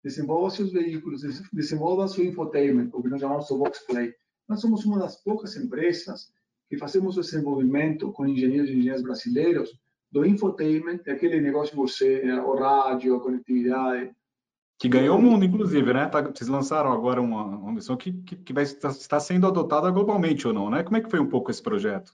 desenvolvam 0.04 0.50
seus 0.50 0.72
veículos, 0.72 1.22
desenvolvam 1.52 2.08
seu 2.08 2.26
infotainment, 2.26 2.90
o 2.94 3.02
que 3.02 3.10
nós 3.10 3.22
chamamos 3.22 3.48
de 3.48 3.58
Voxplay. 3.58 4.14
Nós 4.48 4.62
somos 4.62 4.86
uma 4.86 5.00
das 5.00 5.16
poucas 5.24 5.56
empresas 5.56 6.32
fazemos 6.78 7.18
o 7.18 7.22
desenvolvimento 7.22 8.12
com 8.12 8.28
engenheiros 8.28 8.70
e 8.70 8.74
engenheiras 8.74 9.02
brasileiros 9.02 9.80
do 10.12 10.26
infotainment, 10.26 11.02
aquele 11.08 11.42
negócio 11.42 11.76
você, 11.76 12.24
o 12.40 12.56
rádio, 12.56 13.16
a 13.16 13.20
conectividade, 13.22 14.16
que 14.78 14.90
ganhou 14.90 15.18
o 15.18 15.22
mundo, 15.22 15.46
inclusive, 15.46 15.94
né? 15.94 16.06
Tá, 16.08 16.22
vocês 16.22 16.50
lançaram 16.50 16.92
agora 16.92 17.22
uma, 17.22 17.46
uma 17.46 17.72
missão 17.72 17.96
que, 17.96 18.12
que, 18.12 18.36
que 18.36 18.54
vai 18.54 18.64
estar, 18.64 18.90
está 18.90 19.20
sendo 19.20 19.48
adotada 19.48 19.90
globalmente 19.90 20.48
ou 20.48 20.54
não, 20.54 20.70
né? 20.70 20.84
Como 20.84 20.98
é 20.98 21.02
que 21.02 21.10
foi 21.10 21.20
um 21.20 21.30
pouco 21.30 21.50
esse 21.50 21.64
projeto? 21.64 22.14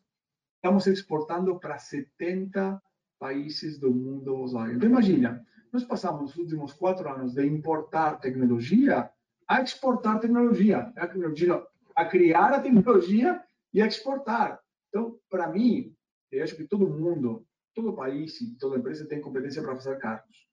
Estamos 0.58 0.86
exportando 0.86 1.60
para 1.60 1.80
70 1.80 2.80
países 3.20 3.80
do 3.80 3.92
mundo. 3.92 4.46
Então, 4.72 4.90
imagina, 4.90 5.44
nós 5.74 5.84
passamos 5.84 6.32
os 6.32 6.38
últimos 6.38 6.74
quatro 6.74 7.10
anos 7.10 7.34
de 7.34 7.46
importar 7.46 8.20
tecnologia 8.20 9.10
a 9.48 9.62
exportar 9.62 10.20
tecnologia, 10.20 10.92
a, 10.96 11.08
tecnologia, 11.08 11.64
a 11.96 12.06
criar 12.06 12.54
a 12.54 12.60
tecnologia 12.60 13.42
e 13.74 13.80
exportar. 13.80 14.62
Então, 14.90 15.20
para 15.30 15.48
mim, 15.48 15.96
eu 16.32 16.44
acho 16.44 16.56
que 16.56 16.68
todo 16.68 16.90
mundo, 16.90 17.46
todo 17.74 17.96
país 17.96 18.40
e 18.42 18.58
toda 18.58 18.78
empresa 18.78 19.08
tem 19.08 19.22
competência 19.22 19.62
para 19.62 19.76
fazer 19.76 19.98
carros. 20.00 20.48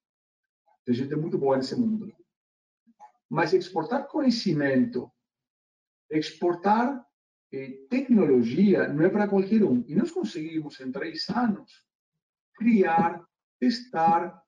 Tem 0.84 0.94
gente 0.94 1.14
muito 1.16 1.38
boa 1.38 1.56
nesse 1.56 1.76
mundo. 1.76 2.12
Mas 3.28 3.52
exportar 3.52 4.08
conhecimento, 4.08 5.12
exportar 6.10 7.06
eh, 7.52 7.86
tecnologia 7.90 8.88
não 8.88 9.04
é 9.04 9.10
para 9.10 9.28
qualquer 9.28 9.62
um. 9.64 9.84
E 9.86 9.94
nós 9.94 10.10
conseguimos, 10.10 10.80
em 10.80 10.90
três 10.90 11.28
anos, 11.28 11.86
criar, 12.54 13.22
testar 13.58 14.42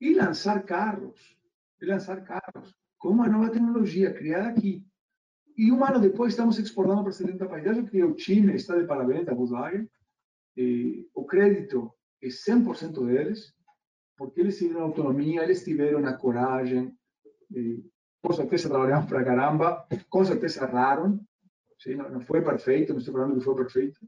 e 0.00 0.14
lançar 0.14 0.64
carros. 0.64 1.36
E 1.80 1.86
lançar 1.86 2.24
carros 2.24 2.74
com 2.98 3.10
uma 3.10 3.28
nova 3.28 3.50
tecnologia 3.50 4.12
criada 4.12 4.48
aqui. 4.48 4.84
E 5.56 5.72
um 5.72 5.84
ano 5.84 6.00
depois 6.00 6.32
estamos 6.32 6.58
exportando 6.58 7.02
para 7.02 7.12
70 7.12 7.46
países. 7.46 7.76
Eu 7.76 7.86
que 7.86 8.04
o 8.04 8.14
time 8.14 8.54
está 8.54 8.76
de 8.76 8.86
parabéns, 8.86 9.28
a 9.28 9.34
Volkswagen. 9.34 9.88
Eh, 10.56 11.04
o 11.14 11.24
crédito 11.24 11.92
é 12.22 12.28
100% 12.28 13.06
deles 13.06 13.56
porque 14.16 14.40
eles 14.40 14.58
tiveram 14.58 14.82
autonomia, 14.82 15.42
eles 15.42 15.62
tiveram 15.62 16.04
a 16.06 16.14
coragem, 16.14 16.96
e, 17.50 17.84
com 18.22 18.32
certeza 18.32 18.68
trabalharam 18.68 19.06
para 19.06 19.24
caramba, 19.24 19.86
com 20.08 20.24
certeza 20.24 20.64
erraram, 20.64 21.20
não, 22.10 22.20
foi 22.22 22.42
perfeito, 22.42 22.92
não 22.92 22.98
estou 22.98 23.14
falando 23.14 23.38
que 23.38 23.44
foi 23.44 23.54
perfeito, 23.54 24.00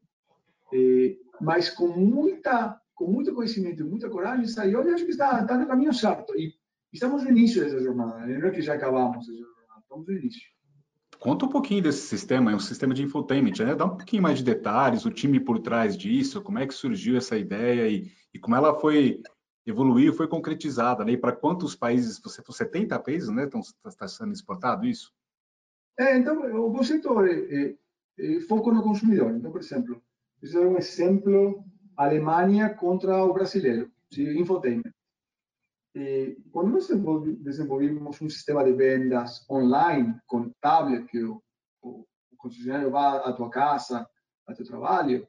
e, 0.73 1.21
mas 1.41 1.69
com 1.69 1.89
muita, 1.89 2.81
com 2.95 3.07
muito 3.07 3.35
conhecimento 3.35 3.83
e 3.83 3.85
muita 3.85 4.09
coragem 4.09 4.47
saiu 4.47 4.81
acho 4.81 5.05
que 5.05 5.11
está, 5.11 5.43
está 5.43 5.57
no 5.57 5.67
caminho 5.67 5.93
certo. 5.93 6.35
E 6.37 6.55
estamos 6.93 7.23
no 7.23 7.31
início 7.31 7.63
dessa 7.63 7.81
jornada, 7.81 8.27
não 8.27 8.49
é 8.49 8.51
que 8.51 8.63
já 8.63 8.75
acabamos 8.75 9.29
essa 9.29 9.39
jornada, 9.39 9.81
estamos 9.83 10.07
no 10.07 10.15
início. 10.15 10.58
Conta 11.19 11.47
um 11.47 11.49
pouquinho 11.49 11.83
desse 11.83 12.07
sistema, 12.07 12.53
é 12.53 12.55
um 12.55 12.61
sistema 12.61 12.95
de 12.95 13.03
infotainment, 13.03 13.59
né? 13.59 13.75
Dá 13.75 13.85
um 13.85 13.97
pouquinho 13.97 14.23
mais 14.23 14.39
de 14.39 14.45
detalhes, 14.45 15.05
o 15.05 15.11
time 15.11 15.41
por 15.41 15.59
trás 15.59 15.97
disso, 15.97 16.41
como 16.41 16.59
é 16.59 16.67
que 16.67 16.75
surgiu 16.75 17.17
essa 17.17 17.37
ideia 17.37 17.89
e, 17.89 18.11
e 18.33 18.39
como 18.39 18.55
ela 18.55 18.79
foi 18.79 19.21
evoluiu, 19.67 20.15
foi 20.15 20.29
concretizada, 20.29 21.05
né? 21.05 21.17
Para 21.17 21.33
quantos 21.33 21.75
países, 21.75 22.21
você 22.21 22.41
70 22.41 22.99
países, 23.01 23.29
né? 23.29 23.49
Está 23.87 24.07
sendo 24.07 24.33
exportado 24.33 24.87
isso? 24.87 25.13
É, 25.99 26.17
então 26.17 26.39
o 26.65 26.73
conceito 26.73 27.21
é, 27.23 27.33
é, 27.33 27.75
é 28.19 28.41
foco 28.43 28.73
no 28.73 28.83
consumidor. 28.83 29.33
Então, 29.33 29.51
por 29.51 29.61
exemplo, 29.61 30.01
isso 30.41 30.57
é 30.57 30.67
um 30.67 30.79
exemplo 30.79 31.65
Alemanha 31.97 32.71
contra 32.71 33.25
o 33.25 33.33
brasileiro, 33.33 33.91
infotainment. 34.17 34.93
Quando 36.53 36.71
nós 36.71 36.89
desenvolvemos 37.41 38.21
um 38.21 38.29
sistema 38.29 38.63
de 38.65 38.73
vendas 38.73 39.45
online 39.51 40.15
com 40.27 40.53
tablet 40.61 41.07
que 41.07 41.25
o, 41.25 41.43
o, 41.83 42.07
o 42.31 42.37
concessionário 42.37 42.91
vá 42.91 43.19
à 43.19 43.33
tua 43.33 43.51
casa, 43.51 44.09
ao 44.47 44.55
teu 44.55 44.65
trabalho, 44.65 45.27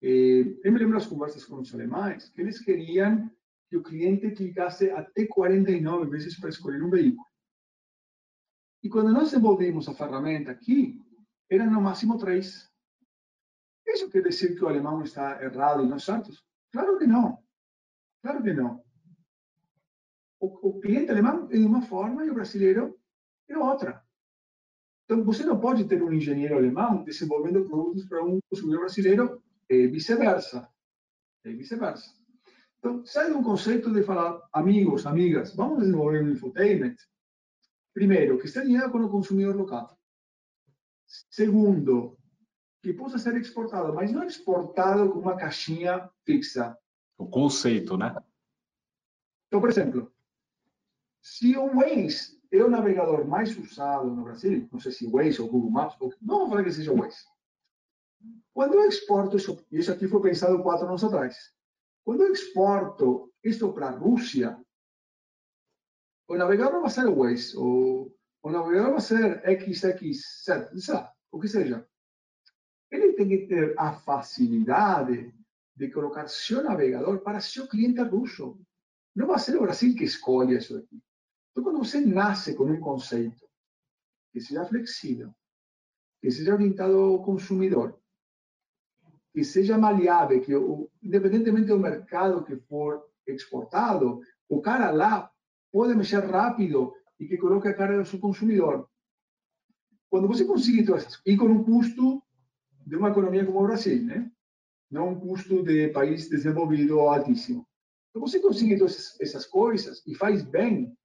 eu 0.00 0.72
me 0.72 0.78
lembro 0.78 0.94
das 0.94 1.06
conversas 1.06 1.44
com 1.44 1.56
os 1.56 1.74
alemães 1.74 2.28
que 2.30 2.40
eles 2.40 2.60
queriam 2.60 3.30
que 3.68 3.76
o 3.76 3.82
cliente 3.82 4.30
clicasse 4.30 4.90
até 4.90 5.26
49 5.26 6.10
vezes 6.10 6.38
para 6.38 6.50
escolher 6.50 6.82
um 6.82 6.90
veículo. 6.90 7.26
E 8.82 8.88
quando 8.90 9.12
nós 9.12 9.30
desenvolvemos 9.30 9.88
a 9.88 9.94
ferramenta 9.94 10.50
aqui, 10.50 11.00
eram 11.50 11.70
no 11.70 11.80
máximo 11.80 12.18
três. 12.18 12.70
Isso 13.86 14.10
quer 14.10 14.22
dizer 14.22 14.54
que 14.54 14.62
o 14.62 14.68
alemão 14.68 15.02
está 15.02 15.42
errado 15.42 15.82
e 15.82 15.88
não 15.88 15.98
certo? 15.98 16.30
Claro 16.70 16.98
que 16.98 17.06
não. 17.06 17.42
Claro 18.22 18.42
que 18.42 18.52
não. 18.52 18.83
O, 20.44 20.68
o 20.68 20.80
cliente 20.80 21.10
alemão 21.10 21.48
é 21.50 21.56
de 21.56 21.64
uma 21.64 21.80
forma 21.80 22.22
e 22.24 22.30
o 22.30 22.34
brasileiro 22.34 23.00
é 23.48 23.56
outra. 23.56 24.04
Então, 25.04 25.24
você 25.24 25.42
não 25.42 25.58
pode 25.58 25.84
ter 25.86 26.02
um 26.02 26.12
engenheiro 26.12 26.56
alemão 26.56 27.02
desenvolvendo 27.02 27.64
produtos 27.64 28.04
para 28.04 28.22
um 28.22 28.38
consumidor 28.50 28.80
brasileiro 28.80 29.42
e 29.70 29.86
vice-versa. 29.86 30.68
E 31.46 31.54
vice-versa. 31.54 32.14
Então, 32.78 33.04
sai 33.06 33.32
do 33.32 33.42
conceito 33.42 33.90
de 33.90 34.02
falar, 34.02 34.38
amigos, 34.52 35.06
amigas, 35.06 35.54
vamos 35.54 35.78
desenvolver 35.78 36.22
um 36.22 36.32
infotainment. 36.32 36.96
Primeiro, 37.94 38.38
que 38.38 38.44
esteja 38.44 38.66
alinhado 38.66 38.92
com 38.92 38.98
o 38.98 39.10
consumidor 39.10 39.56
local. 39.56 39.98
Segundo, 41.30 42.18
que 42.82 42.92
possa 42.92 43.18
ser 43.18 43.34
exportado, 43.36 43.94
mas 43.94 44.12
não 44.12 44.24
exportado 44.24 45.10
com 45.10 45.20
uma 45.20 45.36
caixinha 45.36 46.10
fixa. 46.26 46.76
O 47.16 47.26
conceito, 47.26 47.96
né? 47.96 48.14
Então, 49.46 49.60
por 49.60 49.70
exemplo, 49.70 50.13
se 51.24 51.56
o 51.56 51.74
Waze 51.74 52.38
é 52.52 52.62
o 52.62 52.68
navegador 52.68 53.26
mais 53.26 53.56
usado 53.56 54.10
no 54.10 54.24
Brasil, 54.24 54.68
não 54.70 54.78
sei 54.78 54.92
se 54.92 55.10
Waze 55.10 55.40
ou 55.40 55.48
Google 55.48 55.70
Maps, 55.70 55.96
não 56.20 56.40
vou 56.40 56.48
falar 56.50 56.62
que 56.62 56.70
seja 56.70 56.92
Waze. 56.92 57.24
Quando 58.52 58.74
eu 58.74 58.86
exporto 58.86 59.38
isso, 59.38 59.66
e 59.72 59.78
isso 59.78 59.90
aqui 59.90 60.06
foi 60.06 60.20
pensado 60.20 60.62
quatro 60.62 60.86
anos 60.86 61.02
atrás, 61.02 61.34
quando 62.04 62.24
eu 62.24 62.30
exporto 62.30 63.32
isso 63.42 63.72
para 63.72 63.88
a 63.88 63.96
Rússia, 63.96 64.62
o 66.28 66.36
navegador 66.36 66.82
vai 66.82 66.90
ser 66.90 67.08
Waze, 67.08 67.56
ou 67.56 68.14
o 68.42 68.50
navegador 68.50 68.90
vai 68.90 69.00
ser 69.00 69.42
XX7, 69.44 70.78
sei 70.78 70.94
o 71.32 71.40
que 71.40 71.48
seja. 71.48 71.88
Ele 72.90 73.14
tem 73.14 73.28
que 73.30 73.46
ter 73.46 73.74
a 73.78 73.94
facilidade 73.94 75.34
de 75.74 75.90
colocar 75.90 76.28
seu 76.28 76.62
navegador 76.62 77.20
para 77.20 77.40
seu 77.40 77.66
cliente 77.66 78.02
russo. 78.02 78.60
Não 79.16 79.26
vai 79.26 79.38
ser 79.38 79.56
o 79.56 79.62
Brasil 79.62 79.94
que 79.94 80.04
escolhe 80.04 80.54
isso 80.58 80.76
aqui. 80.76 81.02
Então, 81.54 81.62
quando 81.62 81.78
você 81.78 82.00
nasce 82.00 82.54
com 82.56 82.64
um 82.64 82.80
conceito 82.80 83.48
que 84.32 84.40
seja 84.40 84.66
flexível, 84.66 85.32
que 86.20 86.28
seja 86.28 86.52
orientado 86.52 86.98
ao 86.98 87.22
consumidor, 87.22 87.96
que 89.32 89.44
seja 89.44 89.78
maleável, 89.78 90.40
que 90.40 90.52
independentemente 91.00 91.68
do 91.68 91.78
mercado 91.78 92.44
que 92.44 92.56
for 92.56 93.08
exportado, 93.24 94.20
o 94.48 94.60
cara 94.60 94.90
lá 94.90 95.30
pode 95.72 95.94
mexer 95.94 96.24
rápido 96.24 96.92
e 97.20 97.28
que 97.28 97.38
coloque 97.38 97.68
a 97.68 97.74
cara 97.74 97.96
do 97.98 98.04
seu 98.04 98.18
consumidor. 98.18 98.88
Quando 100.10 100.26
você 100.26 100.44
conseguir 100.44 100.84
e 101.24 101.36
com 101.36 101.46
um 101.46 101.62
custo 101.62 102.20
de 102.84 102.96
uma 102.96 103.10
economia 103.10 103.46
como 103.46 103.62
Brasil, 103.62 104.04
né? 104.04 104.30
não 104.90 105.10
um 105.10 105.20
custo 105.20 105.62
de 105.62 105.88
país 105.88 106.28
desenvolvido 106.28 107.00
altíssimo. 107.00 107.66
Então, 108.10 108.22
você 108.22 108.38
conseguir 108.38 108.78
todas 108.78 109.20
essas 109.20 109.46
coisas 109.46 110.02
e 110.06 110.14
faz 110.14 110.42
bem, 110.42 110.96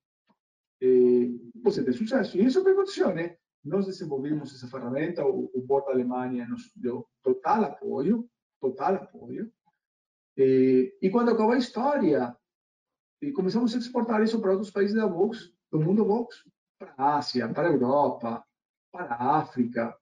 eh, 0.82 1.30
você 1.62 1.84
tem 1.84 1.94
sucesso. 1.94 2.38
E 2.38 2.46
isso 2.46 2.64
que 2.64 2.70
aconteceu, 2.70 3.14
né? 3.14 3.38
Nós 3.64 3.86
desenvolvimos 3.86 4.56
essa 4.56 4.68
ferramenta, 4.68 5.26
o, 5.26 5.52
o 5.54 5.62
Board 5.62 5.88
da 5.88 5.94
Alemanha 5.94 6.48
nos 6.48 6.72
deu 6.76 7.06
total 7.24 7.64
apoio, 7.66 8.30
total 8.62 8.96
apoio. 8.96 9.52
E, 10.38 10.96
e 11.02 11.10
quando 11.10 11.32
acabou 11.32 11.52
a 11.52 11.58
história, 11.58 12.36
começamos 13.36 13.76
a 13.76 13.78
exportar 13.78 14.24
isso 14.24 14.40
para 14.40 14.52
outros 14.52 14.72
países 14.72 14.96
da 14.96 15.06
Vox, 15.06 15.54
do 15.72 15.80
mundo 15.80 16.06
Vox, 16.06 16.38
para 16.78 16.94
a 16.98 17.18
Ásia, 17.18 17.48
para 17.50 17.68
a 17.68 17.72
Europa, 17.72 18.44
para 18.92 19.14
a 19.14 19.40
África. 19.40 19.96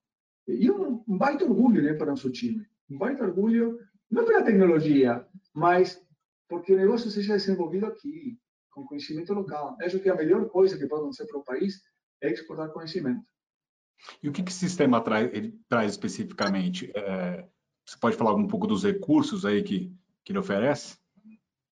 E 0.48 0.70
um, 0.70 1.04
um 1.08 1.18
baita 1.18 1.44
orgulho 1.44 1.82
né, 1.82 1.94
para 1.94 2.08
o 2.08 2.10
nosso 2.12 2.32
time. 2.32 2.66
Um 2.90 2.98
baita 2.98 3.24
orgulho, 3.24 3.80
não 4.10 4.24
pela 4.24 4.44
tecnologia, 4.44 5.28
mas 5.54 6.02
porque 6.48 6.74
o 6.74 6.78
negócio 6.78 7.10
seja 7.10 7.34
desenvolvido 7.34 7.88
aqui, 7.88 8.40
com 8.78 8.86
conhecimento 8.86 9.34
local. 9.34 9.76
Acho 9.82 10.00
que 10.00 10.10
a 10.10 10.16
melhor 10.16 10.48
coisa 10.50 10.78
que 10.78 10.86
pode 10.86 11.02
acontecer 11.02 11.26
para 11.26 11.40
o 11.40 11.44
país 11.44 11.82
é 12.22 12.32
exportar 12.32 12.70
conhecimento. 12.70 13.26
E 14.22 14.30
o 14.30 14.32
que, 14.32 14.44
que 14.44 14.52
o 14.52 14.54
sistema 14.54 15.02
traz, 15.02 15.34
ele 15.34 15.60
traz 15.68 15.92
especificamente? 15.92 16.92
É, 16.96 17.48
você 17.86 17.98
pode 18.00 18.16
falar 18.16 18.36
um 18.36 18.48
pouco 18.48 18.68
dos 18.68 18.84
recursos 18.84 19.46
aí 19.46 19.64
que, 19.64 19.92
que 20.24 20.32
ele 20.32 20.40
oferece? 20.40 20.98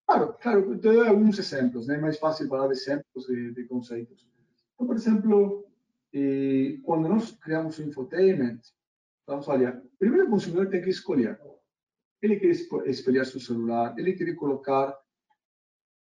Claro, 0.07 0.33
claro. 0.41 0.79
Tenho 0.79 1.07
alguns 1.07 1.37
exemplos, 1.37 1.87
né? 1.87 1.95
É 1.95 2.01
mais 2.01 2.17
fácil 2.17 2.47
falar 2.47 2.67
de 2.67 2.73
exemplos 2.73 3.29
e 3.29 3.51
de 3.51 3.65
conceitos. 3.65 4.27
Então, 4.73 4.87
por 4.87 4.95
exemplo, 4.95 5.67
eh, 6.13 6.79
quando 6.83 7.07
nós 7.07 7.31
criamos 7.31 7.77
o 7.77 7.83
infotainment, 7.83 8.59
vamos 9.27 9.47
olhar, 9.47 9.79
primeiro 9.99 10.27
o 10.27 10.29
consumidor 10.29 10.69
tem 10.69 10.81
que 10.81 10.89
escolher. 10.89 11.39
Ele 12.21 12.37
quer 12.37 12.49
espelhar 12.87 13.25
seu 13.25 13.39
celular, 13.39 13.93
ele 13.97 14.13
quer 14.13 14.33
colocar 14.33 14.97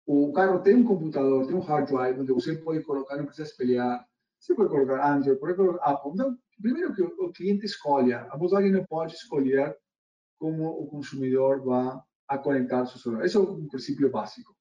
o 0.07 0.33
carro 0.33 0.61
tem 0.61 0.77
um 0.77 0.85
computador, 0.85 1.47
tem 1.47 1.57
um 1.57 1.61
hard 1.61 1.89
drive 1.89 2.21
onde 2.21 2.33
você 2.33 2.57
pode 2.57 2.83
colocar, 2.85 3.17
não 3.17 3.27
precisa 3.27 3.49
espelhar. 3.49 4.07
Você 4.39 4.55
pode 4.55 4.71
colocar 4.71 5.13
Android, 5.13 5.41
pode 5.41 5.57
colocar 5.57 5.85
Apple. 5.85 6.13
Então, 6.13 6.39
primeiro 6.63 6.95
que 6.95 7.03
o 7.03 7.33
cliente 7.33 7.67
escolha. 7.67 8.29
A 8.31 8.37
Volkswagen 8.37 8.71
não 8.71 8.85
pode 8.85 9.15
escolher 9.15 9.77
como 10.39 10.69
o 10.69 10.87
consumidor 10.87 11.65
vai 11.65 11.99
a 12.29 12.39
conectar 12.39 12.87
seu 12.87 13.01
celular. 13.01 13.25
Esse 13.25 13.37
é 13.37 13.41
um 13.41 13.67
princípio 13.67 14.11
básico. 14.11 14.55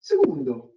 Segundo, 0.00 0.72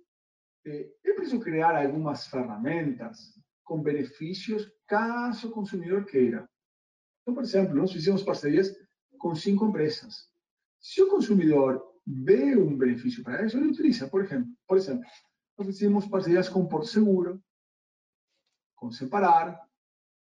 eh, 0.66 0.90
eu 1.04 1.16
preciso 1.16 1.40
criar 1.40 1.76
algumas 1.76 2.28
ferramentas 2.28 3.40
com 3.64 3.82
benefícios 3.82 4.70
caso 4.88 5.48
o 5.48 5.52
consumidor 5.52 6.06
queira. 6.06 6.50
Então, 7.22 7.34
por 7.34 7.44
exemplo, 7.44 7.76
nós 7.76 7.92
fizemos 7.92 8.24
parcerias 8.24 8.76
com 9.18 9.36
cinco 9.36 9.66
empresas. 9.66 10.30
Se 10.80 11.02
o 11.02 11.10
consumidor 11.10 11.91
vê 12.06 12.56
um 12.56 12.78
benefício 12.78 13.24
para 13.24 13.46
isso, 13.46 13.58
ele 13.58 13.70
utiliza. 13.70 14.08
Por 14.08 14.24
exemplo, 14.24 14.50
por 14.68 14.78
exemplo 14.78 15.06
nós 15.58 15.68
fizemos 15.68 16.08
parcerias 16.08 16.50
com 16.50 16.68
Porto 16.68 16.88
Seguro, 16.88 17.42
com 18.76 18.92
Separar, 18.92 19.62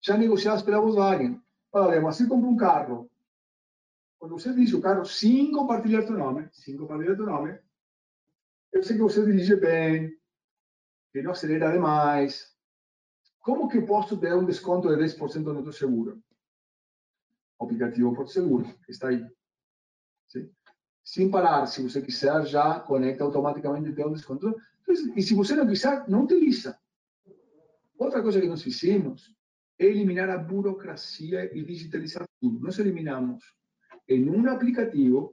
já 0.01 0.17
negociadas 0.17 0.61
pela 0.61 0.79
Volkswagen. 0.79 1.41
Olha, 1.73 1.99
você 1.99 2.25
compra 2.25 2.49
um 2.49 2.55
carro, 2.55 3.11
quando 4.17 4.39
você 4.39 4.53
diz 4.53 4.71
o 4.73 4.81
carro, 4.81 5.05
sim, 5.05 5.51
compartilha 5.51 6.05
teu 6.05 6.17
nome, 6.17 6.47
sim, 6.53 6.77
compartilha 6.77 7.15
teu 7.15 7.25
nome, 7.25 7.59
eu 8.71 8.81
sei 8.81 8.95
que 8.95 9.01
você 9.01 9.25
dirige 9.25 9.55
bem, 9.55 10.17
que 11.11 11.21
não 11.21 11.31
acelera 11.31 11.71
demais, 11.71 12.55
como 13.39 13.67
que 13.67 13.77
eu 13.77 13.85
posso 13.85 14.17
ter 14.17 14.33
um 14.33 14.45
desconto 14.45 14.87
de 14.87 14.95
10% 14.95 15.43
no 15.43 15.63
teu 15.63 15.71
seguro? 15.71 16.19
O 17.59 17.65
aplicativo 17.65 18.15
Porto 18.15 18.31
Seguro, 18.31 18.65
que 18.83 18.91
está 18.91 19.09
aí. 19.09 19.23
Sim? 20.27 20.51
Sem 21.05 21.29
parar, 21.29 21.67
se 21.67 21.83
você 21.83 22.01
quiser, 22.01 22.47
já 22.47 22.79
conecta 22.79 23.23
automaticamente 23.23 23.89
e 23.89 23.93
tem 23.93 24.07
um 24.07 24.11
desconto. 24.11 24.55
E 25.15 25.21
se 25.21 25.35
você 25.35 25.55
não 25.55 25.67
quiser, 25.67 26.09
não 26.09 26.23
utiliza. 26.23 26.79
Outra 27.95 28.23
coisa 28.23 28.41
que 28.41 28.47
nós 28.47 28.63
fizemos 28.63 29.31
é 29.77 29.85
eliminar 29.85 30.29
a 30.31 30.37
burocracia 30.37 31.55
e 31.55 31.63
digitalizar 31.63 32.27
tudo. 32.41 32.59
Nós 32.59 32.79
eliminamos 32.79 33.43
em 34.09 34.27
um 34.27 34.49
aplicativo, 34.49 35.31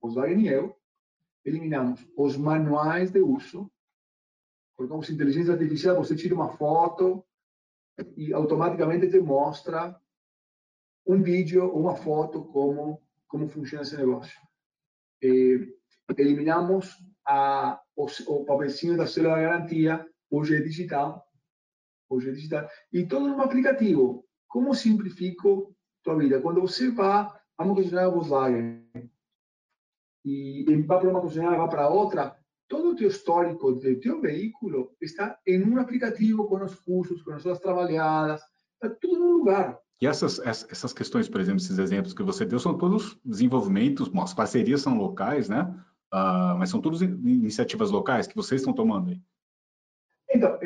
Volkswagen 0.00 0.42
e 0.42 0.48
eu, 0.48 0.76
eliminamos 1.44 2.06
os 2.16 2.36
manuais 2.36 3.10
de 3.10 3.20
uso, 3.20 3.68
colocamos 4.76 5.10
inteligência 5.10 5.52
artificial, 5.52 5.96
você 5.96 6.14
tira 6.14 6.36
uma 6.36 6.56
foto 6.56 7.24
e 8.16 8.32
automaticamente 8.32 9.10
te 9.10 9.18
mostra 9.20 10.00
um 11.04 11.20
vídeo 11.20 11.64
ou 11.64 11.80
uma 11.80 11.96
foto 11.96 12.44
como 12.44 13.02
como 13.32 13.48
funciona 13.48 13.82
esse 13.82 13.96
negócio. 13.96 14.38
E 15.22 15.74
eliminamos 16.18 16.96
a, 17.26 17.80
o, 17.96 18.06
o 18.26 18.44
papelzinho 18.44 18.96
da 18.96 19.06
célula 19.06 19.36
de 19.36 19.42
garantia, 19.42 20.06
hoje 20.30 20.56
é 20.56 20.60
digital, 20.60 21.24
hoje 22.08 22.30
é 22.30 22.32
digital, 22.32 22.68
e 22.92 23.06
todo 23.06 23.28
no 23.28 23.42
aplicativo. 23.42 24.26
Como 24.48 24.74
simplifico 24.74 25.74
tua 26.02 26.16
vida? 26.16 26.40
Quando 26.40 26.60
você 26.60 26.90
vai 26.90 27.26
a 27.56 27.64
uma 27.64 27.74
concessionária 27.74 28.10
Volkswagen 28.10 28.84
e 30.24 30.64
vai 30.86 30.98
para 30.98 31.08
uma 31.08 31.20
concessionária, 31.20 31.58
vai 31.58 31.68
para 31.68 31.88
outra, 31.88 32.36
todo 32.68 32.90
o 32.90 32.96
teu 32.96 33.08
histórico 33.08 33.72
do 33.72 34.00
teu 34.00 34.20
veículo 34.20 34.96
está 35.00 35.38
em 35.46 35.62
um 35.62 35.78
aplicativo 35.78 36.46
com 36.46 36.62
os 36.62 36.74
cursos, 36.74 37.22
com 37.22 37.32
as 37.32 37.42
suas 37.42 37.58
trabalhadas, 37.58 38.42
está 38.74 38.94
tudo 39.00 39.18
no 39.18 39.32
lugar. 39.38 39.78
E 40.02 40.06
essas, 40.08 40.40
essas 40.40 40.92
questões, 40.92 41.28
por 41.28 41.40
exemplo, 41.40 41.62
esses 41.62 41.78
exemplos 41.78 42.12
que 42.12 42.24
você 42.24 42.44
deu, 42.44 42.58
são 42.58 42.76
todos 42.76 43.16
desenvolvimentos, 43.24 44.10
as 44.20 44.34
parcerias 44.34 44.80
são 44.80 44.98
locais, 44.98 45.48
né? 45.48 45.62
Uh, 46.12 46.58
mas 46.58 46.70
são 46.70 46.80
todas 46.80 47.02
iniciativas 47.02 47.92
locais 47.92 48.26
que 48.26 48.34
vocês 48.34 48.60
estão 48.60 48.74
tomando 48.74 49.10
aí. 49.10 49.22
Então, 50.28 50.58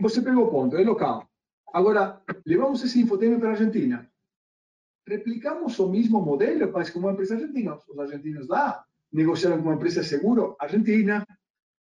você 0.00 0.22
pegou 0.22 0.46
o 0.46 0.50
ponto, 0.50 0.78
é 0.78 0.82
local. 0.82 1.28
Agora, 1.74 2.22
levamos 2.46 2.82
esse 2.82 2.98
infotainment 2.98 3.38
para 3.38 3.48
a 3.50 3.52
Argentina. 3.52 4.10
Replicamos 5.06 5.78
o 5.78 5.86
mesmo 5.86 6.18
modelo, 6.22 6.72
mas 6.72 6.88
com 6.88 7.00
uma 7.00 7.12
empresa 7.12 7.34
argentina. 7.34 7.78
Os 7.86 7.98
argentinos 7.98 8.48
lá 8.48 8.82
negociaram 9.12 9.58
com 9.58 9.64
uma 9.64 9.74
empresa 9.74 10.02
seguro 10.02 10.56
argentina, 10.58 11.26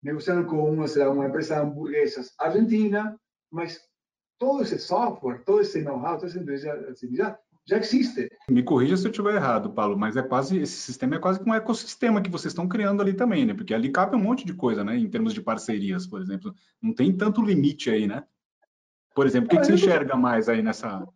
negociaram 0.02 0.44
com 0.44 0.70
lá, 0.70 1.14
uma 1.14 1.28
empresa 1.28 1.54
de 1.54 1.62
hamburguesas 1.62 2.34
argentina, 2.38 3.18
mas 3.50 3.80
todo 4.38 4.62
esse 4.62 4.78
software, 4.78 5.42
todo 5.44 5.60
esse 5.60 5.82
know-how, 5.82 6.16
toda 6.16 6.26
essa 6.26 6.38
inteligência 6.38 7.38
já 7.66 7.78
existe. 7.78 8.28
Me 8.48 8.62
corrija 8.62 8.96
se 8.96 9.06
eu 9.06 9.10
estiver 9.10 9.34
errado, 9.34 9.72
Paulo, 9.72 9.96
mas 9.98 10.16
é 10.16 10.22
quase 10.22 10.58
esse 10.58 10.76
sistema 10.76 11.16
é 11.16 11.18
quase 11.18 11.40
que 11.40 11.48
um 11.48 11.54
ecossistema 11.54 12.20
que 12.20 12.30
vocês 12.30 12.52
estão 12.52 12.68
criando 12.68 13.00
ali 13.00 13.14
também, 13.14 13.46
né? 13.46 13.54
Porque 13.54 13.72
ali 13.72 13.90
cabe 13.90 14.16
um 14.16 14.22
monte 14.22 14.44
de 14.44 14.52
coisa, 14.52 14.84
né? 14.84 14.96
Em 14.96 15.08
termos 15.08 15.32
de 15.32 15.40
parcerias, 15.40 16.06
por 16.06 16.20
exemplo, 16.20 16.54
não 16.80 16.92
tem 16.92 17.16
tanto 17.16 17.42
limite 17.42 17.90
aí, 17.90 18.06
né? 18.06 18.24
Por 19.14 19.26
exemplo, 19.26 19.46
o 19.46 19.50
que, 19.50 19.58
que 19.58 19.64
você 19.64 19.74
enxerga 19.74 20.16
mais 20.16 20.48
aí 20.48 20.62
nessa? 20.62 21.06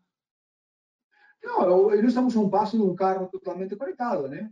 Não, 1.42 1.90
nós 1.90 2.02
estamos 2.02 2.34
a 2.36 2.40
um 2.40 2.48
passo 2.48 2.76
de 2.76 2.82
um 2.82 2.94
carro 2.94 3.28
totalmente 3.28 3.76
conectado, 3.76 4.28
né? 4.28 4.50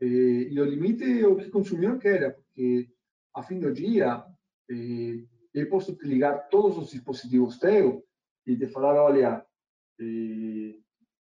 E, 0.00 0.48
e 0.52 0.60
o 0.60 0.64
limite 0.64 1.04
é 1.04 1.26
o 1.26 1.36
que 1.36 1.46
o 1.46 1.50
consumidor 1.50 1.98
quer, 1.98 2.36
porque 2.36 2.88
a 3.34 3.42
fim 3.42 3.58
do 3.58 3.72
dia 3.72 4.24
eh, 4.70 5.24
eu 5.54 5.68
posso 5.68 5.94
te 5.94 6.06
ligar 6.06 6.48
todos 6.48 6.78
os 6.78 6.90
dispositivos 6.90 7.58
teus 7.58 8.02
e 8.46 8.56
te 8.56 8.66
falar, 8.68 8.94
olha, 8.94 9.44
eh, 10.00 10.74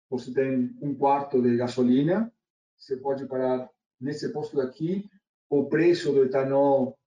você 0.09 0.33
tem 0.33 0.75
um 0.81 0.95
quarto 0.95 1.41
de 1.41 1.55
gasolina, 1.55 2.31
você 2.77 2.97
pode 2.97 3.25
parar 3.27 3.69
nesse 3.99 4.29
posto 4.31 4.57
daqui, 4.57 5.09
o 5.49 5.65
preço 5.65 6.11
do 6.11 6.25
etanol 6.25 6.97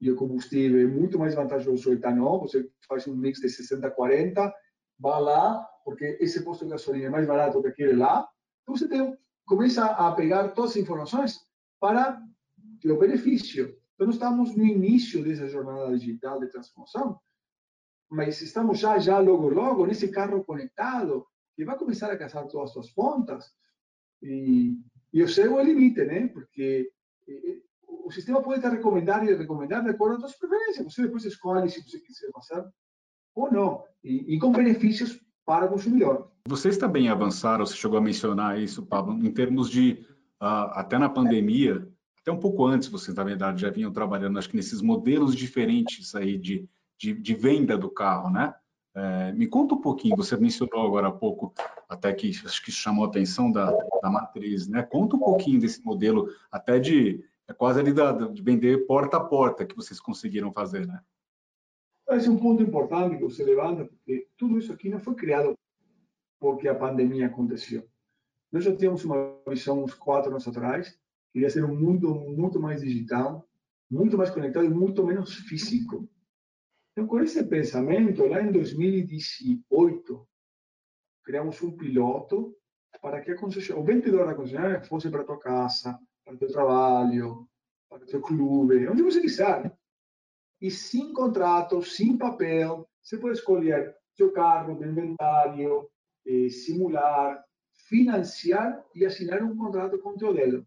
e 0.00 0.10
o 0.10 0.16
combustível 0.16 0.80
é 0.80 0.90
muito 0.90 1.18
mais 1.18 1.34
vantajoso 1.34 1.90
o 1.90 1.92
etanol, 1.92 2.40
você 2.40 2.68
faz 2.86 3.06
um 3.06 3.16
mix 3.16 3.40
de 3.40 3.46
60-40, 3.46 4.52
vá 4.98 5.18
lá, 5.18 5.64
porque 5.84 6.18
esse 6.20 6.42
posto 6.42 6.64
de 6.64 6.72
gasolina 6.72 7.06
é 7.06 7.10
mais 7.10 7.26
barato 7.26 7.62
que 7.62 7.68
aquele 7.68 7.94
lá, 7.94 8.28
então 8.62 8.76
você 8.76 8.88
tem, 8.88 9.16
começa 9.46 9.84
a 9.86 10.12
pegar 10.12 10.48
todas 10.48 10.72
as 10.72 10.76
informações 10.78 11.40
para 11.80 12.20
o 12.84 12.96
benefício. 12.96 13.78
Então, 13.94 14.10
estamos 14.10 14.56
no 14.56 14.64
início 14.64 15.22
dessa 15.22 15.48
jornada 15.48 15.96
digital 15.96 16.40
de 16.40 16.48
transformação, 16.48 17.18
mas 18.10 18.40
estamos 18.42 18.78
já, 18.78 18.98
já 18.98 19.18
logo, 19.18 19.48
logo, 19.48 19.86
nesse 19.86 20.08
carro 20.08 20.44
conectado, 20.44 21.26
que 21.56 21.64
vai 21.64 21.78
começar 21.78 22.10
a 22.10 22.18
casar 22.18 22.46
todas 22.46 22.68
as 22.68 22.72
suas 22.72 22.90
pontas, 22.90 23.52
e, 24.22 24.76
e 25.12 25.28
céu 25.28 25.58
é 25.58 25.62
o 25.62 25.66
limite, 25.66 26.04
né? 26.04 26.28
Porque 26.28 26.90
o 27.86 28.10
sistema 28.10 28.42
pode 28.42 28.60
te 28.60 28.68
recomendar 28.68 29.26
e 29.26 29.34
recomendar 29.34 29.82
de 29.82 29.90
acordo 29.90 30.18
com 30.18 30.24
as 30.24 30.32
suas 30.32 30.38
preferências. 30.38 30.92
Você 30.92 31.02
depois 31.02 31.24
escolhe 31.24 31.70
se 31.70 31.82
você 31.82 31.98
quiser 32.00 32.30
passar 32.32 32.68
ou 33.34 33.50
não, 33.50 33.84
e, 34.02 34.34
e 34.34 34.38
com 34.38 34.52
benefícios 34.52 35.20
para 35.44 35.66
o 35.66 35.68
consumidor. 35.68 36.30
Vocês 36.46 36.76
também 36.76 37.08
avançaram, 37.08 37.66
você 37.66 37.74
chegou 37.74 37.98
a 37.98 38.02
mencionar 38.02 38.60
isso, 38.60 38.86
Pablo, 38.86 39.14
em 39.14 39.32
termos 39.32 39.68
de, 39.68 40.06
uh, 40.40 40.70
até 40.72 40.98
na 40.98 41.08
pandemia, 41.08 41.86
até 42.24 42.32
um 42.32 42.40
pouco 42.40 42.64
antes, 42.64 42.88
vocês, 42.88 43.14
na 43.14 43.22
verdade, 43.22 43.60
já 43.60 43.68
vinham 43.68 43.92
trabalhando, 43.92 44.38
acho 44.38 44.48
que 44.48 44.56
nesses 44.56 44.80
modelos 44.80 45.36
diferentes 45.36 46.14
aí 46.14 46.38
de, 46.38 46.66
de, 46.96 47.12
de 47.12 47.34
venda 47.34 47.76
do 47.76 47.90
carro, 47.90 48.30
né? 48.30 48.54
É, 48.94 49.32
me 49.32 49.46
conta 49.46 49.74
um 49.74 49.80
pouquinho, 49.80 50.16
você 50.16 50.34
mencionou 50.34 50.86
agora 50.86 51.08
há 51.08 51.12
pouco, 51.12 51.52
até 51.86 52.14
que 52.14 52.30
acho 52.30 52.64
que 52.64 52.72
chamou 52.72 53.04
a 53.04 53.08
atenção 53.08 53.52
da, 53.52 53.70
da 54.00 54.10
matriz, 54.10 54.66
né? 54.66 54.82
Conta 54.82 55.16
um 55.16 55.18
pouquinho 55.18 55.60
desse 55.60 55.84
modelo, 55.84 56.30
até 56.50 56.78
de 56.78 57.22
é 57.46 57.52
quase 57.52 57.80
ali 57.80 57.92
da, 57.92 58.12
de 58.12 58.40
vender 58.40 58.86
porta 58.86 59.18
a 59.18 59.24
porta 59.24 59.66
que 59.66 59.76
vocês 59.76 60.00
conseguiram 60.00 60.50
fazer, 60.50 60.86
né? 60.86 61.02
Esse 62.08 62.28
é 62.28 62.30
um 62.30 62.38
ponto 62.38 62.62
importante 62.62 63.18
que 63.18 63.22
você 63.22 63.44
levanta, 63.44 63.84
porque 63.84 64.28
tudo 64.38 64.58
isso 64.58 64.72
aqui 64.72 64.88
não 64.88 64.98
foi 64.98 65.14
criado 65.14 65.52
porque 66.40 66.68
a 66.68 66.74
pandemia 66.74 67.26
aconteceu. 67.26 67.86
Nós 68.50 68.64
já 68.64 68.74
tínhamos 68.74 69.04
uma 69.04 69.36
visão 69.46 69.84
uns 69.84 69.92
quatro 69.92 70.30
anos 70.30 70.48
atrás, 70.48 70.98
que 71.34 71.40
ia 71.40 71.50
ser 71.50 71.64
um 71.64 71.74
mundo 71.74 72.14
muito 72.14 72.60
mais 72.60 72.80
digital, 72.80 73.44
muito 73.90 74.16
mais 74.16 74.30
conectado 74.30 74.66
e 74.66 74.70
muito 74.70 75.04
menos 75.04 75.34
físico. 75.34 76.08
Então, 76.92 77.08
com 77.08 77.18
esse 77.18 77.42
pensamento, 77.44 78.24
lá 78.24 78.40
em 78.40 78.52
2018, 78.52 80.28
criamos 81.24 81.60
um 81.60 81.76
piloto 81.76 82.56
para 83.02 83.20
que 83.20 83.32
o 83.32 83.82
vendedor 83.82 84.26
da 84.26 84.34
concessionária 84.36 84.80
fosse 84.82 85.10
para 85.10 85.22
a 85.22 85.24
tua 85.24 85.40
casa, 85.40 85.98
para 86.24 86.34
o 86.34 86.38
teu 86.38 86.52
trabalho, 86.52 87.48
para 87.90 88.04
o 88.04 88.06
teu 88.06 88.20
clube, 88.20 88.86
onde 88.88 89.02
você 89.02 89.20
quiser. 89.20 89.76
E 90.60 90.70
sem 90.70 91.12
contrato, 91.12 91.82
sem 91.82 92.16
papel, 92.16 92.88
você 93.02 93.18
pode 93.18 93.38
escolher 93.38 93.92
seu 94.14 94.32
carro, 94.32 94.78
o 94.78 94.84
inventário, 94.84 95.90
eh, 96.24 96.48
simular, 96.48 97.44
financiar 97.88 98.84
e 98.94 99.04
assinar 99.04 99.42
um 99.42 99.56
contrato 99.56 99.98
com 99.98 100.10
o 100.10 100.16
teu 100.16 100.32
dedo. 100.32 100.64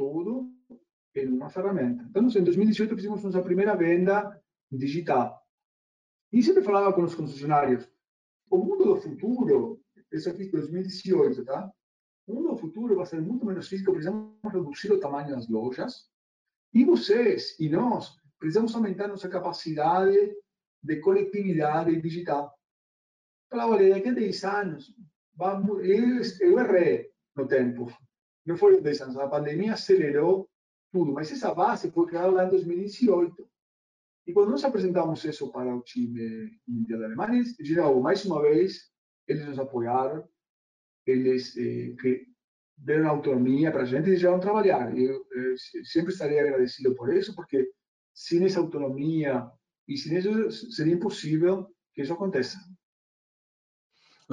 Tudo 0.00 0.50
em 1.14 1.28
uma 1.28 1.50
ferramenta. 1.50 2.02
Então, 2.08 2.22
em 2.22 2.42
2018 2.42 2.96
fizemos 2.96 3.22
nossa 3.22 3.42
primeira 3.42 3.76
venda 3.76 4.42
digital. 4.72 5.46
E 6.32 6.42
sempre 6.42 6.62
falava 6.62 6.90
com 6.94 7.02
os 7.02 7.14
concessionários, 7.14 7.86
o 8.48 8.56
mundo 8.56 8.84
do 8.86 8.96
futuro, 8.96 9.78
isso 10.10 10.30
aqui 10.30 10.44
é 10.44 10.50
2018, 10.52 11.44
tá? 11.44 11.70
O 12.26 12.34
mundo 12.34 12.48
do 12.48 12.56
futuro 12.56 12.96
vai 12.96 13.04
ser 13.04 13.20
muito 13.20 13.44
menos 13.44 13.68
físico, 13.68 13.92
precisamos 13.92 14.32
reduzir 14.42 14.90
o 14.90 14.98
tamanho 14.98 15.36
das 15.36 15.50
lojas. 15.50 16.08
E 16.72 16.82
vocês 16.82 17.60
e 17.60 17.68
nós 17.68 18.16
precisamos 18.38 18.74
aumentar 18.74 19.06
nossa 19.06 19.28
capacidade 19.28 20.34
de 20.82 20.96
conectividade 21.00 22.00
digital. 22.00 22.58
Falava, 23.50 23.76
daqui 23.76 24.08
a 24.08 24.14
10 24.14 24.44
anos, 24.44 24.94
vamos, 25.34 25.84
eu 26.40 26.58
errei 26.58 27.10
no 27.36 27.46
tempo. 27.46 27.92
Não 28.46 28.56
foram 28.56 28.80
10 28.80 29.00
anos, 29.02 29.16
a 29.18 29.28
pandemia 29.28 29.74
acelerou 29.74 30.48
tudo, 30.92 31.12
mas 31.12 31.30
essa 31.30 31.54
base 31.54 31.90
foi 31.90 32.06
criada 32.06 32.30
lá 32.30 32.44
em 32.44 32.50
2018. 32.50 33.48
E 34.26 34.32
quando 34.32 34.50
nós 34.50 34.64
apresentamos 34.64 35.24
isso 35.24 35.50
para 35.50 35.74
o 35.74 35.82
time 35.82 36.50
mundial 36.66 37.00
de 37.30 37.62
de 37.62 37.76
novo, 37.76 38.00
mais 38.00 38.24
uma 38.24 38.40
vez, 38.42 38.90
eles 39.26 39.46
nos 39.46 39.58
apoiaram, 39.58 40.28
eles 41.06 41.56
eh, 41.56 41.94
deram 42.76 43.08
autonomia 43.08 43.70
para 43.70 43.82
a 43.82 43.84
gente 43.84 44.06
e 44.06 44.10
deixaram 44.10 44.40
trabalhar. 44.40 44.96
Eu, 44.96 45.26
eu 45.30 45.54
sempre 45.84 46.12
estarei 46.12 46.40
agradecido 46.40 46.94
por 46.94 47.12
isso, 47.12 47.34
porque 47.34 47.68
sem 48.14 48.44
essa 48.44 48.60
autonomia 48.60 49.50
e 49.88 49.96
sem 49.96 50.18
isso 50.18 50.72
seria 50.72 50.94
impossível 50.94 51.66
que 51.92 52.02
isso 52.02 52.12
aconteça. 52.12 52.58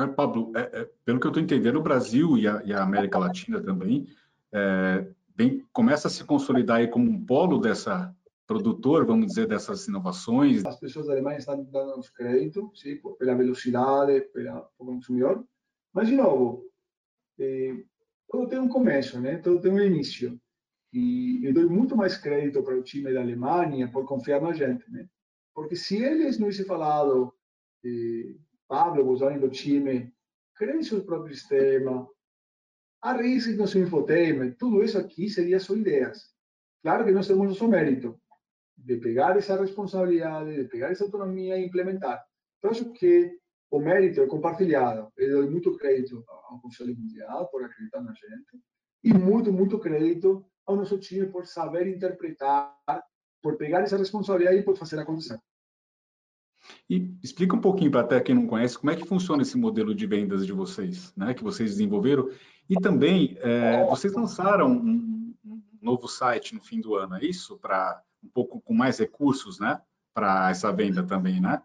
Pablo, 0.06 0.52
é, 0.56 0.82
é, 0.82 0.90
pelo 1.06 1.20
que 1.20 1.26
eu 1.26 1.30
estou 1.30 1.42
entendendo, 1.42 1.78
o 1.78 1.84
Brasil 1.84 2.38
e 2.38 2.48
a, 2.48 2.62
e 2.66 2.74
a 2.74 2.84
América 2.84 3.18
Latina 3.18 3.62
também 3.62 4.08
é, 4.52 5.08
bem, 5.36 5.66
começa 5.72 6.08
a 6.08 6.12
se 6.12 6.24
consolidar 6.24 6.78
aí 6.78 6.88
como 6.88 7.10
um 7.10 7.26
polo 7.26 7.60
dessa 7.60 8.14
produtor, 8.48 9.06
vamos 9.06 9.28
dizer, 9.28 9.46
dessas 9.46 9.88
inovações. 9.88 10.66
As 10.66 10.80
pessoas 10.80 11.10
alemãs 11.10 11.40
estão 11.40 11.62
dando 11.66 12.00
os 12.00 12.10
créditos, 12.10 12.80
sim, 12.80 12.98
pela 13.20 13.36
velocidade, 13.36 14.22
pela, 14.34 14.62
pelo 14.78 14.94
consumidor. 14.94 15.46
Mas, 15.94 16.08
de 16.08 16.16
novo, 16.16 16.66
eh, 17.38 17.84
tudo 18.30 18.48
tem 18.48 18.60
um 18.60 18.70
começo, 18.70 19.20
né? 19.20 19.38
Tudo 19.38 19.62
tem 19.62 19.72
um 19.72 19.80
início. 19.80 20.40
E 20.94 21.42
eu 21.44 21.54
dou 21.54 21.70
muito 21.70 21.96
mais 21.98 22.18
crédito 22.18 22.64
para 22.64 22.78
o 22.78 22.84
time 22.84 23.14
da 23.14 23.20
Alemanha 23.20 23.92
por 23.92 24.06
confiar 24.06 24.42
na 24.42 24.54
gente, 24.54 24.90
né? 24.90 25.08
Porque 25.54 25.76
se 25.76 26.02
eles 26.02 26.40
não 26.40 26.50
tivessem 26.50 26.66
falado, 26.66 27.34
eh, 27.84 28.34
Pablo, 28.68 29.06
você 29.06 29.38
do 29.38 29.50
time, 29.50 30.14
criem 30.56 30.84
seu 30.84 31.04
próprio 31.04 31.34
sistema, 31.34 32.08
arrisquem 33.02 33.56
no 33.56 33.68
seu 33.68 33.84
infotainment, 33.84 34.54
tudo 34.54 34.84
isso 34.84 34.98
aqui 34.98 35.30
seria 35.30 35.60
só 35.60 35.76
ideias. 35.76 36.34
Claro 36.84 37.06
que 37.06 37.12
nós 37.12 37.28
temos 37.28 37.48
nosso 37.48 37.68
mérito 37.68 38.20
de 38.78 38.98
pegar 38.98 39.38
essa 39.38 39.60
responsabilidade, 39.60 40.56
de 40.56 40.64
pegar 40.66 40.92
essa 40.92 41.04
autonomia 41.04 41.58
e 41.58 41.66
implementar. 41.66 42.24
Então, 42.58 42.72
acho 42.72 42.92
que 42.94 43.38
o 43.72 43.80
mérito 43.80 44.22
é 44.22 44.28
compartilhado. 44.28 45.12
Eu 45.18 45.42
dou 45.42 45.52
muito 45.52 45.76
crédito 45.78 46.24
ao 46.28 46.62
Conselho 46.62 46.96
Mundial 46.96 47.50
por 47.50 47.64
acreditar 47.64 48.02
na 48.02 48.14
gente 48.14 48.64
e 49.04 49.14
muito, 49.14 49.52
muito 49.52 49.80
crédito 49.80 50.46
ao 50.66 50.76
nosso 50.76 50.98
time 50.98 51.28
por 51.28 51.46
saber 51.46 51.88
interpretar, 51.88 52.76
por 53.42 53.58
pegar 53.58 53.82
essa 53.82 53.98
responsabilidade 53.98 54.58
e 54.60 54.64
por 54.64 54.78
fazer 54.78 55.00
acontecer. 55.00 55.40
E 56.90 57.14
explica 57.24 57.56
um 57.56 57.62
pouquinho 57.62 57.92
para 57.92 58.02
até 58.02 58.20
quem 58.20 58.36
não 58.36 58.48
conhece 58.48 58.78
como 58.78 58.92
é 58.92 58.96
que 58.96 59.08
funciona 59.08 59.42
esse 59.42 59.58
modelo 59.58 59.94
de 59.94 60.06
vendas 60.06 60.46
de 60.46 60.54
vocês, 60.54 61.14
né, 61.16 61.34
que 61.34 61.44
vocês 61.44 61.72
desenvolveram. 61.72 62.30
E 62.70 62.76
também 62.76 63.38
é, 63.42 63.86
vocês 63.86 64.14
lançaram 64.14 64.72
um, 64.72 65.34
novo 65.82 66.08
site 66.08 66.54
no 66.54 66.62
fim 66.62 66.82
do 66.82 66.96
ano, 66.96 67.16
é 67.16 67.24
isso? 67.24 67.58
Para 67.58 68.02
um 68.24 68.30
pouco 68.30 68.60
com 68.62 68.74
mais 68.74 69.00
recursos, 69.00 69.60
né, 69.60 69.82
para 70.14 70.50
essa 70.50 70.72
venda 70.72 71.04
também, 71.04 71.40
né? 71.40 71.62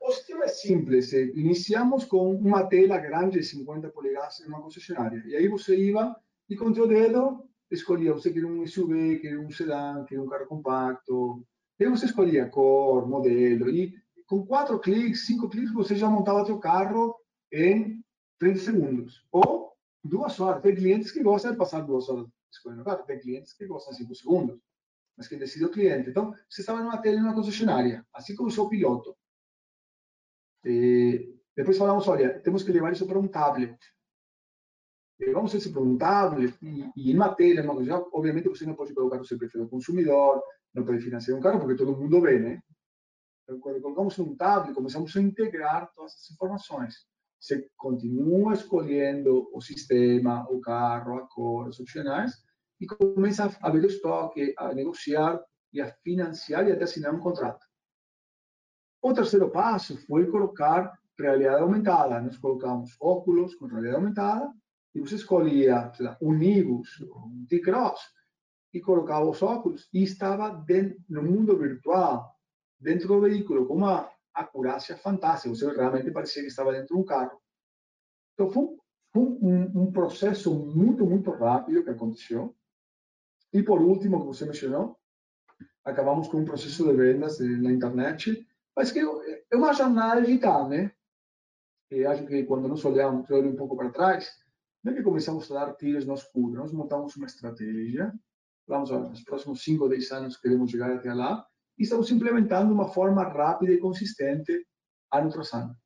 O 0.00 0.12
sistema 0.12 0.44
é 0.44 0.48
simples. 0.48 1.12
Iniciamos 1.12 2.04
com 2.04 2.30
uma 2.30 2.64
tela 2.64 2.96
grande 2.96 3.40
de 3.40 3.44
50 3.44 3.88
polegadas 3.88 4.40
em 4.40 4.46
uma 4.46 4.62
concessionária. 4.62 5.20
E 5.26 5.34
aí 5.34 5.48
você 5.48 5.76
ia 5.76 6.14
e 6.48 6.54
com 6.56 6.66
o 6.66 6.86
dedo 6.86 7.44
escolhia, 7.70 8.12
você 8.12 8.32
quer 8.32 8.44
um 8.44 8.64
SUV, 8.66 9.18
quer 9.18 9.38
um 9.38 9.50
sedã, 9.50 10.04
quer 10.04 10.20
um 10.20 10.28
carro 10.28 10.46
compacto. 10.46 11.44
E 11.78 11.84
aí 11.84 11.90
você 11.90 12.06
escolhia 12.06 12.48
cor, 12.48 13.08
modelo. 13.08 13.68
E 13.68 13.94
com 14.26 14.44
quatro 14.44 14.78
cliques, 14.78 15.26
cinco 15.26 15.48
cliques, 15.48 15.72
você 15.72 15.94
já 15.94 16.08
montava 16.08 16.44
seu 16.44 16.58
carro 16.58 17.14
em 17.52 18.02
30 18.38 18.58
segundos. 18.58 19.24
Ou 19.30 19.72
duas 20.04 20.38
horas. 20.40 20.62
Tem 20.62 20.74
clientes 20.74 21.10
que 21.10 21.22
gostam 21.22 21.52
de 21.52 21.58
passar 21.58 21.80
duas 21.80 22.08
horas 22.08 22.26
escolhendo 22.50 22.84
carro, 22.84 23.04
tem 23.04 23.18
clientes 23.18 23.52
que 23.52 23.66
gostam 23.66 23.92
cinco 23.92 24.14
segundos, 24.14 24.58
mas 25.16 25.28
quem 25.28 25.38
decide 25.38 25.64
o 25.64 25.70
cliente. 25.70 26.10
Então, 26.10 26.32
você 26.48 26.62
estava 26.62 26.82
numa 26.82 26.98
tela, 26.98 27.20
numa 27.20 27.34
concessionária, 27.34 28.06
assim 28.14 28.34
como 28.34 28.48
o 28.48 28.52
seu 28.52 28.68
piloto. 28.68 29.16
E 30.64 31.34
depois 31.54 31.78
falamos, 31.78 32.08
olha, 32.08 32.40
temos 32.40 32.62
que 32.62 32.72
levar 32.72 32.92
isso 32.92 33.06
para 33.06 33.18
um 33.18 33.28
tablet. 33.28 33.76
Vamos 35.32 35.54
isso 35.54 35.72
para 35.72 35.82
um 35.82 35.96
tablet 35.96 36.54
e, 36.62 37.10
em 37.10 37.14
uma 37.14 37.34
tela, 37.34 37.62
obviamente 38.12 38.48
você 38.48 38.66
não 38.66 38.74
pode 38.74 38.94
colocar 38.94 39.20
o 39.20 39.24
seu 39.24 39.38
perfil 39.38 39.62
do 39.62 39.68
consumidor, 39.68 40.42
não 40.74 40.84
pode 40.84 41.00
financiar 41.00 41.38
um 41.38 41.40
carro, 41.40 41.60
porque 41.60 41.76
todo 41.76 41.96
mundo 41.96 42.20
vê, 42.20 42.38
né? 42.38 42.60
Então, 43.46 43.60
quando 43.60 43.80
colocamos 43.80 44.18
um 44.18 44.34
tablet, 44.34 44.74
começamos 44.74 45.16
a 45.16 45.20
integrar 45.22 45.88
todas 45.94 46.14
essas 46.14 46.32
informações. 46.32 47.06
Você 47.38 47.70
continua 47.76 48.54
escolhendo 48.54 49.48
o 49.52 49.60
sistema, 49.60 50.44
o 50.50 50.60
carro, 50.60 51.16
a 51.16 51.28
cor, 51.28 51.68
os 51.68 51.78
opcionais, 51.78 52.32
e 52.80 52.86
começa 52.86 53.56
a 53.62 53.70
ver 53.70 53.84
o 53.84 53.86
estoque, 53.86 54.52
a 54.58 54.74
negociar 54.74 55.40
e 55.72 55.80
a 55.80 55.92
financiar 56.02 56.66
e 56.66 56.72
até 56.72 56.84
assinar 56.84 57.14
um 57.14 57.20
contrato. 57.20 57.64
O 59.00 59.14
terceiro 59.14 59.48
passo 59.48 59.96
foi 60.06 60.26
colocar 60.26 60.98
realidade 61.16 61.62
aumentada. 61.62 62.20
Nós 62.20 62.36
colocamos 62.38 62.96
óculos 63.00 63.54
com 63.54 63.66
realidade 63.66 63.94
aumentada 63.96 64.52
e 64.92 65.00
você 65.00 65.14
escolhia 65.14 65.92
lá, 66.00 66.18
um 66.20 66.32
Nibus, 66.32 67.00
um 67.00 67.46
T-Cross 67.48 68.00
e 68.74 68.80
colocava 68.80 69.24
os 69.30 69.40
óculos 69.40 69.88
e 69.92 70.02
estava 70.02 70.50
dentro, 70.50 70.98
no 71.08 71.22
mundo 71.22 71.56
virtual, 71.56 72.35
dentro 72.78 73.08
do 73.08 73.20
veículo, 73.20 73.66
com 73.66 73.74
uma 73.74 74.10
acurácia 74.34 74.96
fantástica. 74.96 75.54
Você 75.54 75.68
realmente 75.74 76.10
parecia 76.10 76.42
que 76.42 76.48
estava 76.48 76.72
dentro 76.72 76.94
de 76.94 77.00
um 77.00 77.04
carro. 77.04 77.40
Então, 78.34 78.50
foi 78.50 78.76
um, 79.14 79.82
um 79.82 79.92
processo 79.92 80.54
muito, 80.54 81.06
muito 81.06 81.30
rápido 81.30 81.82
que 81.82 81.90
aconteceu. 81.90 82.54
E, 83.52 83.62
por 83.62 83.80
último, 83.80 84.18
como 84.18 84.34
você 84.34 84.44
mencionou, 84.44 84.98
acabamos 85.84 86.28
com 86.28 86.38
um 86.38 86.44
processo 86.44 86.84
de 86.84 86.92
vendas 86.92 87.38
na 87.38 87.72
internet, 87.72 88.46
mas 88.74 88.92
que 88.92 89.00
é 89.00 89.56
uma 89.56 89.72
jornada 89.72 90.20
digital, 90.20 90.68
né? 90.68 90.92
E 91.90 92.04
acho 92.04 92.26
que 92.26 92.44
quando 92.44 92.68
nós 92.68 92.84
olhamos, 92.84 93.30
olho 93.30 93.50
um 93.50 93.56
pouco 93.56 93.76
para 93.76 93.90
trás, 93.90 94.28
não 94.82 94.92
é 94.92 94.96
que 94.96 95.02
começamos 95.02 95.50
a 95.50 95.54
dar 95.54 95.74
tiros 95.76 96.04
no 96.04 96.14
escuro, 96.14 96.54
nós 96.54 96.72
montamos 96.72 97.16
uma 97.16 97.26
estratégia, 97.26 98.12
vamos 98.66 98.90
olha, 98.90 99.08
nos 99.08 99.22
próximos 99.22 99.62
5 99.62 99.84
ou 99.84 99.88
10 99.88 100.10
anos 100.12 100.36
queremos 100.36 100.70
chegar 100.70 100.92
até 100.92 101.14
lá, 101.14 101.46
e 101.78 101.82
estamos 101.82 102.10
implementando 102.10 102.68
de 102.68 102.72
uma 102.72 102.88
forma 102.88 103.22
rápida 103.22 103.72
e 103.72 103.78
consistente 103.78 104.66
ano 105.12 105.30
tras 105.30 105.52
ano. 105.52 105.76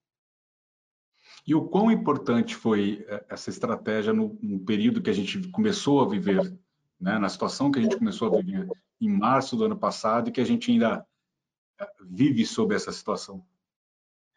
E 1.46 1.54
o 1.54 1.66
quão 1.66 1.90
importante 1.90 2.54
foi 2.54 3.04
eh, 3.08 3.24
essa 3.28 3.50
estratégia 3.50 4.12
no, 4.12 4.38
no 4.42 4.60
período 4.60 5.02
que 5.02 5.10
a 5.10 5.12
gente 5.12 5.48
começou 5.48 6.00
a 6.00 6.08
viver, 6.08 6.56
né, 7.00 7.18
na 7.18 7.28
situação 7.28 7.70
que 7.70 7.78
a 7.78 7.82
gente 7.82 7.96
começou 7.96 8.28
a 8.28 8.40
viver 8.40 8.68
em 9.00 9.08
março 9.08 9.56
do 9.56 9.64
ano 9.64 9.76
passado 9.76 10.28
e 10.28 10.32
que 10.32 10.40
a 10.40 10.44
gente 10.44 10.70
ainda 10.70 11.04
eh, 11.80 11.90
vive 12.02 12.44
sob 12.44 12.74
essa 12.74 12.92
situação? 12.92 13.44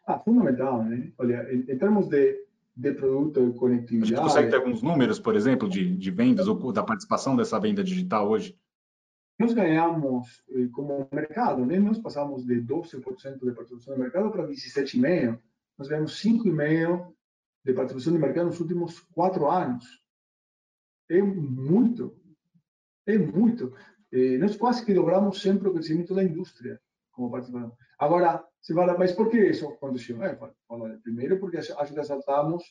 Ah, 0.06 0.18
fundamental, 0.18 0.82
né? 0.82 1.12
Olha, 1.18 1.52
em, 1.52 1.60
em 1.60 1.78
termos 1.78 2.08
de, 2.08 2.38
de 2.76 2.92
produto 2.92 3.40
e 3.40 3.52
conectividade... 3.54 4.14
A 4.14 4.16
gente 4.16 4.24
consegue 4.24 4.50
ter 4.50 4.56
alguns 4.56 4.82
números, 4.82 5.18
por 5.18 5.34
exemplo, 5.34 5.68
de, 5.68 5.96
de 5.96 6.10
vendas 6.10 6.48
ou 6.48 6.72
da 6.72 6.82
participação 6.82 7.36
dessa 7.36 7.58
venda 7.58 7.82
digital 7.82 8.28
hoje? 8.28 8.58
Nós 9.38 9.52
ganhamos 9.52 10.44
eh, 10.50 10.68
como 10.72 11.08
mercado, 11.12 11.66
né? 11.66 11.78
nós 11.78 11.98
passamos 11.98 12.46
de 12.46 12.62
12% 12.62 13.44
de 13.44 13.52
participação 13.52 13.94
no 13.94 14.02
mercado 14.02 14.30
para 14.30 14.46
17,5%. 14.46 15.40
Nós 15.76 15.88
ganhamos 15.88 16.22
5,5% 16.22 17.12
de 17.64 17.72
participação 17.72 18.12
no 18.12 18.20
mercado 18.20 18.46
nos 18.46 18.60
últimos 18.60 19.00
quatro 19.00 19.50
anos. 19.50 19.84
É 21.10 21.20
muito, 21.20 22.16
é 23.06 23.18
muito. 23.18 23.74
E 24.12 24.38
nós 24.38 24.56
quase 24.56 24.84
que 24.84 24.94
dobramos 24.94 25.42
sempre 25.42 25.68
o 25.68 25.72
crescimento 25.72 26.14
da 26.14 26.22
indústria 26.22 26.80
como 27.10 27.30
participação. 27.30 27.76
Agora, 27.98 28.44
você 28.60 28.72
fala, 28.72 28.96
mas 28.96 29.12
por 29.12 29.28
que 29.30 29.38
isso 29.38 29.68
aconteceu? 29.68 30.22
É, 30.22 30.38
primeiro, 31.02 31.40
porque 31.40 31.56
acho 31.58 31.92
que 31.92 32.00
acertamos 32.00 32.62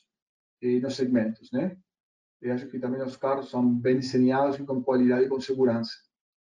eh, 0.61 0.79
nos 0.79 0.95
segmentos, 0.95 1.51
né? 1.51 1.77
E 2.41 2.49
acho 2.49 2.67
que 2.67 2.79
também 2.79 3.01
os 3.01 3.17
carros 3.17 3.49
são 3.49 3.67
bem 3.67 3.95
desenhados 3.95 4.57
e 4.57 4.65
com 4.65 4.81
qualidade 4.81 5.25
e 5.25 5.29
com 5.29 5.39
segurança 5.39 5.93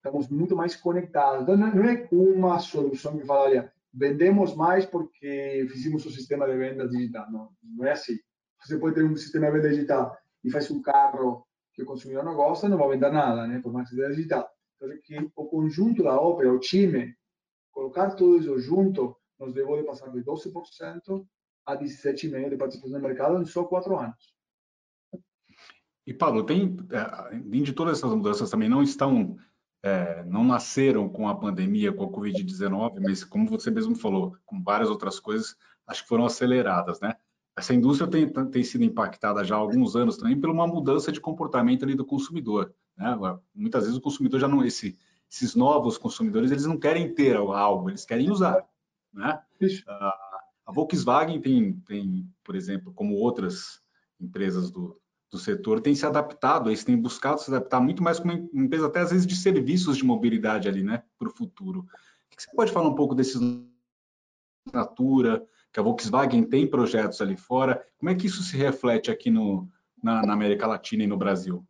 estamos 0.05 0.29
muito 0.29 0.55
mais 0.55 0.77
conectados. 0.77 1.43
Então, 1.43 1.57
não 1.57 1.85
é 1.85 2.07
uma 2.13 2.59
solução 2.59 3.19
que 3.19 3.25
fala, 3.25 3.45
olha, 3.45 3.73
vendemos 3.93 4.55
mais 4.55 4.85
porque 4.85 5.67
fizemos 5.71 6.05
o 6.05 6.11
sistema 6.11 6.47
de 6.47 6.57
venda 6.57 6.87
digital. 6.87 7.31
Não, 7.33 7.49
não 7.63 7.87
é 7.87 7.93
assim. 7.93 8.19
Você 8.63 8.79
pode 8.79 8.97
ter 8.97 9.05
um 9.05 9.17
sistema 9.17 9.47
de 9.47 9.53
venda 9.53 9.71
digital 9.71 10.15
e 10.45 10.51
faz 10.51 10.71
um 10.71 10.83
carro 10.83 11.47
que 11.73 11.83
o 11.83 11.87
consumidor 11.87 12.23
não 12.23 12.35
gosta, 12.35 12.69
não 12.69 12.77
vai 12.77 12.91
vender 12.91 13.11
nada, 13.11 13.47
né? 13.47 13.61
Por 13.61 13.73
mais 13.73 13.89
que 13.89 13.97
seja 13.97 14.15
digital. 14.15 14.49
Então, 14.77 14.93
é 14.93 14.99
que 14.99 15.31
o 15.35 15.47
conjunto 15.47 16.03
da 16.03 16.21
ópera, 16.21 16.53
o 16.53 16.61
time, 16.61 17.17
colocar 17.73 18.11
tudo 18.11 18.39
isso 18.39 18.59
junto, 18.59 19.17
nos 19.41 19.55
levou 19.55 19.79
de 19.79 19.85
passar 19.85 20.11
de 20.11 20.23
12% 20.23 21.27
a 21.67 21.77
17,5% 21.77 22.51
de 22.51 22.57
participação 22.57 22.99
no 22.99 23.09
mercado 23.09 23.41
em 23.41 23.47
só 23.47 23.65
quatro 23.65 23.99
anos. 23.99 24.35
E, 26.07 26.13
Paulo, 26.13 26.45
tem, 26.45 26.77
é, 26.93 26.99
além 26.99 27.63
de 27.63 27.73
todas 27.73 27.99
essas 27.99 28.15
mudanças, 28.15 28.51
também 28.51 28.69
não 28.69 28.83
estão 28.83 29.39
é, 29.85 30.24
não 30.24 30.43
nasceram 30.43 31.11
com 31.11 31.28
a 31.28 31.35
pandemia, 31.35 31.93
com 31.93 32.05
a 32.05 32.09
Covid-19, 32.09 33.01
mas 33.03 33.22
como 33.22 33.47
você 33.47 33.70
mesmo 33.70 33.95
falou, 33.95 34.35
com 34.47 34.62
várias 34.62 34.89
outras 34.89 35.20
coisas, 35.20 35.55
acho 35.87 36.03
que 36.03 36.09
foram 36.09 36.24
aceleradas, 36.24 36.99
né? 37.01 37.14
Essa 37.55 37.74
indústria 37.74 38.11
tem, 38.11 38.26
tem 38.51 38.64
sido 38.64 38.82
impactada 38.82 39.45
já 39.45 39.55
há 39.55 39.59
alguns 39.59 39.95
anos 39.95 40.16
também 40.16 40.41
por 40.41 40.49
uma 40.49 40.66
mudança 40.66 41.12
de 41.12 41.20
comportamento 41.20 41.85
ali 41.85 41.95
do 41.95 42.05
consumidor, 42.05 42.74
né? 42.97 43.14
Muitas 43.55 43.82
vezes 43.82 43.99
o 43.99 44.01
consumidor 44.01 44.41
já 44.41 44.49
não, 44.49 44.64
esse, 44.64 44.99
esses 45.30 45.55
novos 45.55 45.99
consumidores, 45.99 46.51
eles 46.51 46.64
não 46.64 46.78
querem 46.78 47.14
ter 47.14 47.37
algo, 47.37 47.91
eles 47.91 48.07
querem 48.07 48.30
usar, 48.30 48.64
né? 49.12 49.39
A 50.64 50.72
Volkswagen 50.72 51.43
tem, 51.43 51.74
tem, 51.80 52.26
por 52.43 52.57
exemplo, 52.57 52.91
como 52.95 53.16
outras 53.16 53.82
empresas 54.18 54.70
do, 54.70 54.99
do 55.35 55.41
setor 55.41 55.80
tem 55.80 55.97
se 55.97 56.07
adaptado, 56.07 56.70
eles 56.70 56.85
têm 56.85 56.97
buscado 56.97 57.41
se 57.41 57.51
adaptar 57.51 57.80
muito 57.80 58.01
mais 58.01 58.20
como 58.20 58.32
empresa 58.32 58.87
até 58.87 59.01
às 59.01 59.11
vezes 59.11 59.26
de 59.26 59.35
serviços 59.35 59.97
de 59.97 60.05
mobilidade 60.05 60.68
ali, 60.68 60.85
né, 60.85 61.03
para 61.18 61.28
o 61.28 61.32
futuro. 61.32 61.80
O 61.80 62.37
que 62.37 62.41
você 62.41 62.51
pode 62.55 62.70
falar 62.70 62.89
um 62.89 62.95
pouco 62.95 63.16
desses 63.16 63.41
Natura, 64.72 65.45
que 65.72 65.80
a 65.80 65.82
Volkswagen 65.82 66.45
tem 66.45 66.70
projetos 66.70 67.20
ali 67.20 67.37
fora, 67.37 67.85
como 67.99 68.11
é 68.11 68.14
que 68.14 68.28
isso 68.28 68.45
se 68.45 68.57
reflete 68.57 69.11
aqui 69.11 69.28
no, 69.28 69.68
na, 70.01 70.24
na 70.24 70.32
América 70.32 70.68
Latina 70.68 71.03
e 71.03 71.09
no 71.09 71.16
Brasil? 71.16 71.66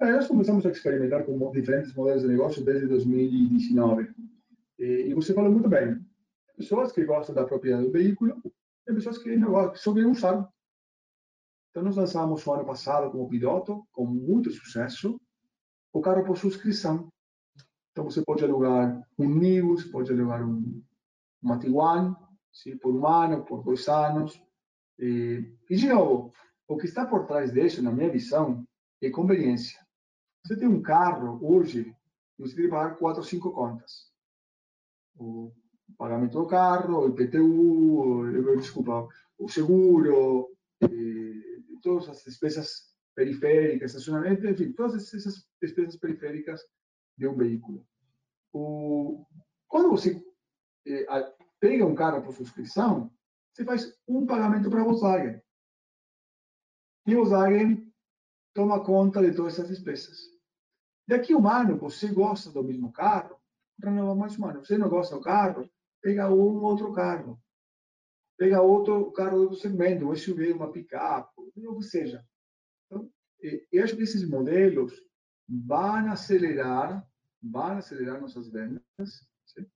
É, 0.00 0.12
nós 0.12 0.26
começamos 0.26 0.66
a 0.66 0.70
experimentar 0.70 1.24
com 1.24 1.52
diferentes 1.52 1.94
modelos 1.94 2.22
de 2.22 2.28
negócio 2.28 2.64
desde 2.64 2.88
2019. 2.88 4.10
E, 4.80 4.84
e 4.84 5.14
você 5.14 5.32
falou 5.32 5.52
muito 5.52 5.68
bem. 5.68 6.04
Pessoas 6.56 6.90
que 6.90 7.04
gostam 7.04 7.34
da 7.34 7.44
propriedade 7.44 7.86
do 7.86 7.92
veículo 7.92 8.42
tem 8.90 8.96
pessoas 8.96 9.18
que 9.18 9.36
não 9.36 9.74
só 9.74 9.94
querem 9.94 10.10
usar. 10.10 10.48
Então, 11.70 11.84
nós 11.84 11.96
lançamos 11.96 12.44
o 12.44 12.52
ano 12.52 12.66
passado 12.66 13.10
como 13.10 13.28
piloto, 13.28 13.86
com 13.92 14.04
muito 14.04 14.50
sucesso, 14.50 15.20
o 15.92 16.00
carro 16.00 16.24
por 16.24 16.36
subscrição. 16.36 17.08
Então, 17.92 18.04
você 18.04 18.22
pode 18.24 18.44
alugar 18.44 19.00
um 19.16 19.28
Nibus, 19.28 19.84
pode 19.84 20.12
alugar 20.12 20.44
um, 20.44 20.82
uma 21.40 21.58
por 22.82 22.94
um 22.94 23.06
ano, 23.06 23.44
por 23.44 23.62
dois 23.62 23.88
anos. 23.88 24.40
E, 24.98 25.56
e, 25.68 25.76
de 25.76 25.88
novo, 25.88 26.32
o 26.66 26.76
que 26.76 26.86
está 26.86 27.06
por 27.06 27.26
trás 27.26 27.52
disso, 27.52 27.82
na 27.82 27.92
minha 27.92 28.10
visão, 28.10 28.66
é 29.00 29.08
conveniência. 29.10 29.78
Você 30.44 30.56
tem 30.56 30.66
um 30.66 30.82
carro 30.82 31.38
hoje, 31.42 31.94
você 32.36 32.56
tem 32.56 32.64
que 32.64 32.70
pagar 32.70 32.96
quatro 32.96 33.22
ou 33.22 33.26
cinco 33.26 33.52
contas. 33.52 34.10
O 35.16 35.52
pagamento 35.96 36.38
do 36.38 36.46
carro, 36.46 37.00
o 37.00 37.08
IPTU, 37.08 38.56
desculpa, 38.58 39.08
o 39.38 39.48
seguro, 39.48 40.50
eh, 40.82 41.60
todas 41.82 42.08
as 42.08 42.24
despesas 42.24 42.94
periféricas, 43.14 43.90
estacionamento, 43.90 44.46
enfim, 44.46 44.72
todas 44.72 45.14
essas 45.14 45.46
despesas 45.60 45.96
periféricas 45.96 46.60
de 47.16 47.26
um 47.26 47.36
veículo. 47.36 47.86
O, 48.52 49.24
quando 49.68 49.90
você 49.90 50.22
eh, 50.86 51.34
pega 51.58 51.86
um 51.86 51.94
carro 51.94 52.22
por 52.22 52.34
subscrição, 52.34 53.12
você 53.52 53.64
faz 53.64 53.98
um 54.06 54.26
pagamento 54.26 54.70
para 54.70 54.80
a 54.80 54.84
Volkswagen. 54.84 55.42
E 57.06 57.12
a 57.12 57.16
Volkswagen 57.16 57.92
toma 58.54 58.84
conta 58.84 59.22
de 59.22 59.34
todas 59.34 59.54
essas 59.54 59.68
despesas. 59.68 60.18
Daqui 61.06 61.32
a 61.32 61.36
um 61.36 61.48
ano, 61.48 61.76
você 61.76 62.12
gosta 62.12 62.50
do 62.50 62.62
mesmo 62.62 62.92
carro, 62.92 63.36
renova 63.82 64.14
mais 64.14 64.38
um 64.38 64.46
ano. 64.46 64.64
Você 64.64 64.78
não 64.78 64.88
gosta 64.88 65.16
do 65.16 65.22
carro, 65.22 65.68
pega 66.02 66.28
um 66.30 66.62
outro 66.62 66.92
carro, 66.92 67.40
pega 68.38 68.62
outro 68.62 69.12
carro 69.12 69.48
do 69.48 69.54
segmento, 69.54 70.08
um 70.08 70.14
SUV, 70.14 70.52
uma 70.52 70.72
picape, 70.72 71.30
o 71.36 71.78
que 71.78 71.84
seja. 71.84 72.24
Então, 72.86 73.10
eu 73.70 73.84
acho 73.84 73.96
que 73.96 74.02
esses 74.02 74.26
modelos 74.28 74.94
vão 75.48 76.10
acelerar, 76.10 77.06
vão 77.42 77.78
acelerar 77.78 78.20
nossas 78.20 78.48
vendas, 78.48 78.82
sim? 79.46 79.66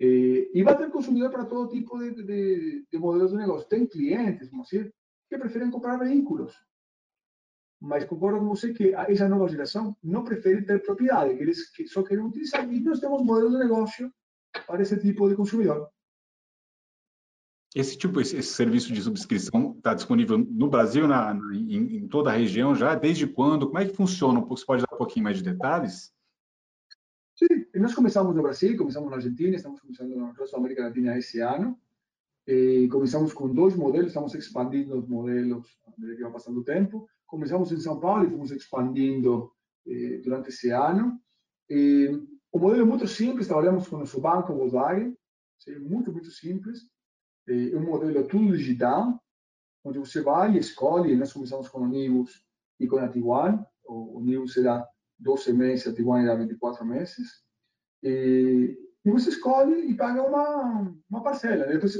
e 0.00 0.62
vai 0.62 0.76
ter 0.76 0.90
consumidor 0.90 1.30
para 1.30 1.44
todo 1.44 1.70
tipo 1.70 1.98
de, 1.98 2.22
de, 2.22 2.86
de, 2.90 2.98
modelos 2.98 3.32
de 3.32 3.36
negócio. 3.36 3.68
Tem 3.68 3.86
clientes, 3.86 4.50
dizer, 4.50 4.92
que 5.28 5.38
preferem 5.38 5.70
comprar 5.70 5.96
veículos. 5.96 6.54
Mas 7.80 8.04
concordo 8.04 8.38
com 8.38 8.48
você 8.48 8.72
que 8.72 8.94
essa 8.94 9.28
nova 9.28 9.48
geração 9.48 9.96
não 10.02 10.24
prefere 10.24 10.64
ter 10.64 10.82
propriedade, 10.82 11.36
que 11.36 11.42
eles 11.42 11.72
só 11.88 12.02
querem 12.02 12.24
utilizar. 12.24 12.72
E 12.72 12.80
nós 12.80 13.00
temos 13.00 13.22
modelos 13.24 13.52
de 13.52 13.58
negócio 13.58 14.12
para 14.66 14.82
esse 14.82 14.98
tipo 14.98 15.28
de 15.28 15.34
consumidor. 15.34 15.88
Esse 17.74 17.96
tipo, 17.96 18.20
esse, 18.20 18.36
esse 18.36 18.52
serviço 18.52 18.92
de 18.92 19.00
subscrição 19.00 19.74
está 19.76 19.94
disponível 19.94 20.36
no 20.36 20.68
Brasil, 20.68 21.08
na, 21.08 21.34
em, 21.54 21.96
em, 21.96 22.08
toda 22.08 22.30
a 22.30 22.36
região 22.36 22.74
já? 22.74 22.94
Desde 22.94 23.26
quando? 23.26 23.66
Como 23.66 23.78
é 23.78 23.86
que 23.86 23.96
funciona? 23.96 24.40
Você 24.40 24.64
pode 24.64 24.82
dar 24.82 24.94
um 24.94 24.98
pouquinho 24.98 25.24
mais 25.24 25.38
de 25.38 25.44
detalhes? 25.44 26.12
Sim, 27.34 27.66
nós 27.76 27.94
começamos 27.94 28.36
no 28.36 28.42
Brasil, 28.42 28.76
começamos 28.76 29.08
na 29.08 29.16
Argentina, 29.16 29.56
estamos 29.56 29.80
começando 29.80 30.14
da 30.14 30.58
América 30.58 30.82
Latina 30.82 31.16
esse 31.16 31.40
ano. 31.40 31.78
E 32.46 32.88
começamos 32.88 33.32
com 33.32 33.48
dois 33.48 33.74
modelos, 33.74 34.08
estamos 34.08 34.34
expandindo 34.34 34.98
os 34.98 35.08
modelos 35.08 35.78
à 35.86 35.90
medida 35.92 36.16
que 36.16 36.22
vai 36.24 36.32
passando 36.32 36.60
o 36.60 36.64
tempo. 36.64 37.08
Começamos 37.26 37.72
em 37.72 37.78
São 37.78 37.98
Paulo 37.98 38.26
e 38.26 38.30
fomos 38.30 38.50
expandindo 38.50 39.50
eh, 39.86 40.20
durante 40.22 40.50
esse 40.50 40.68
ano. 40.70 41.18
E 41.70 42.20
o 42.52 42.58
modelo 42.58 42.82
é 42.82 42.84
muito 42.84 43.08
simples, 43.08 43.46
trabalhamos 43.46 43.88
com 43.88 43.96
o 43.96 44.00
nosso 44.00 44.20
banco 44.20 44.54
Volkswagen, 44.54 45.16
muito, 45.80 46.12
muito 46.12 46.30
simples. 46.30 46.80
É 47.48 47.76
um 47.76 47.86
modelo 47.86 48.28
tudo 48.28 48.56
digital, 48.56 49.18
onde 49.82 49.98
você 49.98 50.20
vai 50.20 50.52
e 50.52 50.58
escolhe, 50.58 51.16
nós 51.16 51.32
começamos 51.32 51.68
com 51.68 51.80
o 51.80 51.88
Nibus 51.88 52.44
e 52.78 52.86
com 52.86 52.98
a 52.98 53.08
Tiguan, 53.08 53.64
o, 53.84 54.18
o 54.18 54.20
Nibus 54.20 54.52
será 54.52 54.86
12 55.18 55.52
meses, 55.54 55.86
a 55.86 55.94
Tiguan 55.94 56.22
era 56.22 56.36
24 56.36 56.84
meses, 56.84 57.42
e, 58.02 58.76
e 59.04 59.10
você 59.10 59.30
escolhe 59.30 59.90
e 59.90 59.96
paga 59.96 60.22
uma, 60.22 60.94
uma 61.08 61.22
parcela, 61.22 61.66
depois 61.66 61.96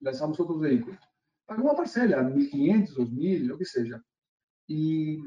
lançamos 0.00 0.38
outros 0.38 0.60
veículos. 0.60 0.98
Paga 1.46 1.62
uma 1.62 1.74
parcela, 1.74 2.22
1.500, 2.22 2.94
2.000, 2.94 3.54
o 3.54 3.58
que 3.58 3.64
seja. 3.64 4.02
E 4.68 5.18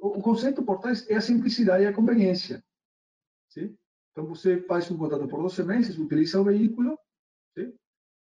o 0.00 0.22
conceito 0.22 0.62
por 0.62 0.78
trás 0.78 1.08
é 1.10 1.16
a 1.16 1.20
simplicidade 1.20 1.82
e 1.82 1.86
a 1.86 1.92
conveniência. 1.92 2.62
Então, 3.60 4.26
você 4.26 4.60
faz 4.62 4.90
um 4.90 4.98
contrato 4.98 5.26
por 5.28 5.42
12 5.42 5.64
meses, 5.64 5.98
utiliza 5.98 6.40
o 6.40 6.44
veículo, 6.44 6.98
sim? 7.56 7.72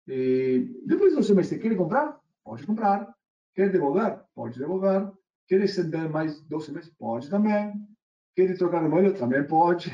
E 0.08 0.82
depois 0.86 1.12
de 1.12 1.18
12 1.18 1.36
meses, 1.36 1.62
quer 1.62 1.76
comprar? 1.76 2.20
Pode 2.44 2.66
comprar. 2.66 3.14
Quer 3.56 3.72
devolver? 3.72 4.22
Pode 4.34 4.60
devolver. 4.60 5.12
Quer 5.48 5.62
estender 5.62 6.10
mais 6.10 6.42
12 6.42 6.72
meses? 6.74 6.94
Pode 6.98 7.30
também. 7.30 7.74
Quer 8.36 8.58
trocar 8.58 8.84
de 8.84 8.90
modelo? 8.90 9.18
Também 9.18 9.46
pode. 9.46 9.90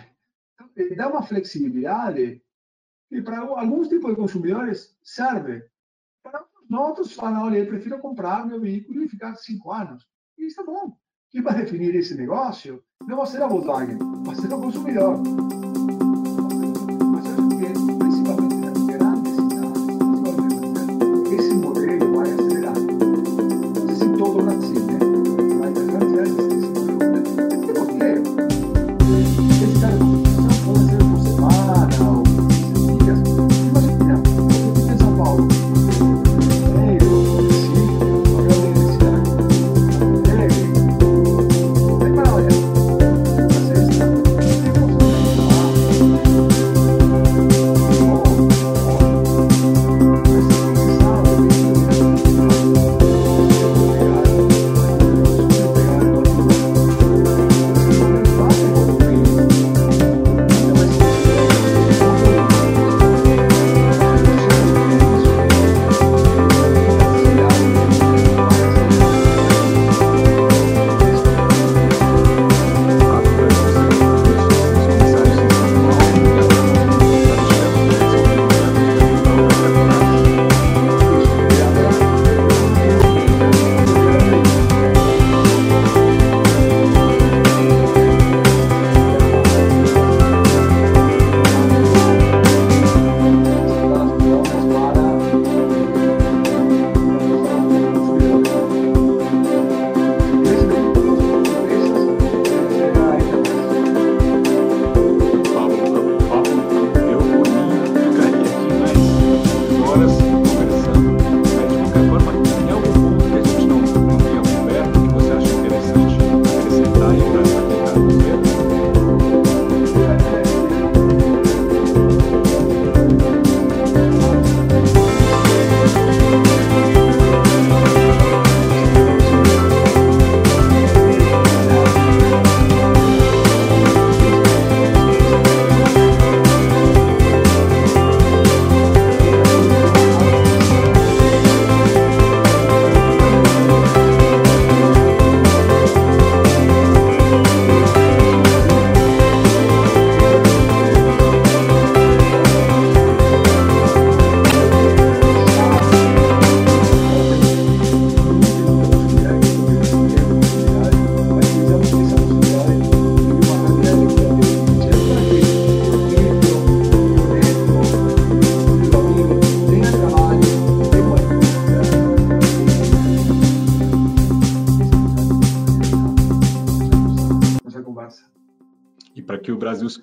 Então, 0.75 0.95
dá 0.95 1.09
uma 1.09 1.23
flexibilidade 1.23 2.43
e 3.11 3.21
para 3.21 3.39
alguns 3.39 3.87
tipos 3.87 4.09
de 4.09 4.15
consumidores 4.15 4.97
serve. 5.03 5.63
Para 6.23 6.47
outros, 6.71 7.13
falam, 7.13 7.43
olha, 7.43 7.59
eu 7.59 7.67
prefiro 7.67 7.99
comprar 7.99 8.45
meu 8.45 8.59
veículo 8.59 9.03
e 9.03 9.07
ficar 9.07 9.35
cinco 9.35 9.71
anos. 9.71 10.07
E 10.37 10.45
está 10.45 10.63
bom. 10.63 10.97
Quem 11.33 11.41
vai 11.41 11.55
definir 11.55 11.95
esse 11.95 12.13
negócio 12.13 12.79
não 13.07 13.17
vai 13.17 13.25
ser 13.25 13.41
a 13.41 13.47
Volkswagen, 13.47 13.97
vai 14.23 14.35
ser 14.35 14.53
o 14.53 14.61
consumidor. 14.61 15.19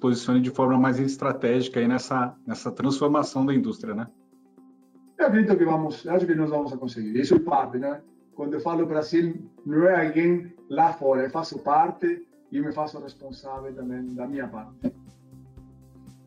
Posicione 0.01 0.41
de 0.41 0.51
forma 0.51 0.79
mais 0.79 0.99
estratégica 0.99 1.79
aí 1.79 1.87
nessa, 1.87 2.35
nessa 2.47 2.73
transformação 2.73 3.45
da 3.45 3.55
indústria, 3.55 3.95
né? 3.95 4.07
Eu 5.19 5.27
acredito 5.27 5.57
que 5.57 5.65
vamos, 5.65 6.07
acho 6.07 6.27
que 6.27 6.35
nós 6.35 6.49
vamos 6.49 6.75
conseguir. 6.75 7.19
Isso 7.21 7.35
é 7.35 7.39
parte, 7.39 7.79
né? 7.79 8.01
Quando 8.35 8.55
eu 8.55 8.61
falo 8.61 8.87
Brasil, 8.87 9.51
não 9.67 9.87
é 9.87 10.07
alguém 10.07 10.53
lá 10.71 10.95
fora, 10.95 11.23
eu 11.23 11.31
faço 11.31 11.59
parte 11.59 12.27
e 12.51 12.61
me 12.61 12.73
faço 12.73 12.99
responsável 12.99 13.73
também 13.75 14.15
da 14.15 14.27
minha 14.27 14.49
parte. 14.49 14.93